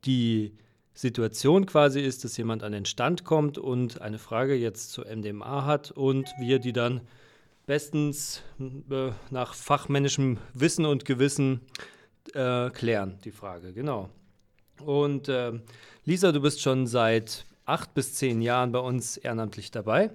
die 0.05 0.53
Situation 0.95 1.67
quasi 1.67 2.01
ist, 2.01 2.25
dass 2.25 2.37
jemand 2.37 2.63
an 2.63 2.73
den 2.73 2.85
Stand 2.85 3.25
kommt 3.25 3.59
und 3.59 4.01
eine 4.01 4.19
Frage 4.19 4.55
jetzt 4.55 4.93
zu 4.93 5.03
MDMA 5.03 5.65
hat 5.65 5.91
und 5.91 6.29
wir 6.39 6.59
die 6.59 6.73
dann 6.73 7.01
bestens 7.67 8.43
äh, 8.59 9.11
nach 9.31 9.55
fachmännischem 9.55 10.39
Wissen 10.55 10.87
und 10.87 11.05
Gewissen 11.05 11.61
äh, 12.35 12.71
klären, 12.71 13.19
die 13.25 13.31
Frage, 13.31 13.73
genau. 13.73 14.11
Und 14.85 15.29
äh, 15.29 15.53
Lisa, 16.05 16.33
du 16.33 16.41
bist 16.41 16.61
schon 16.61 16.87
seit 16.87 17.47
acht 17.65 17.95
bis 17.95 18.15
zehn 18.15 18.43
Jahren 18.43 18.73
bei 18.73 18.81
uns 18.81 19.17
ehrenamtlich 19.17 19.71
dabei 19.71 20.11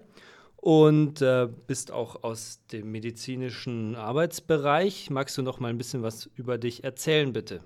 und 0.66 1.22
äh, 1.22 1.48
bist 1.68 1.92
auch 1.92 2.24
aus 2.24 2.60
dem 2.72 2.92
medizinischen 2.92 3.96
Arbeitsbereich. 3.96 5.12
Magst 5.12 5.38
du 5.38 5.44
noch 5.44 5.60
mal 5.60 5.68
ein 5.68 5.78
bisschen 5.78 6.02
was 6.02 6.28
über 6.38 6.58
dich 6.58 6.84
erzählen, 6.84 7.32
bitte? 7.32 7.62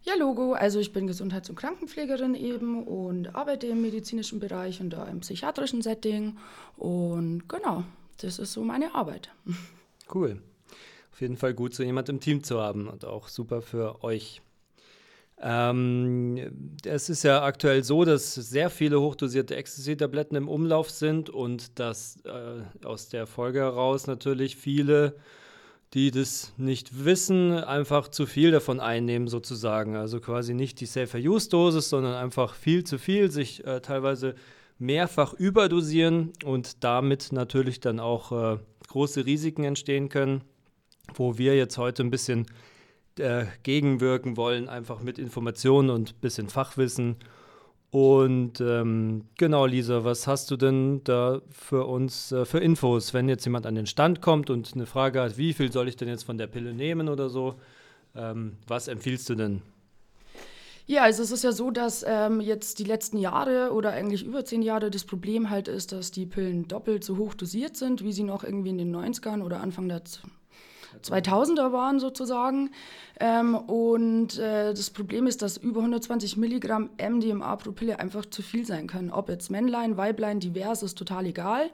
Ja, 0.00 0.14
Logo. 0.14 0.54
Also 0.54 0.80
ich 0.80 0.94
bin 0.94 1.06
Gesundheits- 1.06 1.50
und 1.50 1.56
Krankenpflegerin 1.56 2.34
eben 2.34 2.84
und 2.84 3.34
arbeite 3.34 3.66
im 3.66 3.82
medizinischen 3.82 4.40
Bereich 4.40 4.80
und 4.80 4.88
da 4.94 5.04
im 5.04 5.20
psychiatrischen 5.20 5.82
Setting. 5.82 6.38
Und 6.78 7.50
genau, 7.50 7.84
das 8.16 8.38
ist 8.38 8.54
so 8.54 8.64
meine 8.64 8.94
Arbeit. 8.94 9.30
Cool. 10.14 10.40
Auf 11.12 11.20
jeden 11.20 11.36
Fall 11.36 11.52
gut, 11.52 11.74
so 11.74 11.82
jemand 11.82 12.08
im 12.08 12.20
Team 12.20 12.44
zu 12.44 12.60
haben 12.60 12.86
und 12.86 13.04
auch 13.04 13.26
super 13.26 13.60
für 13.60 14.04
euch. 14.04 14.40
Ähm, 15.38 16.78
es 16.84 17.10
ist 17.10 17.22
ja 17.22 17.42
aktuell 17.42 17.84
so, 17.84 18.04
dass 18.04 18.34
sehr 18.34 18.70
viele 18.70 19.00
hochdosierte 19.00 19.54
Ecstasy-Tabletten 19.56 20.36
im 20.36 20.48
Umlauf 20.48 20.90
sind 20.90 21.28
und 21.28 21.78
dass 21.78 22.18
äh, 22.24 22.86
aus 22.86 23.10
der 23.10 23.26
Folge 23.26 23.58
heraus 23.60 24.06
natürlich 24.06 24.56
viele, 24.56 25.16
die 25.92 26.10
das 26.10 26.54
nicht 26.56 27.04
wissen, 27.04 27.52
einfach 27.52 28.08
zu 28.08 28.24
viel 28.24 28.50
davon 28.50 28.80
einnehmen 28.80 29.28
sozusagen. 29.28 29.94
Also 29.94 30.20
quasi 30.20 30.54
nicht 30.54 30.80
die 30.80 30.86
Safer-Use-Dosis, 30.86 31.90
sondern 31.90 32.14
einfach 32.14 32.54
viel 32.54 32.84
zu 32.84 32.98
viel, 32.98 33.30
sich 33.30 33.64
äh, 33.66 33.80
teilweise 33.80 34.34
mehrfach 34.78 35.34
überdosieren 35.34 36.32
und 36.44 36.82
damit 36.82 37.30
natürlich 37.32 37.80
dann 37.80 38.00
auch 38.00 38.32
äh, 38.32 38.58
große 38.88 39.26
Risiken 39.26 39.64
entstehen 39.64 40.08
können, 40.08 40.42
wo 41.14 41.36
wir 41.36 41.56
jetzt 41.56 41.76
heute 41.76 42.02
ein 42.02 42.10
bisschen 42.10 42.46
äh, 43.18 43.46
gegenwirken 43.62 44.36
wollen, 44.36 44.68
einfach 44.68 45.00
mit 45.02 45.18
Informationen 45.18 45.90
und 45.90 46.20
bisschen 46.20 46.48
Fachwissen. 46.48 47.16
Und 47.90 48.60
ähm, 48.60 49.24
genau, 49.38 49.64
Lisa, 49.64 50.04
was 50.04 50.26
hast 50.26 50.50
du 50.50 50.56
denn 50.56 51.02
da 51.04 51.40
für 51.50 51.86
uns 51.86 52.32
äh, 52.32 52.44
für 52.44 52.58
Infos, 52.58 53.14
wenn 53.14 53.28
jetzt 53.28 53.44
jemand 53.44 53.64
an 53.64 53.74
den 53.74 53.86
Stand 53.86 54.20
kommt 54.20 54.50
und 54.50 54.72
eine 54.74 54.86
Frage 54.86 55.22
hat, 55.22 55.38
wie 55.38 55.52
viel 55.52 55.72
soll 55.72 55.88
ich 55.88 55.96
denn 55.96 56.08
jetzt 56.08 56.24
von 56.24 56.36
der 56.36 56.46
Pille 56.46 56.74
nehmen 56.74 57.08
oder 57.08 57.28
so? 57.30 57.54
Ähm, 58.14 58.58
was 58.66 58.88
empfiehlst 58.88 59.28
du 59.30 59.34
denn? 59.34 59.62
Ja, 60.88 61.02
also 61.02 61.22
es 61.22 61.32
ist 61.32 61.42
ja 61.42 61.50
so, 61.50 61.70
dass 61.70 62.04
ähm, 62.06 62.40
jetzt 62.40 62.78
die 62.78 62.84
letzten 62.84 63.18
Jahre 63.18 63.72
oder 63.72 63.90
eigentlich 63.90 64.24
über 64.24 64.44
zehn 64.44 64.62
Jahre 64.62 64.90
das 64.90 65.04
Problem 65.04 65.50
halt 65.50 65.66
ist, 65.66 65.90
dass 65.90 66.12
die 66.12 66.26
Pillen 66.26 66.68
doppelt 66.68 67.02
so 67.02 67.16
hoch 67.16 67.34
dosiert 67.34 67.76
sind, 67.76 68.04
wie 68.04 68.12
sie 68.12 68.22
noch 68.22 68.44
irgendwie 68.44 68.70
in 68.70 68.78
den 68.78 68.94
90ern 68.94 69.42
oder 69.42 69.60
Anfang 69.60 69.88
der 69.88 70.04
2000er 71.02 71.72
waren 71.72 72.00
sozusagen. 72.00 72.70
Ähm, 73.18 73.54
und 73.54 74.38
äh, 74.38 74.74
das 74.74 74.90
Problem 74.90 75.26
ist, 75.26 75.42
dass 75.42 75.56
über 75.56 75.80
120 75.80 76.36
Milligramm 76.36 76.90
MDMA 77.00 77.56
pro 77.56 77.72
Pille 77.72 77.98
einfach 77.98 78.26
zu 78.26 78.42
viel 78.42 78.66
sein 78.66 78.86
können. 78.86 79.10
Ob 79.10 79.28
jetzt 79.28 79.50
Männlein, 79.50 79.96
Weiblein, 79.96 80.40
divers, 80.40 80.82
ist 80.82 80.98
total 80.98 81.26
egal. 81.26 81.70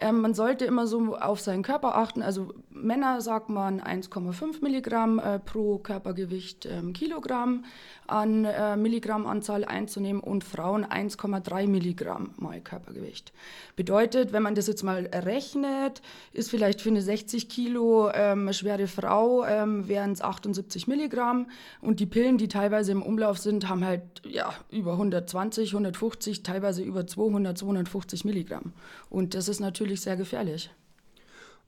Ähm, 0.00 0.20
man 0.20 0.34
sollte 0.34 0.64
immer 0.64 0.86
so 0.86 1.16
auf 1.16 1.40
seinen 1.40 1.62
Körper 1.62 1.96
achten. 1.96 2.22
Also 2.22 2.54
Männer 2.70 3.20
sagt 3.20 3.48
man 3.48 3.80
1,5 3.80 4.62
Milligramm 4.62 5.18
äh, 5.18 5.38
pro 5.38 5.78
Körpergewicht 5.78 6.66
ähm, 6.66 6.92
Kilogramm 6.92 7.64
an 8.06 8.44
äh, 8.44 8.76
Milligrammanzahl 8.76 9.64
einzunehmen 9.64 10.22
und 10.22 10.44
Frauen 10.44 10.86
1,3 10.86 11.66
Milligramm 11.66 12.30
mal 12.38 12.60
Körpergewicht. 12.60 13.32
Bedeutet, 13.76 14.32
wenn 14.32 14.42
man 14.42 14.54
das 14.54 14.66
jetzt 14.66 14.82
mal 14.82 15.06
rechnet, 15.12 16.00
ist 16.32 16.50
vielleicht 16.50 16.80
für 16.80 16.90
eine 16.90 17.02
60 17.02 17.48
Kilo 17.48 18.10
ähm, 18.12 18.52
schwere 18.52 18.86
Frau 18.86 19.38
wären 19.38 20.12
es 20.12 20.20
78 20.20 20.88
Milligramm 20.88 21.48
und 21.80 22.00
die 22.00 22.06
Pillen, 22.06 22.38
die 22.38 22.48
teilweise 22.48 22.92
im 22.92 23.02
Umlauf 23.02 23.38
sind, 23.38 23.68
haben 23.68 23.84
halt 23.84 24.02
ja 24.24 24.52
über 24.70 24.92
120, 24.92 25.72
150, 25.72 26.42
teilweise 26.42 26.82
über 26.82 27.06
200, 27.06 27.56
250 27.56 28.24
Milligramm. 28.24 28.72
Und 29.10 29.34
das 29.34 29.48
ist 29.48 29.60
natürlich 29.60 29.87
sehr 29.96 30.16
gefährlich. 30.16 30.70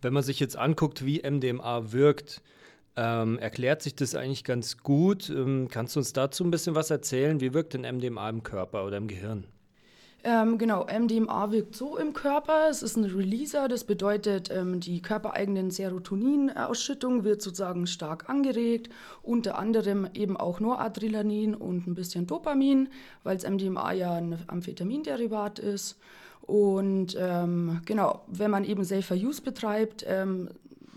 Wenn 0.03 0.13
man 0.13 0.23
sich 0.23 0.41
jetzt 0.41 0.57
anguckt, 0.57 1.05
wie 1.05 1.23
MDMA 1.23 1.93
wirkt, 1.93 2.43
ähm, 2.97 3.39
erklärt 3.39 3.83
sich 3.83 3.95
das 3.95 4.15
eigentlich 4.15 4.45
ganz 4.45 4.79
gut. 4.79 5.31
Ähm, 5.31 5.69
kannst 5.71 5.97
du 5.97 6.01
uns 6.01 6.13
dazu 6.13 6.45
ein 6.45 6.51
bisschen 6.51 6.75
was 6.75 6.91
erzählen? 6.91 7.41
Wie 7.41 7.55
wirkt 7.55 7.75
denn 7.75 7.83
MDMA 7.83 8.29
im 8.29 8.43
Körper 8.43 8.85
oder 8.87 8.97
im 8.97 9.09
Gehirn? 9.09 9.45
Ähm, 10.23 10.59
genau, 10.59 10.85
MDMA 10.85 11.51
wirkt 11.51 11.75
so 11.75 11.97
im 11.97 12.13
Körper. 12.13 12.69
Es 12.69 12.83
ist 12.83 12.97
ein 12.97 13.05
Releaser, 13.05 13.69
das 13.69 13.85
bedeutet, 13.85 14.51
ähm, 14.51 14.79
die 14.81 15.01
körpereigenen 15.01 15.71
Serotoninausschüttung 15.71 17.25
wird 17.25 17.41
sozusagen 17.41 17.87
stark 17.87 18.29
angeregt. 18.29 18.91
Unter 19.23 19.59
anderem 19.59 20.07
eben 20.13 20.37
auch 20.37 20.61
Noradrenalin 20.61 21.55
und 21.55 21.87
ein 21.87 21.95
bisschen 21.95 22.27
Dopamin, 22.27 22.91
weil 23.23 23.39
es 23.39 23.49
MDMA 23.49 23.93
ja 23.93 24.13
ein 24.13 24.39
Amphetaminderivat 24.47 25.59
ist. 25.59 25.99
Und 26.51 27.17
ähm, 27.17 27.81
genau, 27.85 28.23
wenn 28.27 28.51
man 28.51 28.65
eben 28.65 28.83
Safer 28.83 29.15
Use 29.15 29.41
betreibt, 29.41 30.05
ähm, 30.09 30.49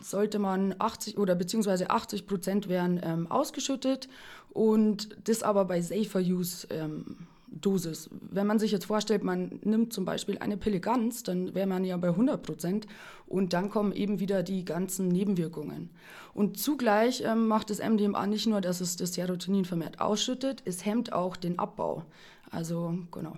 sollte 0.02 0.40
man 0.40 0.74
80 0.80 1.20
oder 1.20 1.36
beziehungsweise 1.36 1.92
80 1.92 2.26
Prozent 2.26 2.70
werden 2.70 3.00
ähm, 3.04 3.30
ausgeschüttet 3.30 4.10
und 4.50 5.10
das 5.26 5.44
aber 5.44 5.66
bei 5.66 5.80
Safer 5.80 6.22
Use 6.22 6.66
ähm, 6.72 7.28
Dosis. 7.52 8.10
Wenn 8.32 8.48
man 8.48 8.58
sich 8.58 8.72
jetzt 8.72 8.86
vorstellt, 8.86 9.24
man 9.24 9.60
nimmt 9.64 9.94
zum 9.94 10.06
Beispiel 10.06 10.40
eine 10.40 10.58
Pille 10.58 10.80
ganz, 10.80 11.22
dann 11.22 11.54
wäre 11.54 11.68
man 11.68 11.86
ja 11.86 11.98
bei 11.98 12.10
100 12.10 12.42
Prozent 12.42 12.88
und 13.28 13.54
dann 13.54 13.70
kommen 13.70 13.92
eben 13.92 14.20
wieder 14.20 14.42
die 14.42 14.66
ganzen 14.66 15.08
Nebenwirkungen. 15.08 15.92
Und 16.34 16.58
zugleich 16.58 17.22
ähm, 17.24 17.48
macht 17.48 17.70
das 17.70 17.78
MDMA 17.78 18.26
nicht 18.26 18.48
nur, 18.48 18.60
dass 18.60 18.82
es 18.82 18.96
das 18.96 19.14
Serotonin 19.14 19.66
vermehrt 19.66 20.02
ausschüttet, 20.02 20.64
es 20.66 20.84
hemmt 20.84 21.14
auch 21.14 21.38
den 21.38 21.60
Abbau. 21.60 22.06
Also 22.50 22.98
genau. 23.12 23.38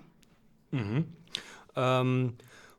Mhm. 0.70 1.04
Ähm, 1.76 2.34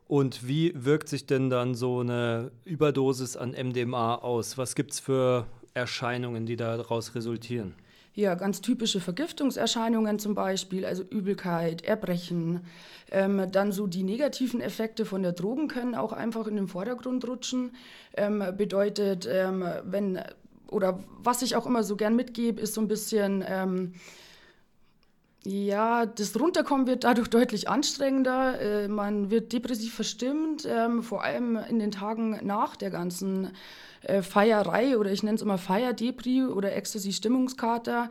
und 0.06 0.48
wie 0.48 0.72
wirkt 0.74 1.08
sich 1.08 1.26
denn 1.26 1.50
dann 1.50 1.74
so 1.74 2.00
eine 2.00 2.50
Überdosis 2.64 3.36
an 3.36 3.50
MDMA 3.50 4.16
aus? 4.16 4.56
Was 4.56 4.74
gibt 4.74 4.92
es 4.92 5.00
für 5.00 5.46
Erscheinungen, 5.74 6.46
die 6.46 6.56
daraus 6.56 7.14
resultieren? 7.14 7.74
Ja, 8.14 8.34
ganz 8.34 8.60
typische 8.60 9.00
Vergiftungserscheinungen 9.00 10.18
zum 10.18 10.34
Beispiel, 10.34 10.84
also 10.84 11.04
Übelkeit, 11.04 11.84
Erbrechen. 11.84 12.62
Ähm, 13.12 13.46
dann 13.52 13.70
so 13.70 13.86
die 13.86 14.02
negativen 14.02 14.60
Effekte 14.60 15.04
von 15.04 15.22
der 15.22 15.32
Drogen 15.32 15.68
können 15.68 15.94
auch 15.94 16.12
einfach 16.12 16.48
in 16.48 16.56
den 16.56 16.66
Vordergrund 16.66 17.28
rutschen. 17.28 17.76
Ähm, 18.16 18.42
bedeutet, 18.56 19.28
ähm, 19.30 19.64
wenn, 19.84 20.20
oder 20.68 20.98
was 21.22 21.42
ich 21.42 21.54
auch 21.54 21.64
immer 21.64 21.84
so 21.84 21.94
gern 21.94 22.16
mitgebe, 22.16 22.60
ist 22.60 22.74
so 22.74 22.80
ein 22.80 22.88
bisschen 22.88 23.44
ähm, 23.46 23.92
ja, 25.44 26.06
das 26.06 26.38
Runterkommen 26.38 26.86
wird 26.86 27.04
dadurch 27.04 27.28
deutlich 27.30 27.68
anstrengender. 27.68 28.60
Äh, 28.60 28.88
man 28.88 29.30
wird 29.30 29.52
depressiv 29.52 29.94
verstimmt, 29.94 30.66
ähm, 30.68 31.02
vor 31.02 31.22
allem 31.22 31.56
in 31.56 31.78
den 31.78 31.90
Tagen 31.90 32.38
nach 32.42 32.76
der 32.76 32.90
ganzen 32.90 33.52
äh, 34.02 34.22
Feierei 34.22 34.98
oder 34.98 35.10
ich 35.10 35.22
nenne 35.22 35.36
es 35.36 35.42
immer 35.42 35.58
Feierdepri 35.58 36.44
oder 36.44 36.74
Ecstasy-Stimmungskater. 36.74 38.10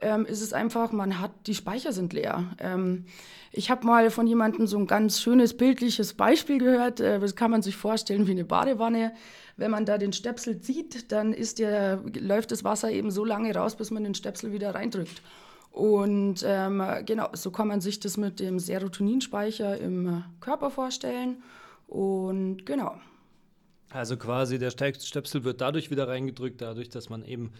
Ähm, 0.00 0.26
ist 0.26 0.42
es 0.42 0.52
einfach, 0.52 0.92
man 0.92 1.18
hat, 1.18 1.32
die 1.48 1.56
Speicher 1.56 1.92
sind 1.92 2.12
leer. 2.12 2.44
Ähm, 2.60 3.06
ich 3.50 3.68
habe 3.68 3.84
mal 3.84 4.10
von 4.10 4.28
jemandem 4.28 4.68
so 4.68 4.78
ein 4.78 4.86
ganz 4.86 5.20
schönes 5.20 5.56
bildliches 5.56 6.14
Beispiel 6.14 6.58
gehört. 6.58 7.00
Äh, 7.00 7.18
das 7.18 7.34
kann 7.34 7.50
man 7.50 7.62
sich 7.62 7.76
vorstellen 7.76 8.28
wie 8.28 8.32
eine 8.32 8.44
Badewanne. 8.44 9.12
Wenn 9.56 9.72
man 9.72 9.84
da 9.84 9.98
den 9.98 10.12
Stöpsel 10.12 10.60
zieht, 10.60 11.10
dann 11.10 11.34
der, 11.58 12.00
läuft 12.20 12.52
das 12.52 12.62
Wasser 12.62 12.92
eben 12.92 13.10
so 13.10 13.24
lange 13.24 13.52
raus, 13.52 13.74
bis 13.74 13.90
man 13.90 14.04
den 14.04 14.14
Stöpsel 14.14 14.52
wieder 14.52 14.72
reindrückt. 14.72 15.20
Und 15.72 16.44
ähm, 16.44 16.82
genau, 17.06 17.28
so 17.34 17.50
kann 17.50 17.68
man 17.68 17.80
sich 17.80 18.00
das 18.00 18.16
mit 18.16 18.40
dem 18.40 18.58
Serotoninspeicher 18.58 19.78
im 19.78 20.24
Körper 20.40 20.70
vorstellen. 20.70 21.42
Und 21.86 22.66
genau. 22.66 22.98
Also 23.90 24.16
quasi 24.16 24.58
der 24.58 24.70
Stöpsel 24.70 25.44
wird 25.44 25.60
dadurch 25.60 25.90
wieder 25.90 26.08
reingedrückt, 26.08 26.60
dadurch, 26.60 26.88
dass 26.90 27.08
man 27.08 27.24
eben 27.24 27.52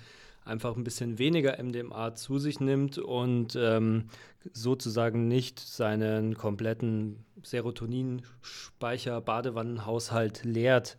einfach 0.45 0.77
ein 0.77 0.85
bisschen 0.85 1.19
weniger 1.19 1.63
MDMA 1.63 2.15
zu 2.15 2.39
sich 2.39 2.61
nimmt 2.61 2.99
und 2.99 3.57
ähm, 3.57 4.09
sozusagen 4.53 5.29
nicht 5.29 5.61
seinen 5.61 6.37
kompletten 6.37 7.25
Serotoninspeicher, 7.43 9.21
Badewannenhaushalt 9.21 10.45
leert. 10.45 10.97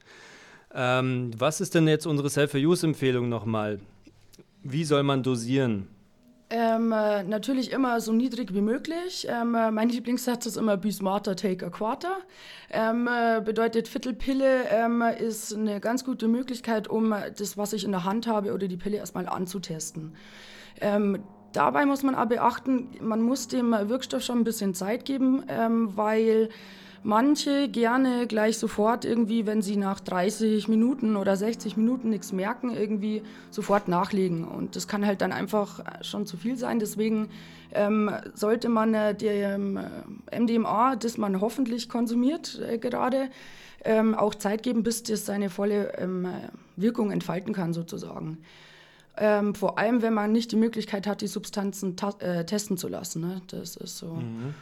Ähm, 0.73 1.31
was 1.37 1.61
ist 1.61 1.75
denn 1.75 1.87
jetzt 1.87 2.05
unsere 2.05 2.29
Self-Use-Empfehlung 2.29 3.27
nochmal? 3.27 3.79
Wie 4.63 4.83
soll 4.83 5.03
man 5.03 5.23
dosieren? 5.23 5.87
Ähm, 6.51 6.91
äh, 6.91 7.23
natürlich 7.23 7.71
immer 7.71 8.01
so 8.01 8.11
niedrig 8.11 8.55
wie 8.55 8.61
möglich. 8.61 9.27
Ähm, 9.29 9.53
äh, 9.53 9.69
mein 9.69 9.89
Lieblingssatz 9.89 10.47
ist 10.47 10.57
immer 10.57 10.77
Be 10.77 10.91
smarter, 10.91 11.35
take 11.35 11.63
a 11.63 11.69
quarter. 11.69 12.17
Ähm, 12.71 13.07
äh, 13.07 13.39
bedeutet, 13.41 13.87
Viertelpille 13.87 14.63
ähm, 14.71 15.03
ist 15.19 15.55
eine 15.55 15.79
ganz 15.79 16.03
gute 16.03 16.27
Möglichkeit, 16.27 16.87
um 16.87 17.13
das, 17.37 17.55
was 17.55 17.73
ich 17.73 17.83
in 17.83 17.91
der 17.91 18.03
Hand 18.03 18.25
habe, 18.25 18.51
oder 18.51 18.67
die 18.67 18.77
Pille 18.77 18.97
erstmal 18.97 19.27
anzutesten. 19.27 20.15
Ähm, 20.81 21.19
dabei 21.53 21.85
muss 21.85 22.01
man 22.01 22.15
aber 22.15 22.37
beachten, 22.37 22.89
man 22.99 23.21
muss 23.21 23.47
dem 23.47 23.71
Wirkstoff 23.71 24.23
schon 24.23 24.39
ein 24.39 24.43
bisschen 24.43 24.73
Zeit 24.73 25.05
geben, 25.05 25.43
ähm, 25.49 25.95
weil 25.95 26.49
manche 27.03 27.69
gerne 27.69 28.27
gleich 28.27 28.57
sofort 28.57 29.05
irgendwie, 29.05 29.45
wenn 29.45 29.61
sie 29.61 29.77
nach 29.77 29.99
30 29.99 30.67
Minuten 30.67 31.15
oder 31.15 31.35
60 31.35 31.77
Minuten 31.77 32.09
nichts 32.09 32.31
merken, 32.31 32.69
irgendwie 32.75 33.21
sofort 33.51 33.87
nachlegen. 33.87 34.45
Und 34.45 34.75
das 34.75 34.87
kann 34.87 35.05
halt 35.05 35.21
dann 35.21 35.31
einfach 35.31 35.83
schon 36.01 36.25
zu 36.25 36.37
viel 36.37 36.57
sein. 36.57 36.79
Deswegen 36.79 37.29
ähm, 37.73 38.11
sollte 38.33 38.69
man 38.69 38.93
äh, 38.93 39.15
dem 39.15 39.79
MDMA, 40.31 40.95
das 40.95 41.17
man 41.17 41.41
hoffentlich 41.41 41.89
konsumiert 41.89 42.59
äh, 42.59 42.77
gerade, 42.77 43.29
ähm, 43.85 44.15
auch 44.15 44.35
Zeit 44.35 44.63
geben, 44.63 44.83
bis 44.83 45.03
das 45.03 45.25
seine 45.25 45.49
volle 45.49 45.97
ähm, 45.97 46.27
Wirkung 46.75 47.11
entfalten 47.11 47.53
kann 47.53 47.73
sozusagen. 47.73 48.39
Ähm, 49.17 49.53
vor 49.53 49.77
allem, 49.77 50.01
wenn 50.01 50.13
man 50.13 50.31
nicht 50.31 50.51
die 50.51 50.55
Möglichkeit 50.55 51.05
hat, 51.05 51.21
die 51.21 51.27
Substanzen 51.27 51.95
äh, 52.19 52.45
testen 52.45 52.77
zu 52.77 52.87
lassen. 52.87 53.21
Ne? 53.21 53.41
Das 53.47 53.75
ist 53.75 53.97
so. 53.97 54.13
Mhm. 54.13 54.53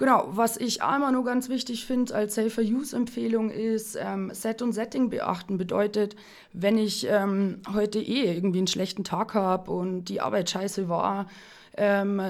Genau, 0.00 0.30
was 0.30 0.56
ich 0.56 0.82
einmal 0.82 1.12
nur 1.12 1.26
ganz 1.26 1.50
wichtig 1.50 1.84
finde 1.84 2.14
als 2.14 2.34
Safer-Use-Empfehlung 2.34 3.50
ist, 3.50 3.98
ähm, 4.00 4.30
Set 4.32 4.62
und 4.62 4.72
Setting 4.72 5.10
beachten. 5.10 5.58
Bedeutet, 5.58 6.16
wenn 6.54 6.78
ich 6.78 7.06
ähm, 7.06 7.60
heute 7.74 7.98
eh 7.98 8.34
irgendwie 8.34 8.60
einen 8.60 8.66
schlechten 8.66 9.04
Tag 9.04 9.34
habe 9.34 9.70
und 9.70 10.06
die 10.06 10.22
Arbeit 10.22 10.48
scheiße 10.48 10.88
war, 10.88 11.26
ähm, 11.76 12.22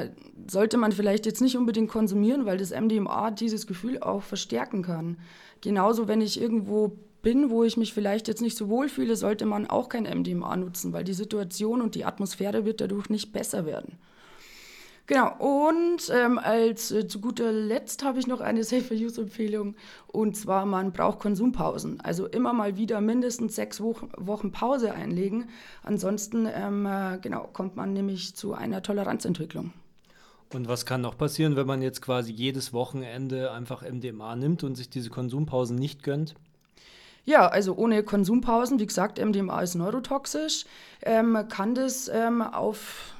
sollte 0.48 0.78
man 0.78 0.90
vielleicht 0.90 1.26
jetzt 1.26 1.40
nicht 1.40 1.56
unbedingt 1.56 1.88
konsumieren, 1.88 2.44
weil 2.44 2.58
das 2.58 2.72
MDMA 2.72 3.30
dieses 3.30 3.68
Gefühl 3.68 4.02
auch 4.02 4.24
verstärken 4.24 4.82
kann. 4.82 5.16
Genauso, 5.60 6.08
wenn 6.08 6.22
ich 6.22 6.40
irgendwo 6.40 6.98
bin, 7.22 7.50
wo 7.50 7.62
ich 7.62 7.76
mich 7.76 7.94
vielleicht 7.94 8.26
jetzt 8.26 8.42
nicht 8.42 8.56
so 8.56 8.68
wohl 8.68 8.88
fühle, 8.88 9.14
sollte 9.14 9.46
man 9.46 9.70
auch 9.70 9.88
kein 9.88 10.08
MDMA 10.12 10.56
nutzen, 10.56 10.92
weil 10.92 11.04
die 11.04 11.12
Situation 11.12 11.82
und 11.82 11.94
die 11.94 12.04
Atmosphäre 12.04 12.64
wird 12.64 12.80
dadurch 12.80 13.10
nicht 13.10 13.32
besser 13.32 13.64
werden. 13.64 13.96
Genau, 15.11 15.34
und 15.40 16.08
ähm, 16.14 16.38
als 16.38 16.92
äh, 16.92 17.04
zu 17.04 17.20
guter 17.20 17.50
Letzt 17.50 18.04
habe 18.04 18.20
ich 18.20 18.28
noch 18.28 18.40
eine 18.40 18.62
Safer-Use-Empfehlung 18.62 19.74
und 20.06 20.36
zwar, 20.36 20.66
man 20.66 20.92
braucht 20.92 21.18
Konsumpausen. 21.18 22.00
Also 22.00 22.28
immer 22.28 22.52
mal 22.52 22.76
wieder 22.76 23.00
mindestens 23.00 23.56
sechs 23.56 23.80
Wochen, 23.80 24.12
Wochen 24.16 24.52
Pause 24.52 24.94
einlegen. 24.94 25.48
Ansonsten 25.82 26.46
ähm, 26.46 26.86
äh, 26.86 27.18
genau, 27.20 27.48
kommt 27.52 27.74
man 27.74 27.92
nämlich 27.92 28.36
zu 28.36 28.54
einer 28.54 28.84
Toleranzentwicklung. 28.84 29.72
Und 30.54 30.68
was 30.68 30.86
kann 30.86 31.00
noch 31.00 31.18
passieren, 31.18 31.56
wenn 31.56 31.66
man 31.66 31.82
jetzt 31.82 32.02
quasi 32.02 32.30
jedes 32.30 32.72
Wochenende 32.72 33.50
einfach 33.50 33.82
MDMA 33.82 34.36
nimmt 34.36 34.62
und 34.62 34.76
sich 34.76 34.90
diese 34.90 35.11
Konsumpausen 35.11 35.74
nicht 35.74 36.04
gönnt? 36.04 36.36
Ja, 37.24 37.48
also 37.48 37.74
ohne 37.74 38.04
Konsumpausen, 38.04 38.78
wie 38.78 38.86
gesagt, 38.86 39.18
MDMA 39.18 39.61
ist 39.61 39.74
neurotoxisch, 39.74 40.66
ähm, 41.02 41.36
kann 41.48 41.74
das 41.74 42.06
ähm, 42.06 42.42
auf 42.42 43.16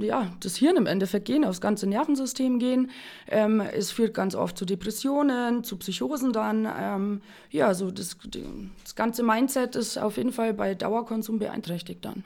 ja, 0.00 0.32
das 0.40 0.56
Hirn 0.56 0.76
im 0.76 0.86
Endeffekt 0.86 1.26
gehen, 1.26 1.44
aufs 1.44 1.60
ganze 1.60 1.86
Nervensystem 1.86 2.58
gehen. 2.58 2.90
Ähm, 3.28 3.60
es 3.60 3.90
führt 3.90 4.14
ganz 4.14 4.34
oft 4.34 4.58
zu 4.58 4.64
Depressionen, 4.64 5.64
zu 5.64 5.76
Psychosen 5.76 6.32
dann. 6.32 6.68
Ähm, 6.78 7.20
ja, 7.50 7.74
so 7.74 7.90
das, 7.90 8.16
das 8.82 8.94
ganze 8.94 9.22
Mindset 9.22 9.76
ist 9.76 9.98
auf 9.98 10.16
jeden 10.16 10.32
Fall 10.32 10.54
bei 10.54 10.74
Dauerkonsum 10.74 11.38
beeinträchtigt 11.38 12.04
dann. 12.04 12.24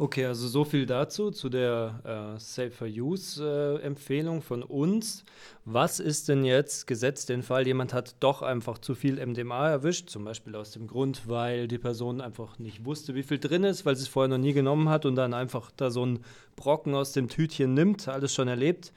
Okay, 0.00 0.26
also 0.26 0.46
so 0.46 0.64
viel 0.64 0.86
dazu, 0.86 1.32
zu 1.32 1.48
der 1.48 2.36
äh, 2.36 2.38
Safer 2.38 2.86
Use-Empfehlung 2.86 4.42
von 4.42 4.62
uns. 4.62 5.24
Was 5.64 5.98
ist 5.98 6.28
denn 6.28 6.44
jetzt 6.44 6.86
gesetzt 6.86 7.30
den 7.30 7.42
Fall, 7.42 7.66
jemand 7.66 7.92
hat 7.92 8.14
doch 8.20 8.42
einfach 8.42 8.78
zu 8.78 8.94
viel 8.94 9.18
MDMA 9.18 9.68
erwischt, 9.68 10.08
zum 10.08 10.24
Beispiel 10.24 10.54
aus 10.54 10.70
dem 10.70 10.86
Grund, 10.86 11.28
weil 11.28 11.66
die 11.66 11.78
Person 11.78 12.20
einfach 12.20 12.60
nicht 12.60 12.84
wusste, 12.84 13.16
wie 13.16 13.24
viel 13.24 13.40
drin 13.40 13.64
ist, 13.64 13.86
weil 13.86 13.96
sie 13.96 14.02
es 14.02 14.08
vorher 14.08 14.28
noch 14.28 14.38
nie 14.38 14.52
genommen 14.52 14.88
hat 14.88 15.04
und 15.04 15.16
dann 15.16 15.34
einfach 15.34 15.72
da 15.76 15.90
so 15.90 16.04
einen 16.04 16.20
Brocken 16.54 16.94
aus 16.94 17.10
dem 17.10 17.28
Tütchen 17.28 17.74
nimmt, 17.74 18.06
alles 18.06 18.32
schon 18.32 18.46
erlebt. 18.46 18.92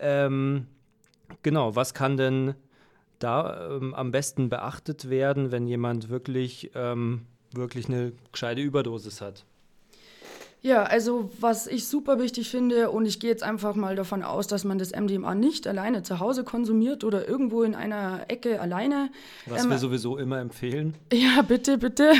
Ähm, 0.00 0.66
genau, 1.44 1.76
was 1.76 1.94
kann 1.94 2.16
denn 2.16 2.56
da 3.20 3.76
ähm, 3.76 3.94
am 3.94 4.10
besten 4.10 4.48
beachtet 4.48 5.10
werden, 5.10 5.52
wenn 5.52 5.68
jemand 5.68 6.08
wirklich, 6.08 6.72
ähm, 6.74 7.26
wirklich 7.54 7.86
eine 7.86 8.14
gescheite 8.32 8.62
Überdosis 8.62 9.20
hat? 9.20 9.44
Ja, 10.62 10.82
also 10.82 11.30
was 11.40 11.66
ich 11.66 11.86
super 11.86 12.18
wichtig 12.18 12.50
finde, 12.50 12.90
und 12.90 13.06
ich 13.06 13.18
gehe 13.18 13.30
jetzt 13.30 13.42
einfach 13.42 13.74
mal 13.74 13.96
davon 13.96 14.22
aus, 14.22 14.46
dass 14.46 14.64
man 14.64 14.78
das 14.78 14.92
MDMA 14.92 15.34
nicht 15.34 15.66
alleine 15.66 16.02
zu 16.02 16.20
Hause 16.20 16.44
konsumiert 16.44 17.02
oder 17.02 17.26
irgendwo 17.26 17.62
in 17.62 17.74
einer 17.74 18.26
Ecke 18.28 18.60
alleine. 18.60 19.10
Was 19.46 19.64
ähm, 19.64 19.70
wir 19.70 19.78
sowieso 19.78 20.18
immer 20.18 20.38
empfehlen. 20.40 20.94
Ja, 21.12 21.42
bitte, 21.42 21.76
bitte. 21.76 22.12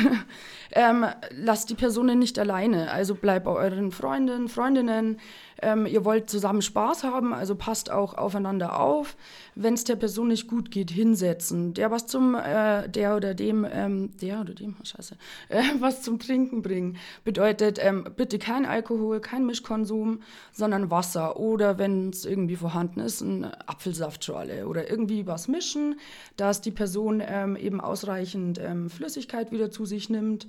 ähm, 0.73 1.07
lasst 1.37 1.71
die 1.71 1.75
Personen 1.75 2.19
nicht 2.19 2.39
alleine. 2.39 2.91
Also 2.91 3.15
bleibt 3.15 3.45
bei 3.45 3.53
euren 3.53 3.93
Freunden, 3.93 4.49
Freundinnen, 4.49 5.19
ähm, 5.63 5.87
ihr 5.87 6.05
wollt 6.05 6.31
zusammen 6.31 6.63
Spaß 6.63 7.05
haben, 7.05 7.33
also 7.33 7.55
passt 7.55 7.91
auch 7.91 8.15
aufeinander 8.15 8.79
auf. 8.79 9.17
Wenn 9.55 9.75
es 9.75 9.85
der 9.85 9.97
Person 9.97 10.29
nicht 10.29 10.49
gut 10.49 10.71
geht, 10.71 10.91
hinsetzen. 10.91 11.75
Der 11.75 11.91
was 11.91 12.07
zum, 12.07 12.35
äh, 12.35 12.89
der 12.89 13.17
oder 13.17 13.35
dem, 13.35 13.67
ähm, 13.71 14.17
der 14.19 14.41
oder 14.41 14.55
dem, 14.55 14.77
scheiße, 14.83 15.17
äh, 15.49 15.63
was 15.79 16.03
zum 16.03 16.19
Trinken 16.19 16.63
bringen. 16.63 16.97
Bedeutet, 17.25 17.79
ähm, 17.81 18.07
bitte 18.17 18.39
kein 18.39 18.65
Alkohol, 18.65 19.21
kein 19.21 19.47
Mischkonsum, 19.47 20.21
sondern 20.53 20.91
Wasser. 20.91 21.39
Oder 21.39 21.79
wenn 21.79 22.11
es 22.11 22.25
irgendwie 22.25 22.57
vorhanden 22.57 23.01
ist, 23.01 23.21
ein 23.21 23.45
Apfelsaftschorle 23.45 24.67
oder 24.67 24.91
irgendwie 24.91 25.27
was 25.27 25.49
mischen, 25.49 25.97
dass 26.37 26.61
die 26.61 26.71
Person 26.71 27.23
ähm, 27.25 27.57
eben 27.57 27.81
ausreichend 27.81 28.59
ähm, 28.59 28.89
Flüssigkeit 28.89 29.53
wieder 29.53 29.71
zu 29.71 29.85
sich 29.85 30.11
nimmt. 30.11 30.47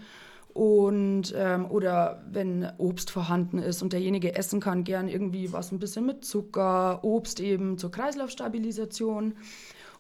Und 0.54 1.34
ähm, 1.36 1.66
oder 1.70 2.24
wenn 2.30 2.68
Obst 2.78 3.10
vorhanden 3.10 3.60
ist 3.60 3.82
und 3.82 3.94
derjenige 3.94 4.36
essen 4.36 4.60
kann, 4.60 4.84
gern 4.84 5.08
irgendwie 5.08 5.54
was 5.54 5.72
ein 5.72 5.80
bisschen 5.80 6.06
mit 6.06 6.26
Zucker, 6.26 7.04
Obst 7.04 7.40
eben 7.40 7.78
zur 7.78 7.92
Kreislaufstabilisation. 7.92 9.36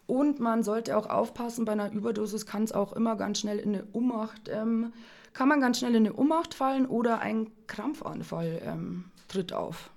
Und 0.07 0.41
man 0.41 0.63
sollte 0.63 0.97
auch 0.97 1.07
aufpassen, 1.07 1.63
bei 1.63 1.71
einer 1.71 1.91
Überdosis 1.91 2.45
kann 2.45 2.63
es 2.63 2.73
auch 2.73 2.91
immer 2.93 3.15
ganz 3.15 3.39
schnell 3.39 3.59
in 3.59 3.75
eine 3.75 3.83
Ohnmacht, 3.93 4.49
ähm, 4.49 4.91
kann 5.31 5.47
man 5.47 5.61
ganz 5.61 5.79
schnell 5.79 5.95
in 5.95 6.05
eine 6.05 6.15
Ohnmacht 6.15 6.53
fallen 6.53 6.85
oder 6.85 7.19
ein 7.19 7.49
Krampfanfall 7.67 8.61
ähm, 8.65 9.05
tritt 9.29 9.53
auf. 9.53 9.89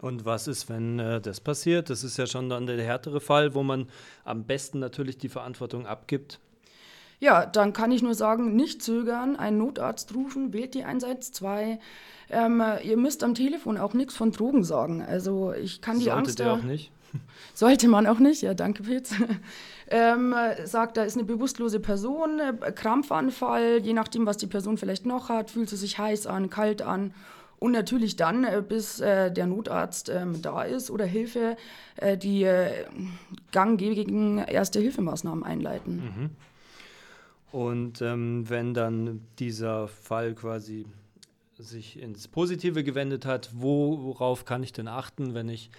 Und 0.00 0.24
was 0.24 0.48
ist, 0.48 0.70
wenn 0.70 0.98
äh, 0.98 1.20
das 1.20 1.40
passiert? 1.40 1.90
Das 1.90 2.04
ist 2.04 2.16
ja 2.16 2.26
schon 2.26 2.48
dann 2.48 2.66
der 2.66 2.82
härtere 2.82 3.20
Fall, 3.20 3.54
wo 3.54 3.62
man 3.62 3.88
am 4.24 4.44
besten 4.44 4.78
natürlich 4.78 5.18
die 5.18 5.28
Verantwortung 5.28 5.86
abgibt 5.86 6.40
ja, 7.20 7.46
dann 7.46 7.72
kann 7.72 7.90
ich 7.90 8.02
nur 8.02 8.14
sagen, 8.14 8.54
nicht 8.54 8.82
zögern, 8.82 9.36
einen 9.36 9.58
Notarzt 9.58 10.14
rufen, 10.14 10.52
wählt 10.52 10.74
die 10.74 10.84
112. 10.84 11.78
Ähm, 12.30 12.62
ihr 12.82 12.96
müsst 12.96 13.24
am 13.24 13.34
Telefon 13.34 13.78
auch 13.78 13.94
nichts 13.94 14.14
von 14.16 14.30
Drogen 14.30 14.62
sagen. 14.62 15.02
Also 15.02 15.52
ich 15.52 15.80
kann 15.80 15.98
die 15.98 16.04
Sollte 16.04 16.18
Angst. 16.18 16.38
Sollte 16.38 16.52
auch 16.52 16.62
nicht? 16.62 16.92
Sollte 17.54 17.88
man 17.88 18.06
auch 18.06 18.18
nicht, 18.18 18.42
ja, 18.42 18.54
danke, 18.54 18.82
Pitz. 18.82 19.14
ähm, 19.88 20.34
sagt, 20.64 20.96
da 20.96 21.02
ist 21.02 21.16
eine 21.16 21.24
bewusstlose 21.24 21.80
Person, 21.80 22.38
äh, 22.40 22.72
Krampfanfall, 22.72 23.78
je 23.82 23.94
nachdem, 23.94 24.26
was 24.26 24.36
die 24.36 24.46
Person 24.46 24.76
vielleicht 24.76 25.06
noch 25.06 25.28
hat, 25.28 25.50
fühlt 25.50 25.70
sie 25.70 25.76
sich 25.76 25.98
heiß 25.98 26.26
an, 26.26 26.50
kalt 26.50 26.82
an. 26.82 27.14
Und 27.58 27.72
natürlich 27.72 28.14
dann, 28.14 28.44
äh, 28.44 28.62
bis 28.66 29.00
äh, 29.00 29.32
der 29.32 29.46
Notarzt 29.46 30.10
ähm, 30.10 30.40
da 30.42 30.62
ist 30.62 30.90
oder 30.90 31.04
Hilfe, 31.04 31.56
äh, 31.96 32.16
die 32.16 32.44
äh, 32.44 32.84
ganggebigen 33.50 34.38
Erste-Hilfemaßnahmen 34.38 35.42
einleiten. 35.42 35.96
Mhm. 35.96 36.30
Und 37.52 38.02
ähm, 38.02 38.48
wenn 38.48 38.74
dann 38.74 39.26
dieser 39.38 39.88
Fall 39.88 40.34
quasi 40.34 40.86
sich 41.58 41.98
ins 41.98 42.28
Positive 42.28 42.84
gewendet 42.84 43.26
hat, 43.26 43.50
wo, 43.54 44.02
worauf 44.02 44.44
kann 44.44 44.62
ich 44.62 44.72
denn 44.72 44.88
achten, 44.88 45.34
wenn 45.34 45.48
ich 45.48 45.70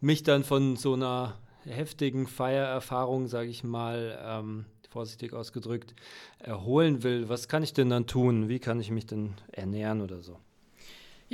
mich 0.00 0.22
dann 0.22 0.44
von 0.44 0.76
so 0.76 0.94
einer 0.94 1.38
heftigen 1.64 2.26
Feiererfahrung, 2.26 3.26
sage 3.26 3.48
ich 3.48 3.64
mal, 3.64 4.18
ähm, 4.22 4.66
vorsichtig 4.90 5.32
ausgedrückt, 5.32 5.94
erholen 6.38 7.02
will? 7.02 7.28
Was 7.28 7.48
kann 7.48 7.62
ich 7.62 7.72
denn 7.72 7.90
dann 7.90 8.06
tun? 8.06 8.48
Wie 8.48 8.58
kann 8.60 8.78
ich 8.80 8.90
mich 8.90 9.06
denn 9.06 9.34
ernähren 9.50 10.02
oder 10.02 10.20
so? 10.20 10.38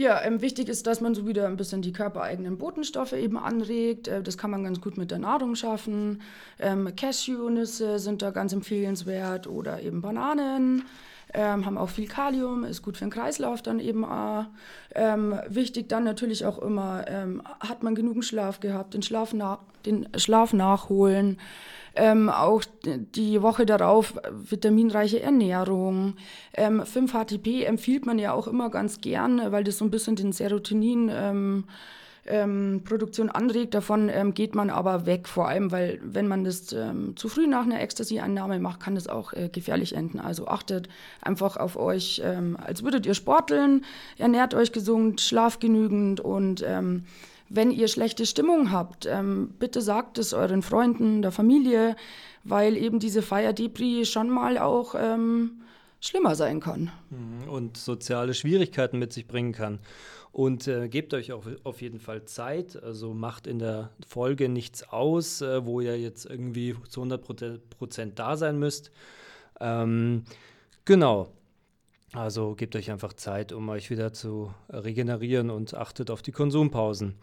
Ja, 0.01 0.23
ähm, 0.25 0.41
wichtig 0.41 0.71
ist, 0.71 0.87
dass 0.87 1.03
man 1.03 1.15
so 1.15 1.27
wieder 1.27 1.47
ein 1.47 1.59
bisschen 1.59 1.83
die 1.83 1.93
körpereigenen 1.93 2.57
Botenstoffe 2.57 3.13
eben 3.13 3.37
anregt. 3.37 4.09
Äh, 4.09 4.23
das 4.23 4.39
kann 4.39 4.51
man 4.51 4.65
ganz 4.65 4.81
gut 4.81 4.97
mit 4.97 5.11
der 5.11 5.19
Nahrung 5.19 5.57
schaffen. 5.57 6.23
Ähm, 6.59 6.91
Cashewnüsse 6.97 7.99
sind 7.99 8.23
da 8.23 8.31
ganz 8.31 8.55
empfehlenswert 8.55 9.47
oder 9.47 9.83
eben 9.83 10.01
Bananen. 10.01 10.87
Ähm, 11.33 11.65
haben 11.65 11.79
auch 11.79 11.89
viel 11.91 12.09
Kalium, 12.09 12.65
ist 12.65 12.83
gut 12.83 12.97
für 12.97 13.05
den 13.05 13.11
Kreislauf 13.11 13.63
dann 13.63 13.79
eben 13.79 14.05
auch. 14.05 14.47
Ähm, 14.95 15.39
wichtig 15.49 15.89
dann 15.89 16.05
natürlich 16.05 16.45
auch 16.45 16.59
immer, 16.59 17.05
ähm, 17.09 17.43
hat 17.61 17.83
man 17.83 17.95
genug 17.95 18.25
Schlaf 18.25 18.61
gehabt, 18.61 18.95
den 18.95 19.03
Schlaf, 19.03 19.33
nach, 19.33 19.59
den 19.87 20.09
Schlaf 20.17 20.53
nachholen. 20.53 21.39
Ähm, 21.95 22.29
auch 22.29 22.63
die 22.85 23.43
Woche 23.43 23.67
darauf 23.67 24.15
vitaminreiche 24.31 25.21
Ernährung. 25.21 26.15
Ähm, 26.55 26.83
5-HTP 26.83 27.65
empfiehlt 27.65 28.07
man 28.07 28.19
ja 28.19 28.33
auch 28.33 28.47
immer 28.47 28.71
ganz 28.71 29.01
gern, 29.01 29.53
weil 29.53 29.65
das 29.65 29.79
so 29.79 29.85
ein 29.85 29.91
bisschen 29.91 30.17
den 30.17 30.33
Serotonin 30.33 31.65
ähm, 32.31 32.83
Produktion 32.85 33.29
anregt. 33.29 33.75
Davon 33.75 34.09
ähm, 34.09 34.35
geht 34.35 34.55
man 34.55 34.71
aber 34.71 35.07
weg, 35.07 35.29
vor 35.29 35.49
allem, 35.49 35.73
weil 35.73 36.01
wenn 36.03 36.29
man 36.29 36.45
das 36.45 36.73
ähm, 36.73 37.17
zu 37.17 37.29
früh 37.29 37.47
nach 37.47 37.65
einer 37.65 37.81
Ecstasy-Einnahme 37.81 38.59
macht, 38.61 38.81
kann 38.81 38.95
das 38.95 39.09
auch 39.09 39.33
äh, 39.33 39.49
gefährlich 39.49 39.95
enden. 39.95 40.21
Also 40.21 40.47
achtet 40.47 40.89
einfach 41.21 41.57
auf 41.57 41.77
euch, 41.77 42.23
ähm, 42.25 42.57
als 42.65 42.83
würdet 42.83 43.07
ihr 43.07 43.15
sporteln, 43.15 43.85
ernährt 44.19 44.55
euch 44.55 44.73
gesund, 44.73 45.21
schlaft 45.21 45.61
genügend 45.61 46.21
und 46.21 46.65
ähm, 46.67 47.05
wenn 47.49 47.73
ihr 47.73 47.89
schlechte 47.89 48.27
Stimmung 48.27 48.71
habt, 48.71 49.07
ähm, 49.07 49.55
bitte 49.59 49.81
sagt 49.81 50.19
es 50.19 50.33
euren 50.33 50.63
Freunden, 50.63 51.23
der 51.23 51.33
Familie, 51.33 51.97
weil 52.45 52.77
eben 52.77 53.01
diese 53.01 53.23
Feierdebris 53.23 54.09
schon 54.09 54.31
mal 54.31 54.57
auch 54.57 54.95
schlimmer 56.01 56.35
sein 56.35 56.61
kann. 56.61 56.91
Mhm, 57.11 57.49
und 57.49 57.77
soziale 57.77 58.35
Schwierigkeiten 58.35 58.99
mit 58.99 59.13
sich 59.13 59.27
bringen 59.27 59.53
kann. 59.53 59.79
Und 60.33 60.69
äh, 60.69 60.89
gebt 60.89 61.13
euch 61.13 61.33
auch 61.33 61.45
auf 61.65 61.83
jeden 61.83 61.99
Fall 61.99 62.25
Zeit. 62.25 62.81
Also 62.83 63.15
macht 63.15 63.47
in 63.47 63.59
der 63.59 63.91
Folge 64.07 64.49
nichts 64.49 64.85
aus, 64.89 65.43
äh, 65.43 65.65
wo 65.67 65.81
ihr 65.81 65.99
jetzt 65.99 66.25
irgendwie 66.25 66.77
zu 66.89 67.01
100 67.01 67.69
Prozent 67.71 68.19
da 68.19 68.37
sein 68.37 68.59
müsst. 68.59 68.93
Ähm, 69.61 70.25
genau. 70.85 71.33
Also 72.13 72.55
gebt 72.55 72.75
euch 72.75 72.91
einfach 72.91 73.13
Zeit, 73.13 73.53
um 73.53 73.69
euch 73.69 73.91
wieder 73.91 74.13
zu 74.13 74.53
regenerieren 74.69 75.51
und 75.51 75.75
achtet 75.75 76.11
auf 76.11 76.23
die 76.23 76.33
Konsumpausen. 76.33 77.15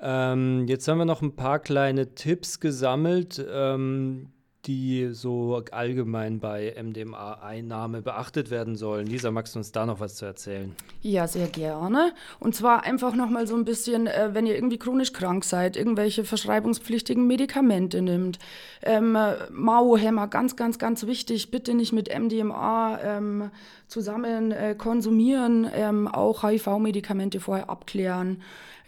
Ähm, 0.00 0.66
jetzt 0.66 0.88
haben 0.88 0.98
wir 0.98 1.04
noch 1.04 1.22
ein 1.22 1.36
paar 1.36 1.58
kleine 1.58 2.14
Tipps 2.14 2.60
gesammelt, 2.60 3.44
ähm, 3.50 4.30
die 4.70 5.08
so 5.12 5.62
allgemein 5.72 6.38
bei 6.38 6.76
MDMA-Einnahme 6.80 8.02
beachtet 8.02 8.50
werden 8.50 8.76
sollen. 8.76 9.06
Lisa, 9.06 9.32
magst 9.32 9.56
du 9.56 9.58
uns 9.58 9.72
da 9.72 9.84
noch 9.84 9.98
was 9.98 10.14
zu 10.14 10.26
erzählen? 10.26 10.76
Ja, 11.02 11.26
sehr 11.26 11.48
gerne. 11.48 12.12
Und 12.38 12.54
zwar 12.54 12.84
einfach 12.84 13.16
nochmal 13.16 13.48
so 13.48 13.56
ein 13.56 13.64
bisschen, 13.64 14.06
äh, 14.06 14.30
wenn 14.32 14.46
ihr 14.46 14.54
irgendwie 14.54 14.78
chronisch 14.78 15.12
krank 15.12 15.44
seid, 15.44 15.76
irgendwelche 15.76 16.22
verschreibungspflichtigen 16.22 17.26
Medikamente 17.26 18.00
nimmt. 18.00 18.38
Ähm, 18.82 19.18
Mauhämmer, 19.50 20.28
ganz, 20.28 20.54
ganz, 20.54 20.78
ganz 20.78 21.04
wichtig, 21.04 21.50
bitte 21.50 21.74
nicht 21.74 21.92
mit 21.92 22.08
MDMA 22.16 23.00
ähm, 23.02 23.50
zusammen 23.88 24.52
äh, 24.52 24.76
konsumieren, 24.78 25.68
ähm, 25.74 26.06
auch 26.06 26.44
HIV-Medikamente 26.44 27.40
vorher 27.40 27.68
abklären. 27.68 28.40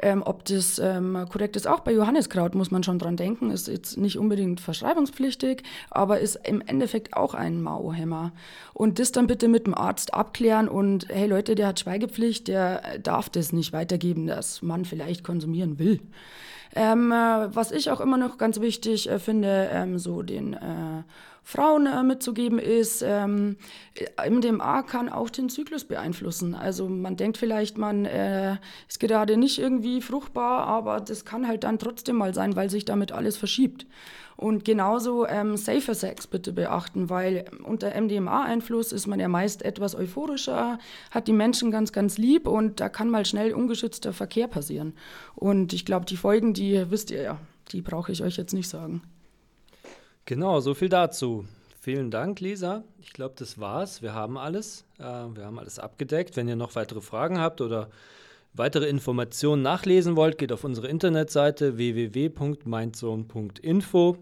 Ähm, 0.03 0.23
ob 0.25 0.45
das 0.47 0.81
ähm, 0.81 1.27
korrekt 1.31 1.55
ist, 1.55 1.69
auch 1.69 1.81
bei 1.81 1.93
Johanniskraut 1.93 2.57
muss 2.57 2.73
man 2.73 2.83
schon 2.83 2.99
dran 2.99 3.17
denken, 3.17 3.53
ist 3.53 3.69
jetzt 3.69 3.97
nicht 3.97 4.19
unbedingt 4.19 4.61
verschreibungspflichtig, 4.61 5.63
aber 5.91 6.21
ist 6.21 6.39
im 6.45 6.61
Endeffekt 6.61 7.15
auch 7.17 7.35
ein 7.35 7.63
Mauhämmer. 7.63 8.33
Und 8.75 8.99
das 8.99 9.13
dann 9.13 9.27
bitte 9.27 9.49
mit 9.49 9.67
dem 9.67 9.75
Arzt 9.75 10.15
abklären 10.15 10.69
und 10.69 11.09
hey 11.09 11.27
Leute, 11.27 11.55
der 11.55 11.69
hat 11.69 11.81
Schweigepflicht, 11.81 12.49
der 12.49 12.99
darf 12.99 13.29
das 13.29 13.53
nicht 13.53 13.73
weitergeben, 13.73 14.27
dass 14.27 14.63
man 14.63 14.85
vielleicht 14.85 15.25
konsumieren 15.25 15.79
will. 15.79 16.01
Ähm, 16.75 17.13
äh, 17.13 17.55
was 17.55 17.71
ich 17.71 17.91
auch 17.91 18.01
immer 18.01 18.17
noch 18.17 18.39
ganz 18.39 18.61
wichtig 18.61 19.09
äh, 19.09 19.19
finde, 19.19 19.69
ähm, 19.73 19.99
so 19.99 20.23
den 20.23 20.55
äh, 20.55 21.03
Frauen 21.45 21.87
äh, 21.87 22.03
mitzugeben 22.03 22.59
ist, 22.59 23.03
ähm, 23.03 23.57
MDMA 24.19 24.83
kann 24.83 25.09
auch 25.09 25.29
den 25.29 25.49
Zyklus 25.49 25.85
beeinflussen. 25.85 26.55
Also 26.55 26.89
man 26.89 27.17
denkt 27.17 27.37
vielleicht, 27.37 27.77
man 27.77 28.05
äh, 28.05 28.57
ist 28.89 29.01
gerade 29.01 29.37
nicht 29.37 29.59
irgendwie 29.59 30.01
fruchtbar, 30.01 30.67
aber 30.67 31.01
das 31.01 31.25
kann 31.25 31.47
halt 31.47 31.65
dann 31.65 31.79
trotzdem 31.79 32.17
mal 32.17 32.33
sein, 32.33 32.57
weil 32.57 32.71
sich 32.71 32.85
damit 32.85 33.13
alles 33.13 33.37
verschiebt. 33.37 33.87
Und 34.37 34.65
genauso 34.65 35.27
ähm, 35.27 35.57
Safer 35.57 35.95
Sex 35.95 36.27
bitte 36.27 36.53
beachten, 36.53 37.11
weil 37.11 37.45
unter 37.65 37.99
MDMA-Einfluss 38.01 38.93
ist 38.93 39.07
man 39.07 39.21
ja 39.21 39.29
meist 39.29 39.63
etwas 39.63 39.95
euphorischer, 39.95 40.79
hat 41.11 41.29
die 41.29 41.33
Menschen 41.33 41.71
ganz, 41.71 41.93
ganz 41.93 42.19
lieb 42.19 42.47
und 42.47 42.81
da 42.81 42.89
kann 42.89 43.11
mal 43.11 43.25
schnell 43.25 43.53
ungeschützter 43.55 44.13
Verkehr 44.13 44.49
passieren. 44.49 44.95
Und 45.35 45.73
ich 45.73 45.85
glaube, 45.85 46.07
die 46.07 46.17
Folgen, 46.17 46.55
die 46.55 46.91
wisst 46.91 47.11
ihr 47.11 47.23
ja, 47.23 47.39
die 47.71 47.83
brauche 47.83 48.13
ich 48.13 48.23
euch 48.23 48.37
jetzt 48.37 48.55
nicht 48.55 48.69
sagen. 48.69 49.03
Genau, 50.25 50.61
so 50.61 50.75
viel 50.75 50.89
dazu. 50.89 51.47
Vielen 51.81 52.13
Dank, 52.13 52.39
Lisa. 52.39 52.85
Ich 53.01 53.13
glaube, 53.13 53.35
das 53.37 53.59
war's. 53.59 54.03
Wir 54.03 54.15
haben 54.15 54.39
alles. 54.39 54.85
Äh, 54.99 55.03
wir 55.03 55.45
haben 55.45 55.59
alles 55.59 55.81
abgedeckt. 55.81 56.37
Wenn 56.37 56.47
ihr 56.47 56.55
noch 56.55 56.77
weitere 56.77 57.01
Fragen 57.01 57.41
habt 57.41 57.61
oder 57.61 57.91
weitere 58.55 58.89
Informationen 58.89 59.63
nachlesen 59.63 60.17
wollt, 60.17 60.39
geht 60.39 60.53
auf 60.53 60.65
unsere 60.65 60.89
Internetseite 60.89 61.77
www.mindzone.info 61.77 64.17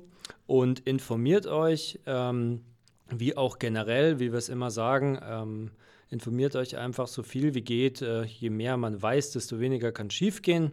und 0.47 0.81
informiert 0.81 1.47
euch, 1.47 2.01
ähm, 2.07 2.63
wie 3.09 3.37
auch 3.37 3.59
generell, 3.59 4.19
wie 4.21 4.33
wir 4.33 4.39
es 4.39 4.49
immer 4.49 4.71
sagen, 4.71 5.19
ähm, 5.23 5.71
informiert 6.11 6.57
euch 6.57 6.77
einfach 6.77 7.09
so 7.09 7.23
viel 7.23 7.55
wie 7.55 7.63
geht. 7.63 8.03
Äh, 8.03 8.25
je 8.25 8.51
mehr 8.51 8.77
man 8.77 9.01
weiß, 9.01 9.33
desto 9.33 9.61
weniger 9.61 9.93
kann 9.93 10.11
schiefgehen. 10.11 10.73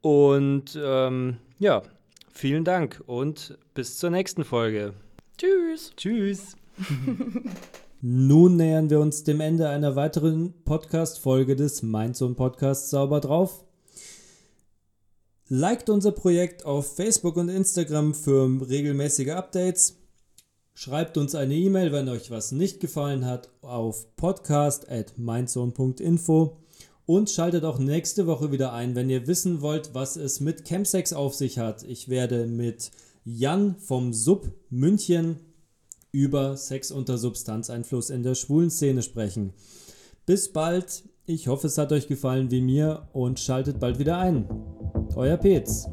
Und 0.00 0.78
ähm, 0.80 1.38
ja, 1.58 1.82
vielen 2.32 2.64
Dank 2.64 3.02
und 3.06 3.58
bis 3.74 3.98
zur 3.98 4.10
nächsten 4.10 4.44
Folge. 4.44 4.94
Tschüss. 5.38 5.92
Tschüss. 5.96 6.56
Nun 8.02 8.56
nähern 8.56 8.90
wir 8.90 9.00
uns 9.00 9.24
dem 9.24 9.40
Ende 9.40 9.70
einer 9.70 9.96
weiteren 9.96 10.52
Podcast-Folge 10.64 11.56
des 11.56 11.82
Mindzone 11.82 12.34
Podcasts 12.34 12.90
Sauber 12.90 13.20
drauf. 13.20 13.64
Liked 15.48 15.88
unser 15.88 16.12
Projekt 16.12 16.66
auf 16.66 16.94
Facebook 16.94 17.38
und 17.38 17.48
Instagram 17.48 18.12
für 18.12 18.50
regelmäßige 18.68 19.30
Updates. 19.30 19.96
Schreibt 20.74 21.16
uns 21.16 21.34
eine 21.34 21.54
E-Mail, 21.54 21.90
wenn 21.90 22.10
euch 22.10 22.30
was 22.30 22.52
nicht 22.52 22.80
gefallen 22.80 23.24
hat, 23.24 23.48
auf 23.62 24.14
podcast.mindzone.info. 24.16 26.58
Und 27.06 27.30
schaltet 27.30 27.64
auch 27.64 27.78
nächste 27.78 28.26
Woche 28.26 28.52
wieder 28.52 28.74
ein, 28.74 28.94
wenn 28.94 29.08
ihr 29.08 29.26
wissen 29.26 29.62
wollt, 29.62 29.94
was 29.94 30.16
es 30.16 30.40
mit 30.40 30.66
Chemsex 30.66 31.14
auf 31.14 31.34
sich 31.34 31.58
hat. 31.58 31.82
Ich 31.84 32.10
werde 32.10 32.46
mit 32.46 32.90
Jan 33.24 33.76
vom 33.78 34.12
Sub 34.12 34.52
München 34.68 35.40
über 36.16 36.56
Sex 36.56 36.90
unter 36.90 37.18
Substanzeinfluss 37.18 38.08
in 38.08 38.22
der 38.22 38.34
schwulen 38.34 38.70
Szene 38.70 39.02
sprechen. 39.02 39.52
Bis 40.24 40.50
bald. 40.50 41.04
Ich 41.26 41.48
hoffe, 41.48 41.66
es 41.66 41.76
hat 41.76 41.92
euch 41.92 42.06
gefallen 42.06 42.50
wie 42.50 42.62
mir 42.62 43.08
und 43.12 43.38
schaltet 43.38 43.80
bald 43.80 43.98
wieder 43.98 44.16
ein. 44.18 44.48
Euer 45.14 45.36
Petz. 45.36 45.86